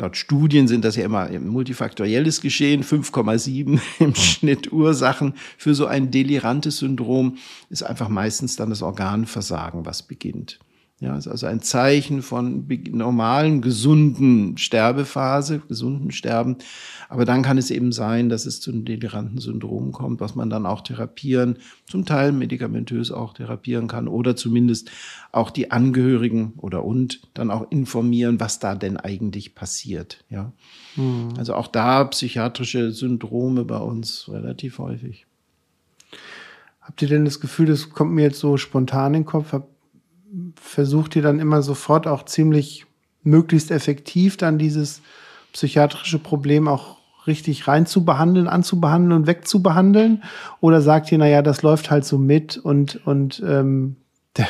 [0.00, 6.12] Laut Studien sind das ja immer multifaktorielles Geschehen, 5,7 im Schnitt Ursachen für so ein
[6.12, 7.36] delirantes Syndrom
[7.68, 10.60] ist einfach meistens dann das Organversagen, was beginnt.
[11.00, 16.56] Ja, ist also ein Zeichen von normalen, gesunden Sterbephase, gesunden Sterben.
[17.08, 20.50] Aber dann kann es eben sein, dass es zu einem deliranten Syndrom kommt, was man
[20.50, 24.90] dann auch therapieren, zum Teil medikamentös auch therapieren kann oder zumindest
[25.30, 30.24] auch die Angehörigen oder und dann auch informieren, was da denn eigentlich passiert.
[30.30, 30.52] Ja,
[31.36, 35.26] also auch da psychiatrische Syndrome bei uns relativ häufig.
[36.80, 39.68] Habt ihr denn das Gefühl, das kommt mir jetzt so spontan in den Kopf, hab,
[40.60, 42.86] versucht ihr dann immer sofort auch ziemlich
[43.22, 45.02] möglichst effektiv dann dieses
[45.52, 50.22] psychiatrische Problem auch richtig rein zu behandeln, anzubehandeln und wegzubehandeln?
[50.60, 53.96] Oder sagt ihr, naja, das läuft halt so mit und, und ähm,
[54.36, 54.46] der,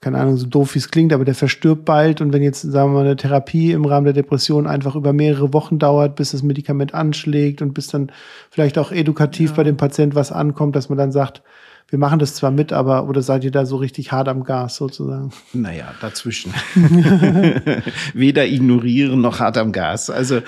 [0.00, 2.90] keine Ahnung, so doof wie es klingt, aber der verstirbt bald und wenn jetzt, sagen
[2.90, 6.42] wir mal, eine Therapie im Rahmen der Depression einfach über mehrere Wochen dauert, bis das
[6.42, 8.12] Medikament anschlägt und bis dann
[8.50, 11.42] vielleicht auch edukativ bei dem Patient was ankommt, dass man dann sagt,
[11.88, 14.74] wir machen das zwar mit, aber oder seid ihr da so richtig hart am Gas
[14.76, 15.30] sozusagen?
[15.52, 16.52] Naja, dazwischen.
[18.14, 20.10] Weder ignorieren noch hart am Gas.
[20.10, 20.40] Also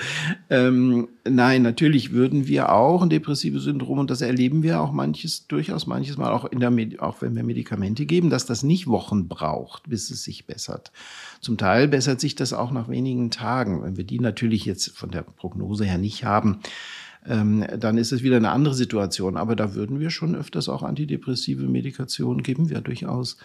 [0.49, 5.47] ähm, nein, natürlich würden wir auch ein depressives Syndrom, und das erleben wir auch manches,
[5.47, 8.87] durchaus manches Mal, auch, in der, Med- auch wenn wir Medikamente geben, dass das nicht
[8.87, 10.91] Wochen braucht, bis es sich bessert.
[11.41, 13.83] Zum Teil bessert sich das auch nach wenigen Tagen.
[13.83, 16.59] Wenn wir die natürlich jetzt von der Prognose her nicht haben,
[17.29, 19.37] ähm, dann ist es wieder eine andere Situation.
[19.37, 23.37] Aber da würden wir schon öfters auch antidepressive Medikationen geben, wir durchaus.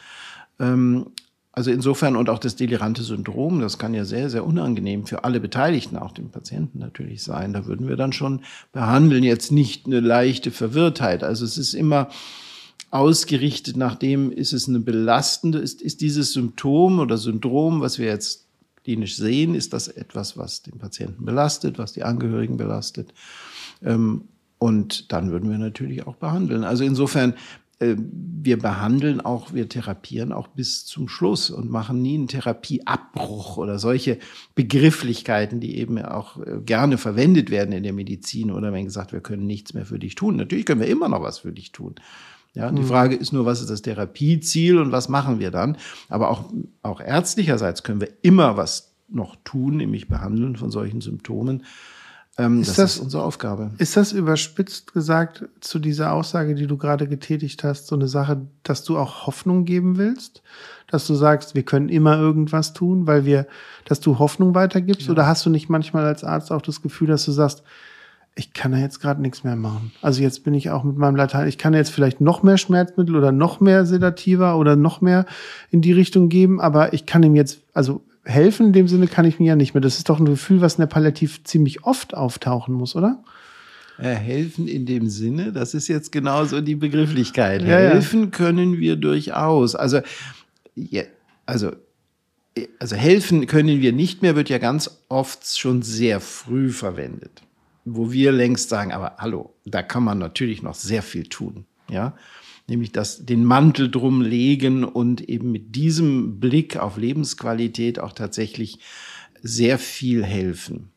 [0.59, 1.07] Ähm,
[1.53, 5.39] also insofern und auch das delirante Syndrom, das kann ja sehr, sehr unangenehm für alle
[5.39, 7.53] Beteiligten, auch den Patienten natürlich sein.
[7.53, 8.41] Da würden wir dann schon
[8.73, 11.23] behandeln, jetzt nicht eine leichte Verwirrtheit.
[11.23, 12.09] Also es ist immer
[12.91, 18.07] ausgerichtet nach dem, ist es eine belastende, ist, ist dieses Symptom oder Syndrom, was wir
[18.07, 18.47] jetzt
[18.83, 23.13] klinisch sehen, ist das etwas, was den Patienten belastet, was die Angehörigen belastet.
[23.83, 26.65] Ähm, und dann würden wir natürlich auch behandeln.
[26.65, 27.35] Also insofern,
[27.81, 33.57] äh, wir behandeln auch, wir therapieren auch bis zum Schluss und machen nie einen Therapieabbruch
[33.57, 34.19] oder solche
[34.55, 39.21] Begrifflichkeiten, die eben auch äh, gerne verwendet werden in der Medizin oder wenn gesagt, wir
[39.21, 40.37] können nichts mehr für dich tun.
[40.37, 41.97] Natürlich können wir immer noch was für dich tun.
[42.55, 45.77] Ja, die Frage ist nur, was ist das Therapieziel und was machen wir dann?
[46.09, 46.53] Aber auch,
[46.83, 51.65] auch ärztlicherseits können wir immer was noch tun, nämlich behandeln von solchen Symptomen.
[52.37, 53.71] Ähm, Ist das, das- ist unsere Aufgabe.
[53.79, 58.41] Ist das überspitzt gesagt zu dieser Aussage, die du gerade getätigt hast, so eine Sache,
[58.65, 60.43] dass du auch Hoffnung geben willst?
[60.91, 63.47] Dass du sagst, wir können immer irgendwas tun, weil wir,
[63.85, 65.09] dass du Hoffnung weitergibst?
[65.11, 67.63] Oder hast du nicht manchmal als Arzt auch das Gefühl, dass du sagst,
[68.37, 69.93] ich kann da jetzt gerade nichts mehr machen.
[70.03, 73.15] Also jetzt bin ich auch mit meinem Latein, ich kann jetzt vielleicht noch mehr Schmerzmittel
[73.15, 75.25] oder noch mehr Sedativer oder noch mehr
[75.71, 79.25] in die Richtung geben, aber ich kann ihm jetzt, also helfen in dem Sinne kann
[79.25, 79.81] ich mir ja nicht mehr.
[79.81, 83.23] Das ist doch ein Gefühl, was in der Palliativ ziemlich oft auftauchen muss, oder?
[83.99, 87.63] Äh, helfen in dem Sinne, das ist jetzt genauso die Begrifflichkeit.
[87.63, 87.91] Ja, ja.
[87.91, 89.77] helfen können wir durchaus.
[89.77, 90.01] Also,
[90.75, 91.05] ja,
[91.47, 91.73] also,
[92.81, 97.43] also helfen können wir nicht mehr, wird ja ganz oft schon sehr früh verwendet.
[97.85, 101.67] Wo wir längst sagen, aber hallo, da kann man natürlich noch sehr viel tun.
[101.89, 102.15] Ja,
[102.69, 108.79] nämlich das, den Mantel drum legen und eben mit diesem Blick auf Lebensqualität auch tatsächlich
[109.43, 110.91] sehr viel helfen.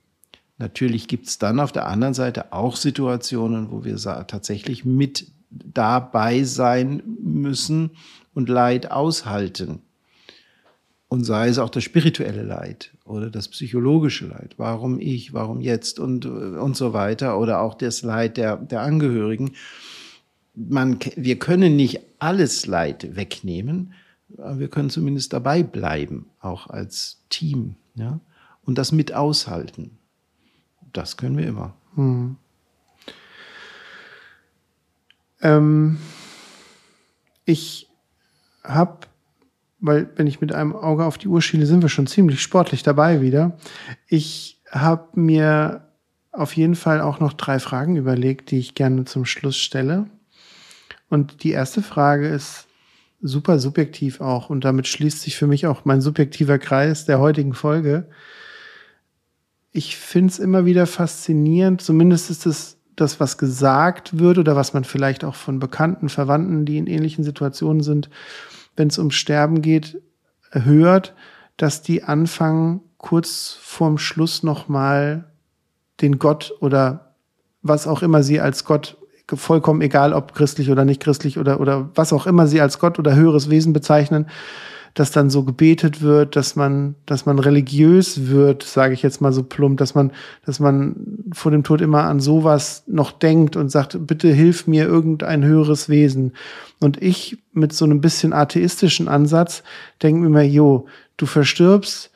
[0.57, 6.43] Natürlich gibt es dann auf der anderen Seite auch Situationen, wo wir tatsächlich mit dabei
[6.43, 7.91] sein müssen
[8.33, 9.81] und Leid aushalten.
[11.09, 14.55] Und sei es auch das spirituelle Leid oder das psychologische Leid.
[14.57, 17.39] Warum ich, warum jetzt und, und so weiter.
[17.39, 19.53] Oder auch das Leid der, der Angehörigen
[20.57, 23.93] man, wir können nicht alles Leid wegnehmen,
[24.37, 28.19] aber wir können zumindest dabei bleiben, auch als Team, ja,
[28.63, 29.97] und das mit aushalten.
[30.93, 31.75] Das können wir immer.
[31.95, 32.37] Hm.
[35.41, 35.99] Ähm,
[37.45, 37.89] ich
[38.63, 39.07] habe,
[39.79, 42.83] weil wenn ich mit einem Auge auf die Uhr schiele, sind wir schon ziemlich sportlich
[42.83, 43.57] dabei wieder.
[44.07, 45.87] Ich habe mir
[46.31, 50.07] auf jeden Fall auch noch drei Fragen überlegt, die ich gerne zum Schluss stelle.
[51.09, 52.67] Und die erste Frage ist
[53.21, 54.49] super subjektiv auch.
[54.49, 58.09] Und damit schließt sich für mich auch mein subjektiver Kreis der heutigen Folge.
[59.71, 64.73] Ich finde es immer wieder faszinierend, zumindest ist es das, was gesagt wird oder was
[64.73, 68.09] man vielleicht auch von Bekannten, Verwandten, die in ähnlichen Situationen sind,
[68.75, 70.01] wenn es um Sterben geht,
[70.51, 71.13] hört,
[71.57, 75.25] dass die anfangen, kurz vorm Schluss nochmal
[76.01, 77.15] den Gott oder
[77.61, 78.96] was auch immer sie als Gott
[79.35, 82.99] vollkommen egal, ob christlich oder nicht christlich oder, oder was auch immer sie als Gott
[82.99, 84.27] oder höheres Wesen bezeichnen,
[84.93, 89.31] dass dann so gebetet wird, dass man, dass man religiös wird, sage ich jetzt mal
[89.31, 90.11] so plump, dass man,
[90.45, 90.95] dass man
[91.33, 95.87] vor dem Tod immer an sowas noch denkt und sagt, bitte hilf mir irgendein höheres
[95.87, 96.33] Wesen.
[96.79, 99.61] Und ich mit so einem bisschen atheistischen Ansatz
[100.01, 100.87] denke mir immer, jo,
[101.17, 102.11] du verstirbst,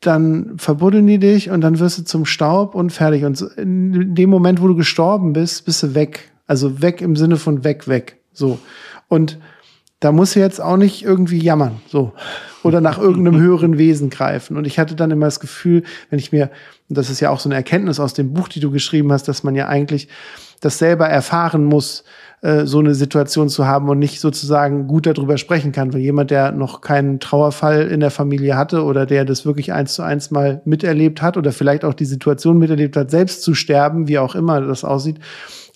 [0.00, 3.24] dann verbuddeln die dich und dann wirst du zum Staub und fertig.
[3.24, 6.32] Und in dem Moment, wo du gestorben bist, bist du weg.
[6.46, 8.18] Also weg im Sinne von weg, weg.
[8.32, 8.58] So.
[9.08, 9.38] Und
[10.00, 12.12] da muss sie jetzt auch nicht irgendwie jammern, so.
[12.62, 14.56] Oder nach irgendeinem höheren Wesen greifen.
[14.56, 16.50] Und ich hatte dann immer das Gefühl, wenn ich mir,
[16.88, 19.28] und das ist ja auch so eine Erkenntnis aus dem Buch, die du geschrieben hast,
[19.28, 20.08] dass man ja eigentlich
[20.60, 22.04] das selber erfahren muss,
[22.42, 25.92] äh, so eine Situation zu haben und nicht sozusagen gut darüber sprechen kann.
[25.94, 29.94] Weil jemand, der noch keinen Trauerfall in der Familie hatte oder der das wirklich eins
[29.94, 34.06] zu eins mal miterlebt hat oder vielleicht auch die Situation miterlebt hat, selbst zu sterben,
[34.08, 35.18] wie auch immer das aussieht,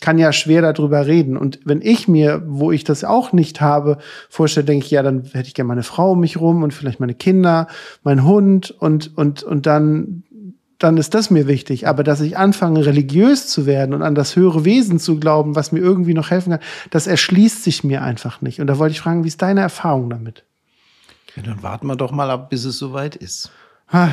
[0.00, 1.36] kann ja schwer darüber reden.
[1.36, 3.98] Und wenn ich mir, wo ich das auch nicht habe,
[4.28, 7.00] vorstelle, denke ich, ja, dann hätte ich gerne meine Frau um mich rum und vielleicht
[7.00, 7.68] meine Kinder,
[8.02, 10.24] mein Hund und, und, und dann,
[10.78, 11.86] dann ist das mir wichtig.
[11.86, 15.72] Aber dass ich anfange, religiös zu werden und an das höhere Wesen zu glauben, was
[15.72, 16.60] mir irgendwie noch helfen kann,
[16.90, 18.60] das erschließt sich mir einfach nicht.
[18.60, 20.44] Und da wollte ich fragen, wie ist deine Erfahrung damit?
[21.36, 23.50] Ja, dann warten wir doch mal ab, bis es soweit ist.
[23.92, 24.10] Ah,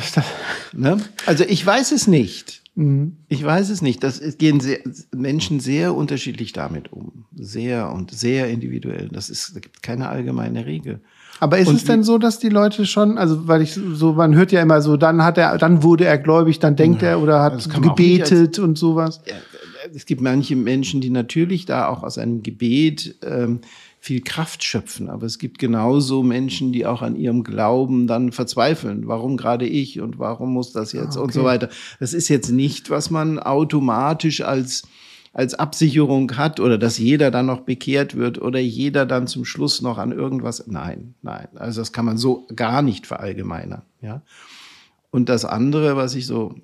[0.72, 0.98] ne?
[1.26, 2.57] Also ich weiß es nicht.
[2.78, 3.16] Mhm.
[3.26, 4.04] Ich weiß es nicht.
[4.04, 4.78] Das gehen sehr,
[5.14, 7.24] Menschen sehr unterschiedlich damit um.
[7.34, 9.08] Sehr und sehr individuell.
[9.10, 11.00] Das ist, da gibt keine allgemeine Regel.
[11.40, 14.36] Aber ist und es denn so, dass die Leute schon, also weil ich so, man
[14.36, 17.42] hört ja immer so, dann hat er, dann wurde er gläubig, dann denkt er oder
[17.42, 19.22] hat gebetet als, und sowas.
[19.26, 19.34] Ja,
[19.92, 23.60] es gibt manche Menschen, die natürlich da auch aus einem Gebet ähm,
[24.08, 25.10] viel Kraft schöpfen.
[25.10, 29.06] Aber es gibt genauso Menschen, die auch an ihrem Glauben dann verzweifeln.
[29.06, 31.24] Warum gerade ich und warum muss das jetzt okay.
[31.24, 31.68] und so weiter.
[32.00, 34.84] Das ist jetzt nicht, was man automatisch als
[35.34, 39.82] als Absicherung hat oder dass jeder dann noch bekehrt wird oder jeder dann zum Schluss
[39.82, 40.66] noch an irgendwas.
[40.66, 41.48] Nein, nein.
[41.54, 43.82] Also das kann man so gar nicht verallgemeinern.
[44.00, 44.22] Ja.
[45.10, 46.54] Und das andere, was ich so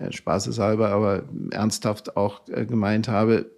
[0.00, 3.50] ja, spaßeshalber, aber ernsthaft auch äh, gemeint habe,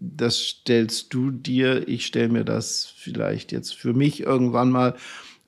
[0.00, 4.96] das stellst du dir, ich stelle mir das vielleicht jetzt für mich irgendwann mal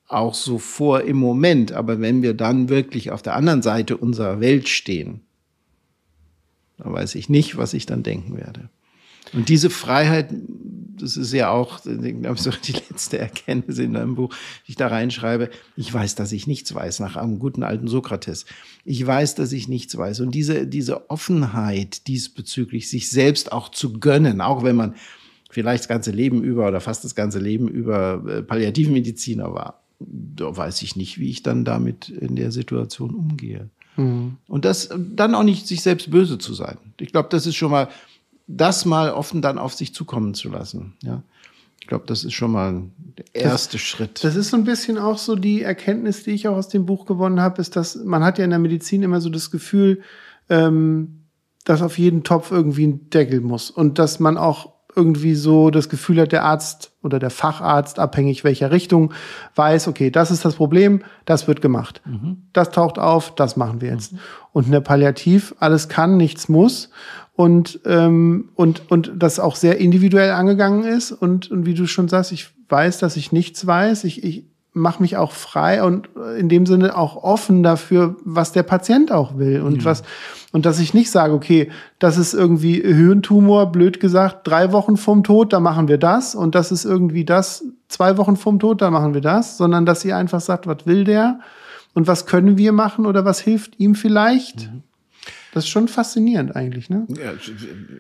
[0.09, 1.73] auch so vor im Moment.
[1.73, 5.21] Aber wenn wir dann wirklich auf der anderen Seite unserer Welt stehen,
[6.79, 8.71] dann weiß ich nicht, was ich dann denken werde.
[9.33, 10.33] Und diese Freiheit,
[10.99, 14.35] das ist ja auch, ich glaube, so die letzte Erkenntnis in deinem Buch,
[14.67, 15.51] die ich da reinschreibe.
[15.77, 18.45] Ich weiß, dass ich nichts weiß, nach einem guten alten Sokrates.
[18.85, 20.21] Ich weiß, dass ich nichts weiß.
[20.21, 24.95] Und diese, diese Offenheit diesbezüglich, sich selbst auch zu gönnen, auch wenn man
[25.51, 30.57] vielleicht das ganze Leben über oder fast das ganze Leben über äh, Palliativmediziner war, da
[30.57, 33.69] weiß ich nicht, wie ich dann damit in der Situation umgehe.
[33.97, 34.37] Mhm.
[34.47, 36.79] Und das dann auch nicht sich selbst böse zu sein.
[36.99, 37.89] Ich glaube, das ist schon mal,
[38.57, 40.95] das mal offen dann auf sich zukommen zu lassen.
[41.03, 41.23] Ja.
[41.81, 42.83] Ich glaube, das ist schon mal
[43.17, 44.23] der erste das, Schritt.
[44.23, 47.07] Das ist so ein bisschen auch so die Erkenntnis, die ich auch aus dem Buch
[47.07, 50.03] gewonnen habe, ist, dass man hat ja in der Medizin immer so das Gefühl,
[50.49, 51.25] ähm,
[51.65, 55.89] dass auf jeden Topf irgendwie ein Deckel muss und dass man auch irgendwie so das
[55.89, 59.13] Gefühl hat, der Arzt oder der Facharzt, abhängig welcher Richtung,
[59.55, 62.03] weiß, okay, das ist das Problem, das wird gemacht.
[62.05, 62.43] Mhm.
[62.53, 64.13] Das taucht auf, das machen wir jetzt.
[64.13, 64.19] Mhm.
[64.53, 66.91] Und in der Palliativ, alles kann, nichts muss.
[67.41, 71.11] Und, ähm, und, und das auch sehr individuell angegangen ist.
[71.11, 74.05] Und, und wie du schon sagst, ich weiß, dass ich nichts weiß.
[74.05, 74.45] Ich, ich
[74.75, 79.39] mache mich auch frei und in dem Sinne auch offen dafür, was der Patient auch
[79.39, 79.63] will.
[79.63, 79.85] Und mhm.
[79.87, 80.03] was,
[80.53, 85.25] und dass ich nicht sage, okay, das ist irgendwie Hirntumor, blöd gesagt, drei Wochen vorm
[85.25, 86.35] Tod, da machen wir das.
[86.35, 89.57] Und das ist irgendwie das, zwei Wochen vorm Tod, da machen wir das.
[89.57, 91.41] Sondern dass sie einfach sagt, was will der?
[91.95, 94.71] Und was können wir machen oder was hilft ihm vielleicht?
[94.71, 94.83] Mhm.
[95.53, 97.07] Das ist schon faszinierend eigentlich, ne?
[97.09, 97.33] Ja,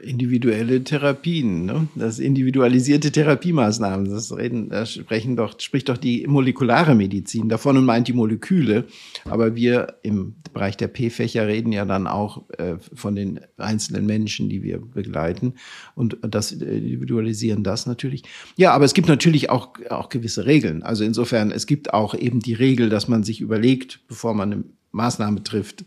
[0.02, 1.88] individuelle Therapien, ne?
[1.96, 7.84] Das individualisierte Therapiemaßnahmen, das reden, da sprechen doch, spricht doch die molekulare Medizin davon und
[7.84, 8.84] meint die Moleküle.
[9.24, 14.48] Aber wir im Bereich der P-Fächer reden ja dann auch äh, von den einzelnen Menschen,
[14.48, 15.54] die wir begleiten
[15.94, 18.22] und das äh, individualisieren das natürlich.
[18.56, 20.82] Ja, aber es gibt natürlich auch, auch gewisse Regeln.
[20.82, 24.64] Also insofern, es gibt auch eben die Regel, dass man sich überlegt, bevor man eine
[24.92, 25.84] Maßnahme trifft,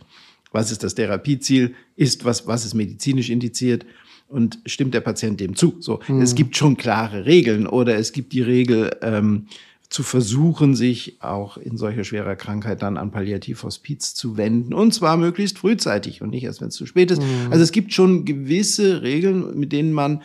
[0.54, 3.86] was ist das Therapieziel, ist was, was ist medizinisch indiziert
[4.30, 5.76] und stimmt der Patient dem zu.
[5.80, 6.22] So, mhm.
[6.22, 9.48] es gibt schon klare Regeln oder es gibt die Regel, ähm,
[9.94, 14.74] zu versuchen, sich auch in solcher schwerer Krankheit dann an Palliativhospiz zu wenden.
[14.74, 17.22] Und zwar möglichst frühzeitig und nicht erst, wenn es zu spät ist.
[17.22, 17.52] Mhm.
[17.52, 20.24] Also es gibt schon gewisse Regeln, mit denen man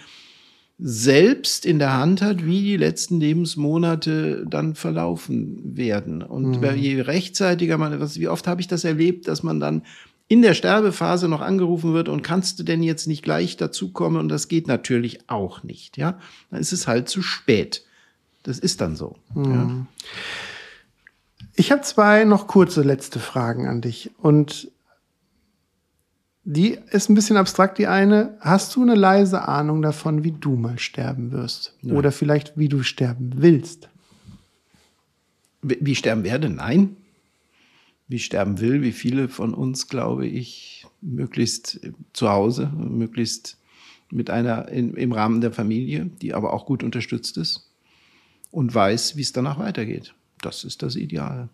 [0.79, 6.23] selbst in der Hand hat, wie die letzten Lebensmonate dann verlaufen werden.
[6.23, 6.77] Und mhm.
[6.77, 9.83] je rechtzeitiger man, was, wie oft habe ich das erlebt, dass man dann
[10.29, 14.21] in der Sterbephase noch angerufen wird und kannst du denn jetzt nicht gleich dazukommen?
[14.21, 16.19] Und das geht natürlich auch nicht, ja.
[16.51, 17.85] Dann ist es halt zu spät.
[18.43, 19.17] Das ist dann so.
[19.35, 19.53] Mhm.
[19.53, 19.87] Ja.
[21.55, 24.11] Ich habe zwei noch kurze letzte Fragen an dich.
[24.19, 24.71] Und
[26.45, 28.37] die ist ein bisschen abstrakt, die eine.
[28.41, 31.75] Hast du eine leise Ahnung davon, wie du mal sterben wirst?
[31.81, 31.97] Nein.
[31.97, 33.89] Oder vielleicht, wie du sterben willst?
[35.63, 36.49] Wie ich sterben werde?
[36.51, 36.98] Nein
[38.09, 41.81] wie sterben will, wie viele von uns, glaube ich, möglichst
[42.13, 43.59] zu Hause, möglichst
[44.11, 47.71] mit einer in, im Rahmen der Familie, die aber auch gut unterstützt ist
[48.51, 50.15] und weiß, wie es danach weitergeht.
[50.41, 51.49] Das ist das Ideal.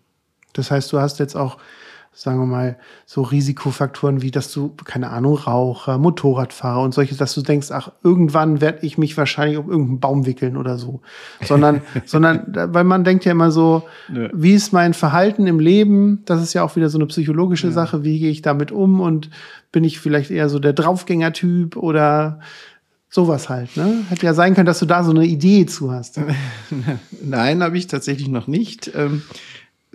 [0.53, 1.57] Das heißt, du hast jetzt auch
[2.15, 7.33] sagen wir mal, so Risikofaktoren wie, dass du, keine Ahnung, Raucher, Motorradfahrer und solche, dass
[7.35, 11.01] du denkst, ach, irgendwann werde ich mich wahrscheinlich um irgendeinen Baum wickeln oder so.
[11.41, 14.29] Sondern, sondern, weil man denkt ja immer so, Nö.
[14.33, 16.23] wie ist mein Verhalten im Leben?
[16.23, 17.73] Das ist ja auch wieder so eine psychologische ja.
[17.73, 18.05] Sache.
[18.05, 19.01] Wie gehe ich damit um?
[19.01, 19.29] Und
[19.73, 22.39] bin ich vielleicht eher so der Draufgänger-Typ oder
[23.09, 24.03] sowas halt, ne?
[24.09, 26.19] Hätte ja sein können, dass du da so eine Idee zu hast.
[27.21, 28.91] Nein, habe ich tatsächlich noch nicht.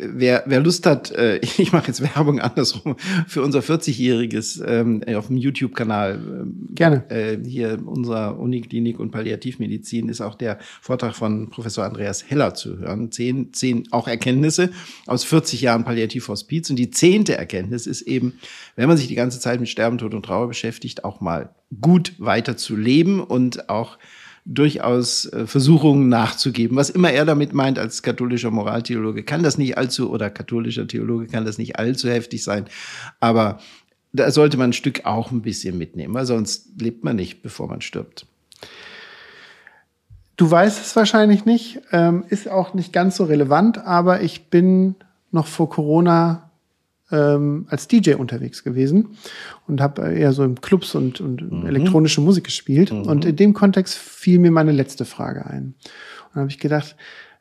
[0.02, 2.96] Wer, wer Lust hat, äh, ich mache jetzt Werbung andersrum
[3.26, 6.14] für unser 40-jähriges ähm, auf dem YouTube-Kanal.
[6.14, 7.04] Ähm, Gerne.
[7.10, 12.78] Äh, hier unserer Uniklinik und Palliativmedizin ist auch der Vortrag von Professor Andreas Heller zu
[12.78, 13.12] hören.
[13.12, 14.70] Zehn, zehn auch Erkenntnisse
[15.06, 16.70] aus 40 Jahren Palliativhospiz.
[16.70, 18.34] Und die zehnte Erkenntnis ist eben,
[18.76, 21.50] wenn man sich die ganze Zeit mit Sterben, Tod und Trauer beschäftigt, auch mal
[21.80, 23.98] gut weiter zu leben und auch
[24.44, 26.76] durchaus äh, Versuchungen nachzugeben.
[26.76, 31.26] Was immer er damit meint als katholischer Moraltheologe, kann das nicht allzu, oder katholischer Theologe
[31.26, 32.66] kann das nicht allzu heftig sein.
[33.20, 33.58] Aber
[34.12, 37.68] da sollte man ein Stück auch ein bisschen mitnehmen, weil sonst lebt man nicht, bevor
[37.68, 38.26] man stirbt.
[40.36, 44.96] Du weißt es wahrscheinlich nicht, ähm, ist auch nicht ganz so relevant, aber ich bin
[45.30, 46.49] noch vor Corona
[47.12, 49.16] ähm, als DJ unterwegs gewesen
[49.66, 51.66] und habe eher so im Clubs und, und mhm.
[51.66, 52.92] elektronische Musik gespielt.
[52.92, 53.02] Mhm.
[53.02, 55.74] Und in dem Kontext fiel mir meine letzte Frage ein.
[56.32, 56.96] Und habe ich gedacht,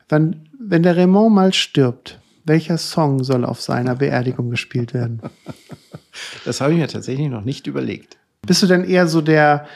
[0.08, 5.20] wann, wenn der Raymond mal stirbt, welcher Song soll auf seiner Beerdigung gespielt werden?
[6.44, 8.18] Das habe ich mir tatsächlich noch nicht überlegt.
[8.44, 9.66] Bist du denn eher so der,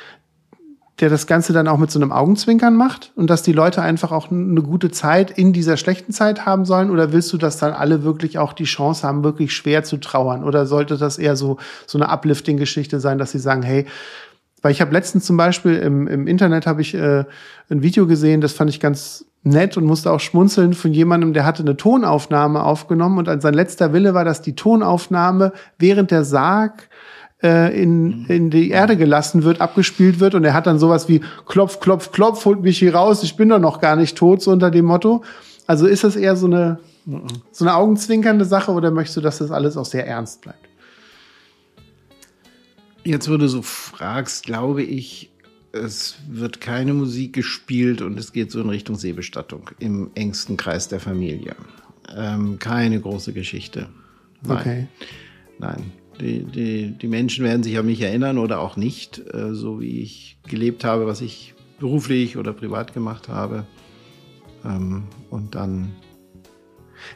[1.00, 4.12] der das Ganze dann auch mit so einem Augenzwinkern macht und dass die Leute einfach
[4.12, 6.90] auch eine gute Zeit in dieser schlechten Zeit haben sollen?
[6.90, 10.44] Oder willst du, dass dann alle wirklich auch die Chance haben, wirklich schwer zu trauern?
[10.44, 13.86] Oder sollte das eher so, so eine Uplifting-Geschichte sein, dass sie sagen, hey,
[14.62, 17.24] weil ich habe letztens zum Beispiel im, im Internet habe ich äh,
[17.68, 21.44] ein Video gesehen, das fand ich ganz nett und musste auch schmunzeln von jemandem, der
[21.44, 26.88] hatte eine Tonaufnahme aufgenommen und sein letzter Wille war, dass die Tonaufnahme während der Sarg
[27.44, 31.20] äh, in, in die Erde gelassen wird, abgespielt wird und er hat dann sowas wie
[31.46, 34.50] Klopf, Klopf, Klopf, holt mich hier raus, ich bin doch noch gar nicht tot, so
[34.50, 35.22] unter dem Motto.
[35.66, 36.80] Also ist das eher so eine,
[37.52, 40.66] so eine augenzwinkernde Sache oder möchtest du, dass das alles auch sehr ernst bleibt?
[43.04, 45.30] Jetzt, wo du so fragst, glaube ich,
[45.72, 50.88] es wird keine Musik gespielt und es geht so in Richtung Seebestattung im engsten Kreis
[50.88, 51.56] der Familie.
[52.14, 53.88] Ähm, keine große Geschichte.
[54.42, 54.58] Nein.
[54.58, 54.88] Okay.
[55.58, 55.92] Nein.
[56.20, 60.01] Die, die, die Menschen werden sich an mich erinnern oder auch nicht, äh, so wie
[60.01, 63.66] ich gelebt habe, was ich beruflich oder privat gemacht habe.
[64.65, 65.93] Ähm, und dann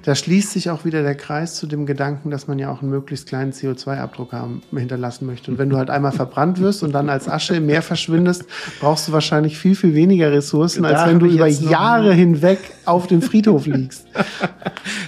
[0.03, 2.91] Da schließt sich auch wieder der Kreis zu dem Gedanken, dass man ja auch einen
[2.91, 5.51] möglichst kleinen CO2-Abdruck haben, hinterlassen möchte.
[5.51, 8.45] Und wenn du halt einmal verbrannt wirst und dann als Asche im Meer verschwindest,
[8.81, 12.13] brauchst du wahrscheinlich viel, viel weniger Ressourcen, Da als wenn hab du ich über Jahre
[12.13, 14.07] hinweg auf dem Friedhof liegst.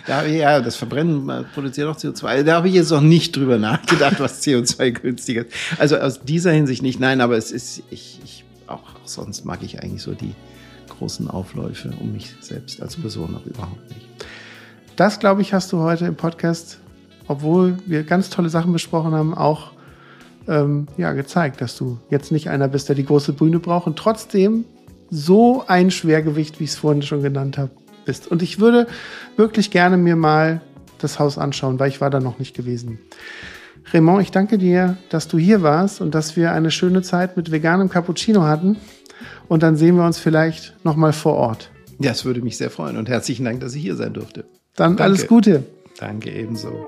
[0.06, 2.42] Da, ja, das Verbrennen produziert auch CO2.
[2.42, 5.52] Da habe ich jetzt noch nicht drüber nachgedacht, was CO2 günstiger ist.
[5.78, 6.98] Also aus dieser Hinsicht nicht.
[6.98, 10.34] Nein, aber es ist, ich, ich auch, auch sonst mag ich eigentlich so die
[10.88, 14.06] großen Aufläufe um mich selbst als Person auch überhaupt nicht.
[14.96, 16.78] Das, glaube ich, hast du heute im Podcast,
[17.28, 19.72] obwohl wir ganz tolle Sachen besprochen haben, auch
[20.48, 23.96] ähm, ja, gezeigt, dass du jetzt nicht einer bist, der die große Bühne braucht und
[23.96, 24.64] trotzdem
[25.10, 27.70] so ein Schwergewicht, wie ich es vorhin schon genannt habe,
[28.04, 28.28] bist.
[28.28, 28.86] Und ich würde
[29.36, 30.60] wirklich gerne mir mal
[30.98, 32.98] das Haus anschauen, weil ich war da noch nicht gewesen.
[33.92, 37.50] Raymond, ich danke dir, dass du hier warst und dass wir eine schöne Zeit mit
[37.50, 38.76] veganem Cappuccino hatten.
[39.48, 41.70] Und dann sehen wir uns vielleicht noch mal vor Ort.
[41.98, 44.44] Ja, es würde mich sehr freuen und herzlichen Dank, dass ich hier sein durfte.
[44.76, 45.02] Dann Danke.
[45.02, 45.64] alles Gute.
[45.98, 46.84] Danke ebenso.